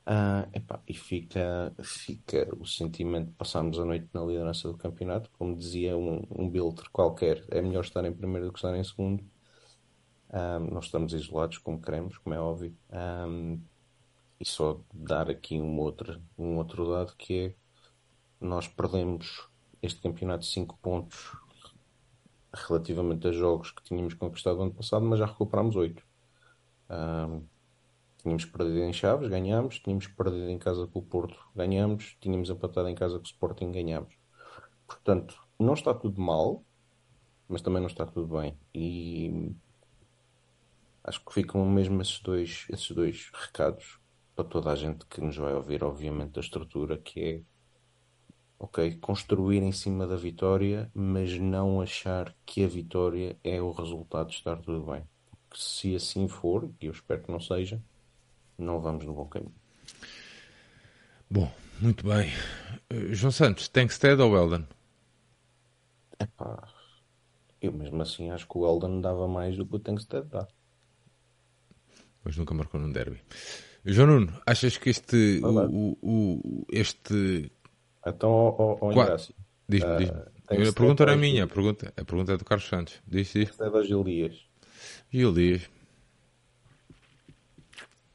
[0.06, 5.30] Ah, epá, e fica, fica o sentimento de passarmos a noite na liderança do campeonato.
[5.38, 8.84] Como dizia um, um builder qualquer, é melhor estar em primeiro do que estar em
[8.84, 9.24] segundo.
[10.30, 12.76] Ah, nós estamos isolados como queremos, como é óbvio.
[12.90, 13.26] Ah,
[14.38, 17.54] e só dar aqui um outro, um outro dado que é
[18.40, 19.48] nós perdemos
[19.82, 21.36] este campeonato de 5 pontos
[22.54, 26.02] relativamente a jogos que tínhamos conquistado ano passado, mas já recuperámos 8.
[28.22, 29.78] tínhamos perdido em Chaves, ganhámos.
[29.80, 32.16] Tínhamos perdido em casa com o Porto, ganhámos.
[32.20, 34.14] Tínhamos empatado em casa com o Sporting, ganhámos.
[34.86, 36.64] Portanto, não está tudo mal,
[37.48, 38.58] mas também não está tudo bem.
[38.74, 39.52] E
[41.02, 44.00] acho que ficam mesmo esses dois, esses dois recados
[44.34, 47.42] para toda a gente que nos vai ouvir, obviamente, da estrutura, que é
[48.64, 54.30] ok, construir em cima da vitória, mas não achar que a vitória é o resultado
[54.30, 55.02] de estar tudo bem.
[55.30, 57.80] Porque se assim for, e eu espero que não seja,
[58.56, 59.54] não vamos no bom caminho.
[61.30, 62.30] Bom, muito bem.
[62.90, 64.64] Uh, João Santos, Tankstead ou Weldon?
[66.18, 66.66] Epá,
[67.60, 70.48] eu mesmo assim acho que o Weldon dava mais do que o Tankstead dá.
[72.24, 73.20] Mas nunca marcou num derby.
[73.84, 77.52] João Nuno, achas que este, o, o, o, este
[78.10, 79.34] então, ó, ó, Inácio.
[79.68, 80.68] Diz-me, uh, diz-me.
[80.68, 83.00] A pergunta era minha, a pergunta, a pergunta é do Carlos Santos.
[83.06, 83.58] Diz, diz.
[83.60, 84.46] É da Gil Dias.
[85.10, 85.62] Gil Dias.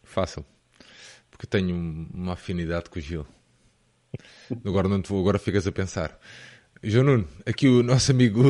[0.04, 0.46] Fácil.
[1.32, 1.76] Porque tenho
[2.14, 3.26] uma afinidade com o Gil.
[4.66, 6.20] Agora não te vou, agora ficas a pensar.
[6.82, 8.42] João Nuno, aqui o nosso amigo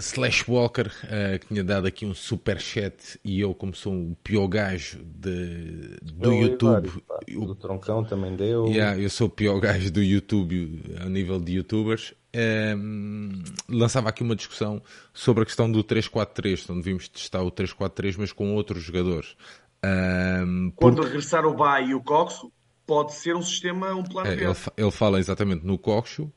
[0.00, 4.14] Slash Walker, uh, que tinha dado aqui um super chat e eu, como sou um
[4.24, 6.90] pior gajo de, do eu YouTube.
[7.36, 8.66] o do Troncão também deu.
[8.68, 12.14] Yeah, eu sou o pior gajo do YouTube a nível de YouTubers.
[12.34, 18.16] Um, lançava aqui uma discussão sobre a questão do 3-4-3, onde vimos testar o 3-4-3,
[18.18, 19.36] mas com outros jogadores.
[19.84, 21.08] Um, Quando porque...
[21.08, 22.50] regressar o Bay e o Coxo,
[22.86, 26.32] pode ser um sistema, um plano é, ele, ele, fala exatamente no Coxo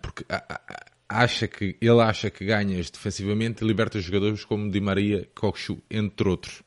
[0.00, 0.24] porque
[1.08, 6.28] acha que, ele acha que ganhas defensivamente e liberta jogadores como Di Maria, Kokshu, entre
[6.28, 6.62] outros.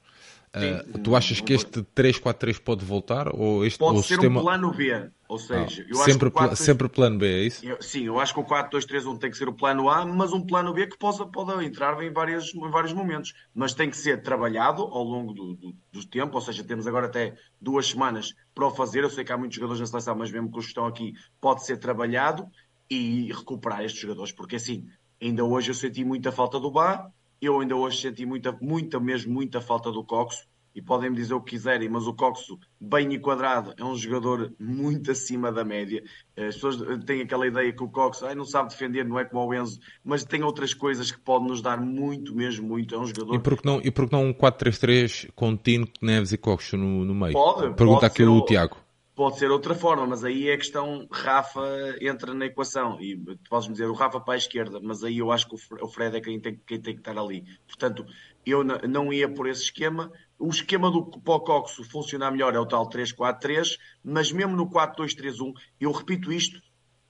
[0.54, 3.34] Uh, tu achas que este 3-4-3 pode voltar?
[3.34, 4.42] Ou este, pode ou ser sistema...
[4.42, 5.10] um plano B.
[5.30, 7.66] Ou seja, ah, sempre, 4, sempre plano B, é isso?
[7.66, 10.46] Eu, sim, eu acho que o 4-2-3-1 tem que ser o plano A, mas um
[10.46, 13.34] plano B que possa, pode entrar em, várias, em vários momentos.
[13.56, 17.06] Mas tem que ser trabalhado ao longo do, do, do, tempo, ou seja, temos agora
[17.06, 19.06] até duas semanas para o fazer.
[19.06, 21.14] Eu sei que há muitos jogadores na seleção, mas mesmo que os que estão aqui,
[21.40, 22.46] pode ser trabalhado
[22.92, 24.86] e recuperar estes jogadores, porque assim,
[25.22, 27.10] ainda hoje eu senti muita falta do Bá,
[27.42, 31.34] eu ainda hoje senti muita, muita mesmo, muita falta do Coxo, e podem me dizer
[31.34, 36.04] o que quiserem, mas o Coxo, bem enquadrado, é um jogador muito acima da média.
[36.36, 39.46] As pessoas têm aquela ideia que o Coxo ai, não sabe defender, não é como
[39.46, 42.96] o Enzo, mas tem outras coisas que podem nos dar muito, mesmo muito.
[42.96, 43.36] É um jogador.
[43.36, 46.78] E por que não, e por que não um 4-3-3 com Tino, Neves e Coxo
[46.78, 47.34] no, no meio?
[47.34, 48.78] Pode, Pergunta pode aqui o, o Tiago.
[49.14, 51.62] Pode ser outra forma, mas aí é a questão Rafa
[52.00, 53.00] entra na equação.
[53.02, 55.56] E tu podes me dizer o Rafa para a esquerda, mas aí eu acho que
[55.56, 57.44] o Fred é quem tem, quem tem que estar ali.
[57.68, 58.06] Portanto,
[58.46, 60.12] eu não ia por esse esquema.
[60.40, 65.92] O esquema do Pocoxo funcionar melhor é o tal 3-4-3, mas mesmo no 4-2-3-1, eu
[65.92, 66.62] repito isto,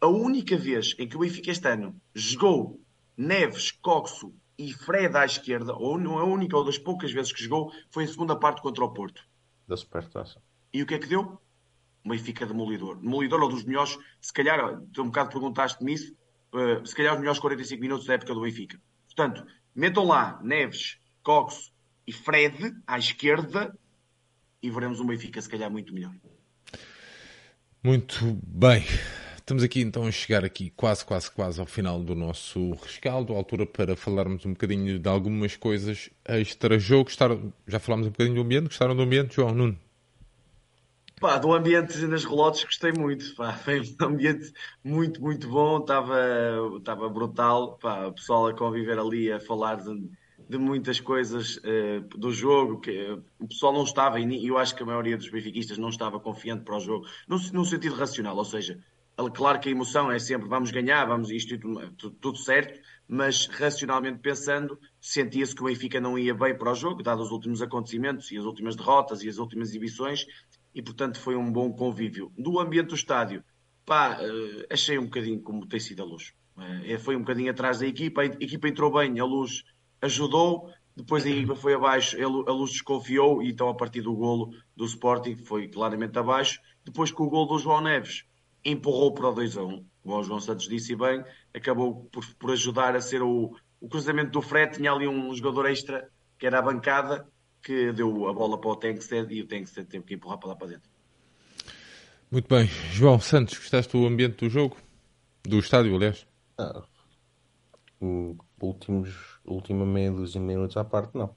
[0.02, 2.82] a única vez em que o Benfica este ano jogou
[3.16, 7.72] Neves, Coxo e Fred à esquerda, ou a única ou das poucas vezes que jogou,
[7.92, 9.24] foi a segunda parte contra o Porto.
[9.68, 10.42] Da supertaça.
[10.74, 11.40] E o que é que deu?
[12.04, 12.98] O Benfica demolidor.
[12.98, 16.16] Demolidor ou dos melhores, se calhar, um bocado perguntaste-me isso,
[16.54, 18.80] uh, se calhar os melhores 45 minutos da época do Benfica.
[19.06, 19.46] Portanto,
[19.76, 21.72] metam lá Neves, Cox
[22.08, 23.78] e Fred à esquerda
[24.62, 26.14] e veremos um Benfica se calhar muito melhor.
[27.84, 28.84] Muito bem.
[29.38, 33.66] Estamos aqui então a chegar aqui quase, quase, quase ao final do nosso rescaldo, altura
[33.66, 37.10] para falarmos um bocadinho de algumas coisas extra-jogo.
[37.68, 39.78] Já falámos um bocadinho do ambiente, gostaram do ambiente, João Nuno?
[41.22, 43.36] Pá, do ambiente nas relotes gostei muito.
[43.36, 43.54] Pá.
[43.64, 44.52] Foi um ambiente
[44.84, 45.78] muito, muito bom.
[45.78, 47.78] Estava, brutal.
[47.78, 50.10] Pá, o pessoal a conviver ali, a falar de,
[50.50, 52.82] de muitas coisas uh, do jogo.
[52.82, 55.90] Que, uh, o pessoal não estava, e eu acho que a maioria dos benfiquistas não
[55.90, 58.36] estava confiante para o jogo, no, no sentido racional.
[58.36, 58.80] Ou seja,
[59.36, 64.18] claro que a emoção é sempre vamos ganhar, vamos isto, tudo, tudo certo, mas racionalmente
[64.20, 68.32] pensando, sentia-se que o Benfica não ia bem para o jogo, dados os últimos acontecimentos
[68.32, 70.26] e as últimas derrotas e as últimas exibições,
[70.74, 72.32] e portanto foi um bom convívio.
[72.38, 73.44] Do ambiente do estádio,
[73.86, 76.34] pá, uh, achei um bocadinho como tem sido a luz.
[76.58, 79.64] Uh, foi um bocadinho atrás da equipa, a equipa entrou bem, a luz
[80.02, 84.54] ajudou, depois a equipa foi abaixo, a luz desconfiou, e então a partir do golo
[84.76, 86.60] do Sporting foi claramente abaixo.
[86.84, 88.26] Depois com o golo do João Neves,
[88.64, 89.86] empurrou para o 2 a 1.
[90.04, 91.24] Como o João Santos disse bem,
[91.54, 95.70] acabou por, por ajudar a ser o, o cruzamento do Fred, tinha ali um jogador
[95.70, 97.28] extra que era a bancada,
[97.62, 100.56] que deu a bola para o Tankstead e o Tankstead teve que empurrar para lá
[100.56, 100.90] para dentro.
[102.32, 102.66] Muito bem.
[102.92, 104.78] João Santos, gostaste do ambiente do jogo?
[105.44, 106.26] Do estádio, aliás?
[106.58, 106.84] Ah,
[108.62, 111.36] últimos, última meia dúzia de minutos à parte, não.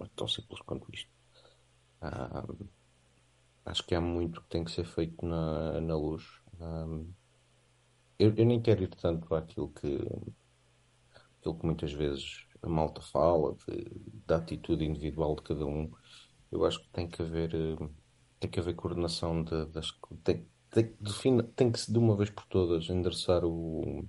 [0.00, 1.10] É tão simples quanto isto.
[2.00, 2.46] Ah,
[3.66, 6.24] acho que há muito que tem que ser feito na, na luz.
[6.60, 6.86] Ah,
[8.18, 9.96] eu, eu nem quero ir tanto àquilo que,
[11.38, 13.86] aquilo que muitas vezes a malta fala, de,
[14.26, 15.90] da atitude individual de cada um.
[16.50, 17.52] Eu acho que tem que haver,
[18.38, 19.92] tem que haver coordenação de, das.
[20.24, 24.04] Tem, tem, define, tem que, de uma vez por todas, endereçar o,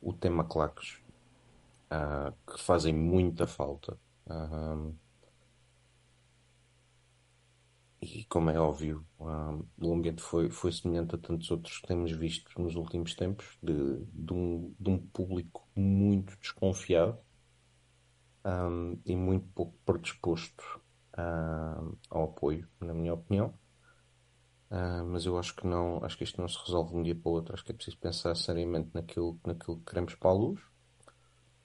[0.00, 0.98] o tema claques,
[1.90, 3.98] uh, que fazem muita falta.
[8.00, 12.50] E como é óbvio, o ambiente foi, foi semelhante a tantos outros que temos visto
[12.60, 17.18] nos últimos tempos, de, de, um, de um público muito desconfiado
[18.44, 20.62] um, e muito pouco predisposto
[21.18, 23.54] uh, ao apoio, na minha opinião.
[24.70, 27.14] Uh, mas eu acho que não, acho que isto não se resolve de um dia
[27.14, 27.54] para o outro.
[27.54, 30.60] Acho que é preciso pensar seriamente naquilo, naquilo que queremos para a luz.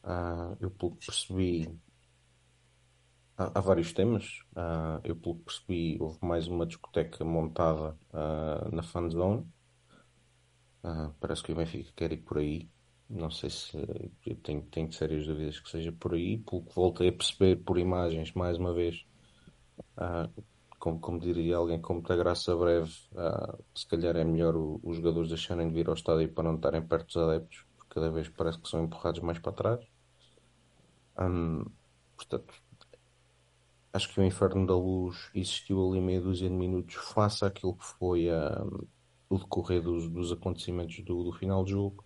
[0.03, 1.79] Uh, eu, pelo que percebi,
[3.37, 4.41] há, há vários temas.
[4.51, 7.97] Uh, eu, pelo que percebi, houve mais uma discoteca montada
[8.71, 9.45] na fan zone.
[11.19, 12.69] parece que o Benfica quer ir por aí.
[13.09, 13.75] Não sei se
[14.25, 16.37] eu tenho, tenho sérias dúvidas que seja por aí.
[16.37, 19.03] Pelo que voltei a perceber por imagens, mais uma vez,
[20.77, 24.97] como, como diria alguém com muita graça breve, uh, se calhar é melhor o, os
[24.97, 28.29] jogadores deixarem de vir ao estádio para não estarem perto dos adeptos, porque cada vez
[28.29, 29.87] parece que são empurrados mais para trás.
[32.15, 32.53] Portanto,
[33.91, 37.85] acho que o Inferno da Luz existiu ali meia dúzia de minutos face àquilo que
[37.85, 38.27] foi
[39.29, 42.03] o decorrer dos, dos acontecimentos do, do final do jogo,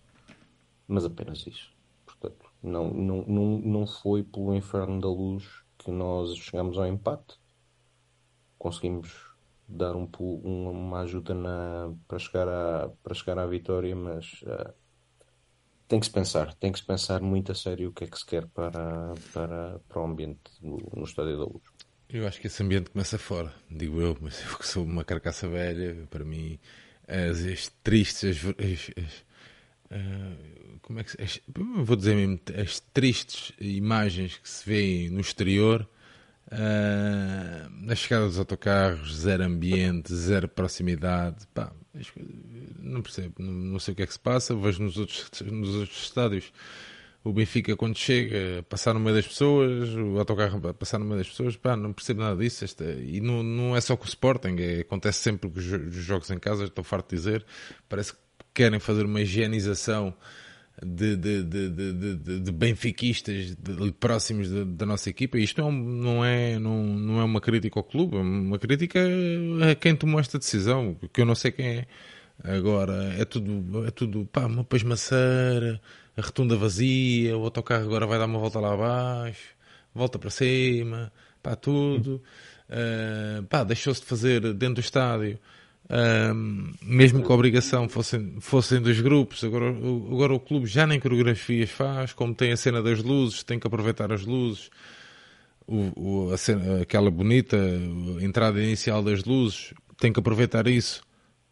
[0.86, 1.72] mas apenas isso.
[2.04, 5.44] Portanto, não, não, não, não foi pelo Inferno da Luz
[5.78, 7.38] que nós chegamos ao empate
[8.64, 9.12] conseguimos
[9.68, 10.08] dar um,
[10.40, 14.72] uma ajuda na, para, chegar à, para chegar à vitória, mas uh,
[15.86, 18.18] tem que se pensar, tem que se pensar muito a sério o que é que
[18.18, 21.62] se quer para, para, para o ambiente no, Estádio da Luz.
[22.08, 25.46] Eu acho que esse ambiente começa fora, digo eu, mas eu que sou uma carcaça
[25.46, 26.58] velha, para mim
[27.06, 29.24] as, as tristes, as, as
[29.90, 31.40] uh, como é que as,
[31.84, 35.88] vou dizer mesmo, as tristes imagens que se vêem no exterior
[36.52, 41.46] Uh, na chegada dos autocarros, zero ambiente, zero proximidade.
[41.54, 41.72] Pá,
[42.78, 44.54] não percebo, não, não, sei o que é que se passa.
[44.54, 46.52] Vejo nos outros, nos outros estádios
[47.24, 51.28] o Benfica, quando chega, passar no meio das pessoas, o autocarro passar no meio das
[51.28, 51.56] pessoas.
[51.56, 52.64] Pá, não percebo nada disso.
[52.64, 55.94] Esta, e não, não é só com o Sporting, é, acontece sempre com os, os
[55.94, 56.64] jogos em casa.
[56.64, 57.46] Estou farto de dizer.
[57.88, 58.18] Parece que
[58.54, 60.14] querem fazer uma higienização
[60.82, 63.56] de, de, de, de, de benfiquistas
[64.00, 65.38] próximos da nossa equipa.
[65.38, 69.00] Isto não, não, é, não, não é uma crítica ao clube, é uma crítica
[69.70, 71.86] a quem tomou esta decisão, que eu não sei quem é.
[72.42, 75.80] Agora é tudo, é tudo pá, uma pasmaceira,
[76.16, 79.54] a rotunda vazia, o autocarro agora vai dar uma volta lá abaixo,
[79.94, 81.12] volta para cima,
[81.42, 82.20] pá, tudo.
[82.68, 85.38] Uh, pá, deixou-se de fazer dentro do estádio
[85.90, 90.98] um, mesmo que a obrigação fossem, fossem dos grupos, agora, agora o clube já nem
[90.98, 94.70] coreografias faz, como tem a cena das luzes, tem que aproveitar as luzes,
[95.66, 97.56] o, o, cena, aquela bonita
[98.20, 101.02] entrada inicial das luzes, tem que aproveitar isso.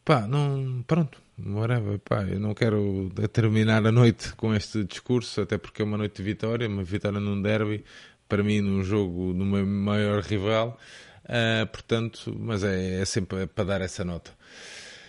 [0.05, 5.59] Pá, não, pronto, whatever, pá, eu não quero terminar a noite com este discurso, até
[5.59, 7.85] porque é uma noite de vitória, uma vitória num derby,
[8.29, 10.79] para mim num jogo no meu maior rival.
[11.25, 14.33] Uh, portanto, mas é, é sempre para dar essa nota.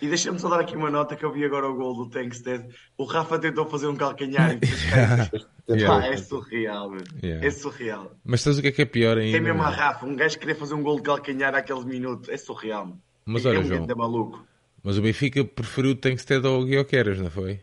[0.00, 2.66] E deixa-me só dar aqui uma nota que eu vi agora o gol do Tankstead.
[2.96, 4.58] O Rafa tentou fazer um calcanhar
[5.68, 6.06] yeah.
[6.06, 7.46] é surreal, yeah.
[7.46, 8.14] É surreal.
[8.24, 9.36] Mas sabes o que é que é pior ainda?
[9.36, 12.30] É mesmo a Rafa, um gajo querer fazer um gol de calcanhar àquele minuto.
[12.30, 12.96] É surreal.
[13.24, 14.46] Mas é olha, um João, maluco.
[14.82, 17.60] Mas o Benfica preferiu o Tankstead ao Guioqueras, não foi?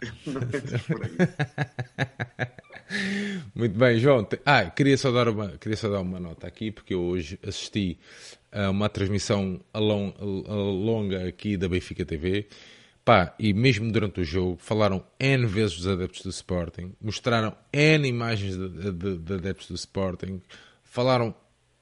[0.26, 2.52] não é.
[3.54, 4.26] Muito bem, João.
[4.44, 7.98] Ah, queria só dar uma, queria só dar uma nota aqui, porque eu hoje assisti
[8.50, 10.12] a uma transmissão a, long,
[10.48, 12.46] a longa aqui da Benfica TV.
[13.04, 18.06] Pá, e mesmo durante o jogo falaram N vezes dos adeptos do Sporting, mostraram N
[18.06, 20.40] imagens de, de, de adeptos do Sporting,
[20.84, 21.34] falaram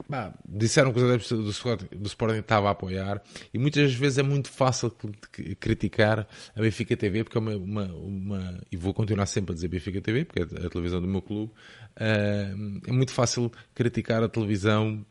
[0.09, 3.23] Bah, disseram que os adeptos do Sporting, do Sporting a apoiar
[3.53, 4.93] e muitas vezes é muito fácil
[5.59, 9.69] criticar a Benfica TV porque é uma, uma, uma, e vou continuar sempre a dizer
[9.69, 11.53] Benfica TV porque é a televisão do meu clube
[11.97, 15.05] uh, é muito fácil criticar a televisão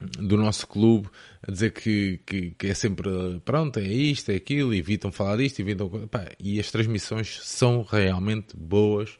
[0.00, 1.08] do nosso clube
[1.46, 3.10] a dizer que, que, que, é sempre
[3.44, 5.90] pronto, é isto, é aquilo, evitam falar disto, evitam
[6.38, 9.18] e as transmissões são realmente boas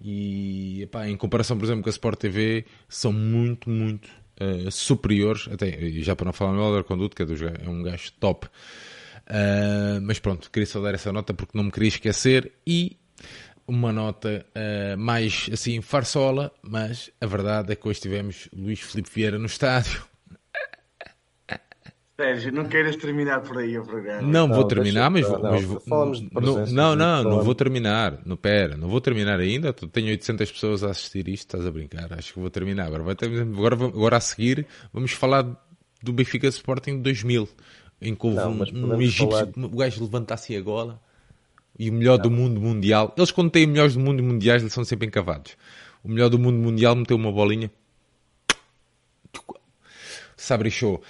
[0.00, 4.08] E epá, em comparação, por exemplo, com a Sport TV, são muito, muito
[4.40, 5.48] uh, superiores.
[5.52, 8.46] Até, já para não falar no Elder Conduto, que é, dos, é um gajo top.
[8.46, 12.52] Uh, mas pronto, queria só dar essa nota porque não me queria esquecer.
[12.66, 12.96] E
[13.66, 19.10] uma nota uh, mais assim farsola, mas a verdade é que hoje tivemos Luís Filipe
[19.14, 20.09] Vieira no estádio.
[22.20, 24.20] Sérgio, não queiras terminar por aí o programa.
[24.20, 28.18] Não, não vou terminar, mas, vou, não, mas vou, não, não, não, não vou terminar.
[28.26, 29.72] Não, pera, não vou terminar ainda.
[29.72, 32.12] Tenho 800 pessoas a assistir isto, estás a brincar.
[32.12, 32.88] Acho que vou terminar.
[32.88, 35.46] Agora, vai ter, agora, agora a seguir, vamos falar
[36.02, 37.48] do Benfica Sporting de 2000,
[38.02, 39.48] em que houve um, um egípcio, falar...
[39.56, 41.00] o gajo levantasse a gola
[41.78, 43.14] e o melhor do mundo mundial.
[43.16, 45.56] Eles, quando têm melhores do mundo mundiais, eles são sempre encavados.
[46.04, 47.70] O melhor do mundo mundial meteu uma bolinha.
[50.36, 51.02] Sabrichou.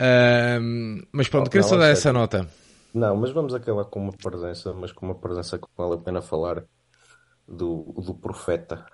[0.00, 2.48] Uh, mas pronto, queria só dar essa nota.
[2.94, 6.22] Não, mas vamos acabar com uma presença, mas com uma presença que vale a pena
[6.22, 6.64] falar
[7.46, 8.86] do, do profeta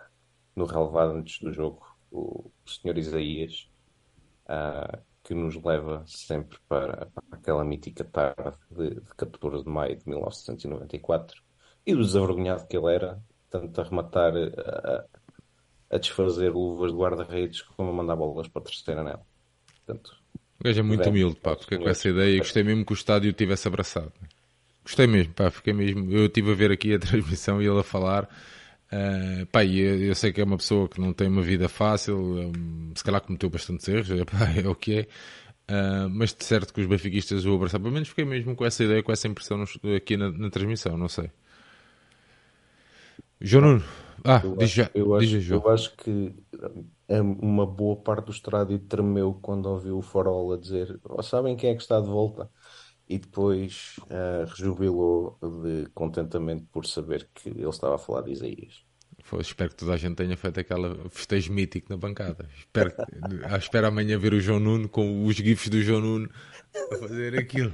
[0.56, 3.68] no relevado antes do jogo, o, senhor Isaías,
[4.46, 9.96] uh, que nos leva sempre para, para aquela mítica tarde de, de 14 de maio
[9.96, 11.42] de 1994
[11.86, 15.04] e do desavergonhado que ele era, tanto a rematar a,
[15.90, 19.26] a desfazer luvas de guarda-redes como a mandar bolas para a terceira anel.
[19.66, 20.23] Portanto,
[20.64, 22.94] o gajo é muito humilde, pá, fiquei com essa ideia e gostei mesmo que o
[22.94, 24.10] estádio tivesse abraçado.
[24.82, 26.10] Gostei mesmo, pá, fiquei mesmo.
[26.10, 28.24] Eu estive a ver aqui a transmissão e ele a falar.
[28.90, 32.16] Uh, pá, eu, eu, sei que é uma pessoa que não tem uma vida fácil,
[32.16, 35.02] um, se calhar cometeu bastantes erros, pá, é o que é.
[35.70, 37.82] Uh, mas de certo que os benfiquistas o abraçaram.
[37.82, 40.96] Pelo menos fiquei mesmo com essa ideia, com essa impressão no, aqui na, na, transmissão,
[40.96, 41.30] não sei.
[43.38, 43.84] João Nuno.
[44.24, 44.90] Ah, eu já.
[44.94, 46.34] Eu acho, eu acho que
[47.06, 51.54] é uma boa parte do estádio tremeu quando ouviu o Farol a dizer oh, sabem
[51.56, 52.50] quem é que está de volta?
[53.06, 58.82] E depois uh, rejubilou de contentamento por saber que ele estava a falar de Isaías.
[59.22, 62.48] Foi, espero que toda a gente tenha feito aquela festejo mítico na bancada.
[62.58, 62.92] Espero,
[63.58, 66.30] espero amanhã ver o João Nuno com os gifs do João Nuno
[66.92, 67.72] a fazer aquilo.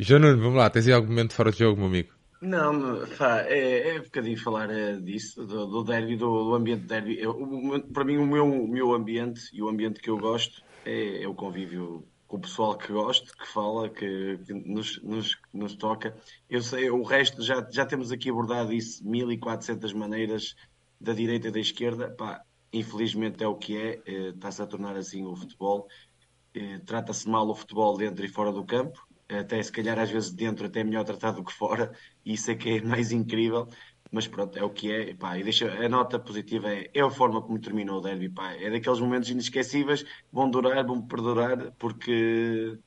[0.00, 2.21] João Nuno, vamos lá, tens aí algum momento fora de jogo, meu amigo?
[2.42, 6.86] Não, pá, é, é um bocadinho falar é, disso, do, do derby, do, do ambiente
[6.86, 7.16] derby.
[7.20, 7.36] Eu,
[7.92, 11.28] para mim, o meu, o meu ambiente e o ambiente que eu gosto é, é
[11.28, 16.16] o convívio com o pessoal que gosto, que fala, que, que nos, nos, nos, toca.
[16.50, 20.56] Eu sei, o resto, já, já temos aqui abordado isso 1400 maneiras
[21.00, 22.10] da direita e da esquerda.
[22.10, 22.42] Pá,
[22.72, 25.86] infelizmente é o que é, é está-se a tornar assim o futebol.
[26.52, 29.00] É, Trata-se mal o futebol dentro e fora do campo
[29.40, 31.92] até se calhar às vezes dentro até é melhor tratado do que fora,
[32.24, 33.68] e isso é que é mais incrível,
[34.10, 37.10] mas pronto, é o que é, pá, e deixa, a nota positiva é, é a
[37.10, 42.78] forma como terminou o derby, pá, é daqueles momentos inesquecíveis, vão durar, vão perdurar, porque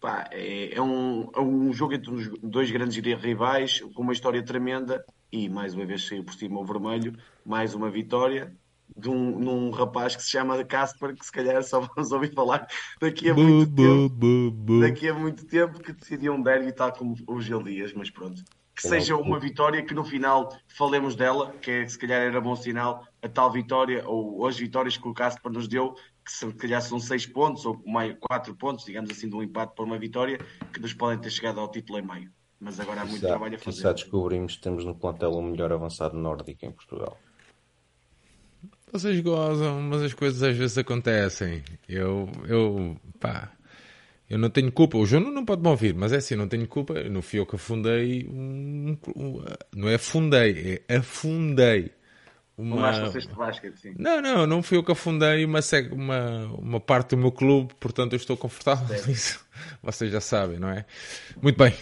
[0.00, 2.12] pá, é, é, um, é um jogo entre
[2.42, 6.64] dois grandes rivais, com uma história tremenda, e mais uma vez saiu por cima o
[6.64, 8.54] vermelho, mais uma vitória,
[8.96, 12.66] de um, num rapaz que se chama Casper, que se calhar só vamos ouvir falar
[13.00, 14.80] daqui a muito tempo.
[14.80, 18.42] Daqui a muito tempo que decidiu um derby tal como o Gil Dias, mas pronto.
[18.74, 22.56] Que seja uma vitória que no final falemos dela, que é, se calhar era bom
[22.56, 25.94] sinal, a tal vitória, ou as vitórias que o Casper nos deu,
[26.24, 27.80] que se calhar são seis pontos, ou
[28.18, 30.38] quatro pontos, digamos assim, de um empate por uma vitória,
[30.72, 32.30] que nos podem ter chegado ao título em meio.
[32.58, 33.82] Mas agora há muito trabalho a fazer.
[33.82, 37.18] Já descobrimos que temos no plantel o melhor avançado nórdico em Portugal.
[38.92, 41.64] Vocês gozam, mas as coisas às vezes acontecem.
[41.88, 43.50] Eu, eu, pá,
[44.28, 44.98] eu não tenho culpa.
[44.98, 47.02] O João não pode me ouvir, mas é assim, não tenho culpa.
[47.04, 49.44] Não fui eu que afundei um, um,
[49.74, 51.90] não é afundei, é afundei.
[52.54, 52.92] Uma...
[53.76, 53.94] sim.
[53.98, 55.60] Não, não, não fui eu que afundei uma,
[55.90, 59.42] uma, uma parte do meu clube, portanto eu estou confortável com isso.
[59.82, 60.84] Vocês já sabem, não é?
[61.40, 61.74] Muito bem,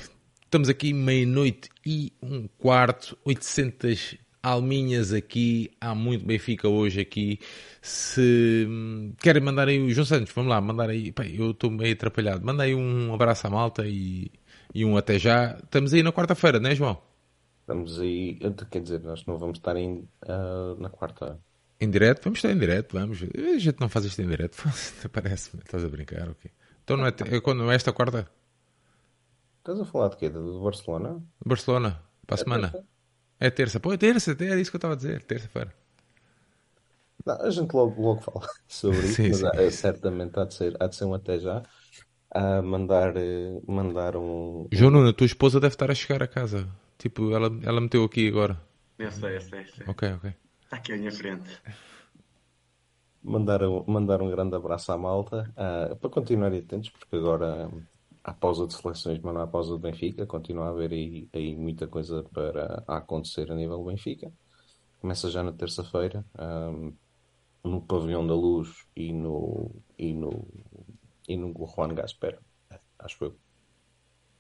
[0.45, 7.39] estamos aqui meia-noite e um quarto, 800 Alminhas aqui, há muito Benfica hoje aqui.
[7.83, 8.67] Se
[9.19, 11.13] querem mandar aí o João Santos, vamos lá, mandar aí.
[11.13, 12.45] Pai, eu estou meio atrapalhado.
[12.45, 14.31] Manda aí um abraço à malta e,
[14.75, 15.59] e um até já.
[15.63, 17.01] Estamos aí na quarta-feira, não é, João?
[17.61, 18.39] Estamos aí,
[18.71, 21.39] quer dizer, nós não vamos estar em, uh, na quarta.
[21.79, 22.25] Em direto?
[22.25, 23.23] Vamos estar em direto, vamos.
[23.23, 24.57] A gente não faz isto em direto,
[25.13, 25.63] parece-me.
[25.63, 26.51] Estás a brincar, ok.
[26.83, 28.27] Então não é, é quando é esta quarta?
[29.59, 30.31] Estás a falar de quê?
[30.31, 31.23] Do Barcelona?
[31.45, 32.71] Barcelona, para a é semana.
[32.71, 32.87] Terça?
[33.41, 33.81] É terça.
[33.81, 35.73] Pô, é terça, é isso que eu estava a dizer, terça-feira.
[37.27, 39.47] a gente logo, logo fala sobre isso, sim, mas sim.
[39.55, 41.63] É, certamente há de, ser, há de ser um até já.
[42.33, 44.69] A mandar, eh, mandar um.
[44.71, 46.69] João Nuno, a tua esposa deve estar a chegar a casa.
[46.97, 48.61] Tipo, ela, ela meteu aqui agora.
[48.99, 49.87] Eu sei, eu sei, eu sei.
[49.89, 50.35] Ok, ok.
[50.63, 51.51] Está aqui à minha frente.
[53.23, 57.69] Mandar, mandar um grande abraço à malta uh, para continuarem atentos, porque agora
[58.25, 60.27] há pausa de seleções, mas não há pausa de Benfica.
[60.27, 64.33] Continua a haver aí, aí muita coisa para acontecer a nível do Benfica.
[65.01, 66.97] começa já na terça-feira, um,
[67.65, 70.49] no Pavilhão da Luz e no, e no,
[71.29, 72.41] e no Juan Gasper,
[72.99, 73.41] acho eu.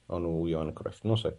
[0.08, 1.34] Ou no Johan Cruyff, não sei.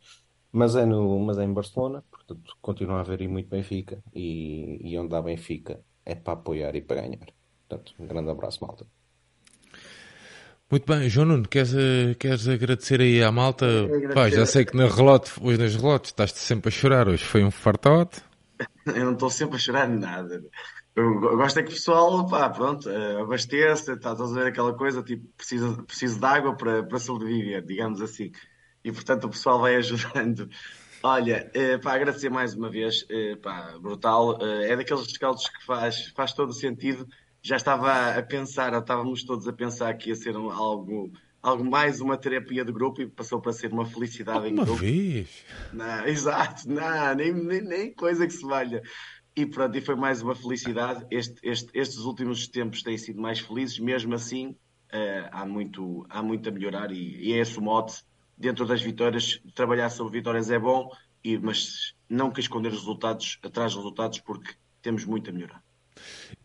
[0.51, 4.80] Mas é, no, mas é em Barcelona, portanto continua a haver aí muito Benfica e,
[4.89, 7.27] e onde há Benfica é para apoiar e para ganhar.
[7.68, 8.85] Portanto, um grande abraço, malta.
[10.72, 11.73] Muito bem, João Nuno, queres,
[12.18, 13.65] queres agradecer aí à malta?
[14.14, 17.43] Pá, já sei que na relote, hoje nas relotes estás sempre a chorar, hoje foi
[17.43, 18.22] um fartote.
[18.88, 20.41] Eu não estou sempre a chorar nada.
[20.95, 25.03] Eu gosto é que o pessoal, pá, pronto, eh, abasteça, está a ver aquela coisa,
[25.03, 28.31] tipo, preciso, preciso de água para, para sobreviver, digamos assim.
[28.81, 30.49] E portanto o pessoal vai ajudando.
[31.03, 34.38] Olha, eh, para agradecer mais uma vez, eh, pá, brutal.
[34.41, 37.06] Eh, é daqueles scouts que faz, faz todo o sentido.
[37.43, 41.11] Já estava a pensar, ou estávamos todos a pensar que ia ser um- algo,
[41.41, 44.80] algo mais uma terapia de grupo e passou para ser uma felicidade em Uma grupo.
[44.80, 45.43] vez.
[45.73, 48.81] Não, exato, não, nem, nem, nem coisa que se valha.
[49.35, 51.05] E pronto, e foi mais uma felicidade.
[51.09, 54.55] Este, este- estes últimos tempos têm sido mais felizes, mesmo assim,
[54.91, 58.03] eh, há muito, há muito a melhorar e, e é esse o mote.
[58.38, 60.89] Dentro das vitórias, trabalhar sobre vitórias é bom,
[61.23, 65.63] e, mas nunca esconder os resultados, atrás dos resultados, porque temos muito a melhorar.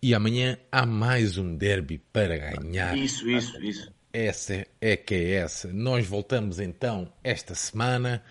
[0.02, 2.96] E amanhã há mais um derby para ganhar.
[2.96, 3.96] Isso, isso, isso.
[4.12, 5.72] Essa é que é essa.
[5.72, 8.22] Nós voltamos então esta semana,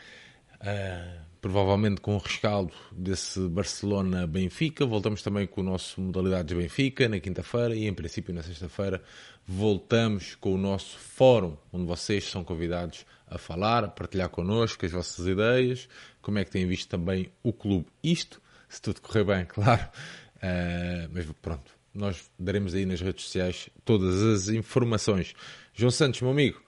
[0.60, 4.86] ah, provavelmente com o rescaldo desse Barcelona-Benfica.
[4.86, 9.00] Voltamos também com o nosso Modalidades Benfica na quinta-feira e, em princípio, na sexta-feira,
[9.48, 14.92] voltamos com o nosso fórum, onde vocês são convidados a falar, a partilhar connosco as
[14.92, 15.88] vossas ideias,
[16.22, 17.86] como é que têm visto também o clube.
[18.04, 19.88] Isto, se tudo correr bem, claro.
[20.46, 25.34] Ah, mas pronto, nós daremos aí nas redes sociais todas as informações.
[25.74, 26.62] João Santos, meu amigo,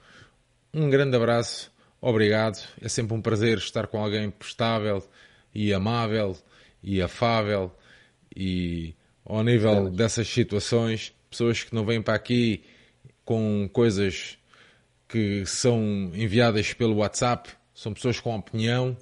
[0.74, 1.72] um grande abraço,
[2.02, 2.58] obrigado.
[2.82, 5.08] É sempre um prazer estar com alguém prestável
[5.54, 6.36] e amável
[6.82, 7.72] e afável
[8.36, 12.64] e ao nível dessas situações, pessoas que não vêm para aqui
[13.24, 14.40] com coisas
[15.08, 18.98] que são enviadas pelo WhatsApp, são pessoas com opinião,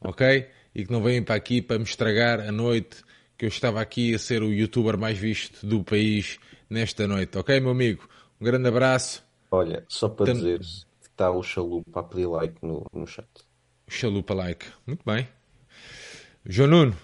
[0.00, 0.48] ok?
[0.74, 3.04] E que não vêm para aqui para me estragar a noite
[3.36, 6.38] que eu estava aqui a ser o youtuber mais visto do país
[6.70, 8.08] nesta noite, ok, meu amigo?
[8.40, 9.24] Um grande abraço.
[9.50, 13.26] Olha, só para Tam- dizer que está o chalupa a pedir like no, no chat.
[13.88, 14.66] Chalupa like.
[14.86, 15.28] Muito bem.
[16.44, 16.96] João Nuno,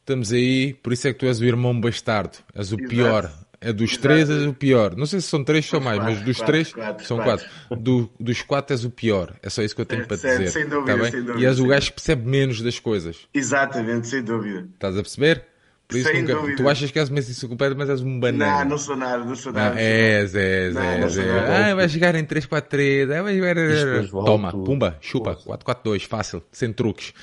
[0.00, 2.38] estamos aí, por isso é que tu és o irmão bastardo.
[2.54, 2.88] És o Exato.
[2.88, 3.47] pior.
[3.60, 4.02] É dos Exato.
[4.02, 4.94] três és o pior.
[4.96, 7.16] Não sei se são três ou São mais, quatro, mas dos quatro, três quatro, são
[7.18, 7.46] quatro.
[7.76, 9.34] Do- dos quatro és o pior.
[9.42, 10.50] É só isso que eu tenho É, para certo, dizer.
[10.52, 11.10] sem dúvida, Tá bem?
[11.10, 13.16] sem dúvida, E és o gajo que percebe menos das coisas.
[13.34, 14.68] Exatamente, sem dúvida.
[14.74, 15.44] Estás a perceber?
[15.88, 16.56] Por isso Sem nunca- dúvida.
[16.62, 18.58] tu achas que és uma enciclopédia, mas és um banana.
[18.62, 19.80] Não, não sou nada, não sou Não, nada.
[19.80, 21.32] és, és, Não, és, não és.
[21.34, 21.66] nada.
[21.70, 23.10] Ah, vai jogar em 3-4-3.
[23.10, 23.56] Ah, vai jogar...
[23.56, 25.32] Isto depois volta Toma, pumba, chupa.
[25.34, 25.48] Força.
[25.48, 27.14] 4-4-2, fácil, sem truques.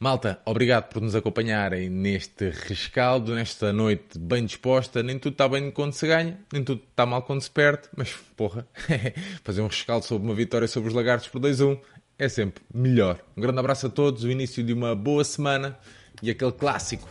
[0.00, 5.02] Malta, obrigado por nos acompanharem neste rescaldo, nesta noite bem disposta.
[5.02, 8.14] Nem tudo está bem quando se ganha, nem tudo está mal quando se perde, mas
[8.36, 8.64] porra,
[9.42, 11.80] fazer um rescaldo sobre uma vitória sobre os Lagartos por 2-1
[12.16, 13.18] é sempre melhor.
[13.36, 15.76] Um grande abraço a todos, o início de uma boa semana
[16.22, 17.08] e aquele clássico.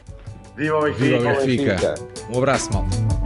[0.56, 1.18] Viva o Benfica!
[1.18, 1.46] Viva o!
[1.46, 1.94] Benfica.
[2.30, 3.17] Um abraço, malta.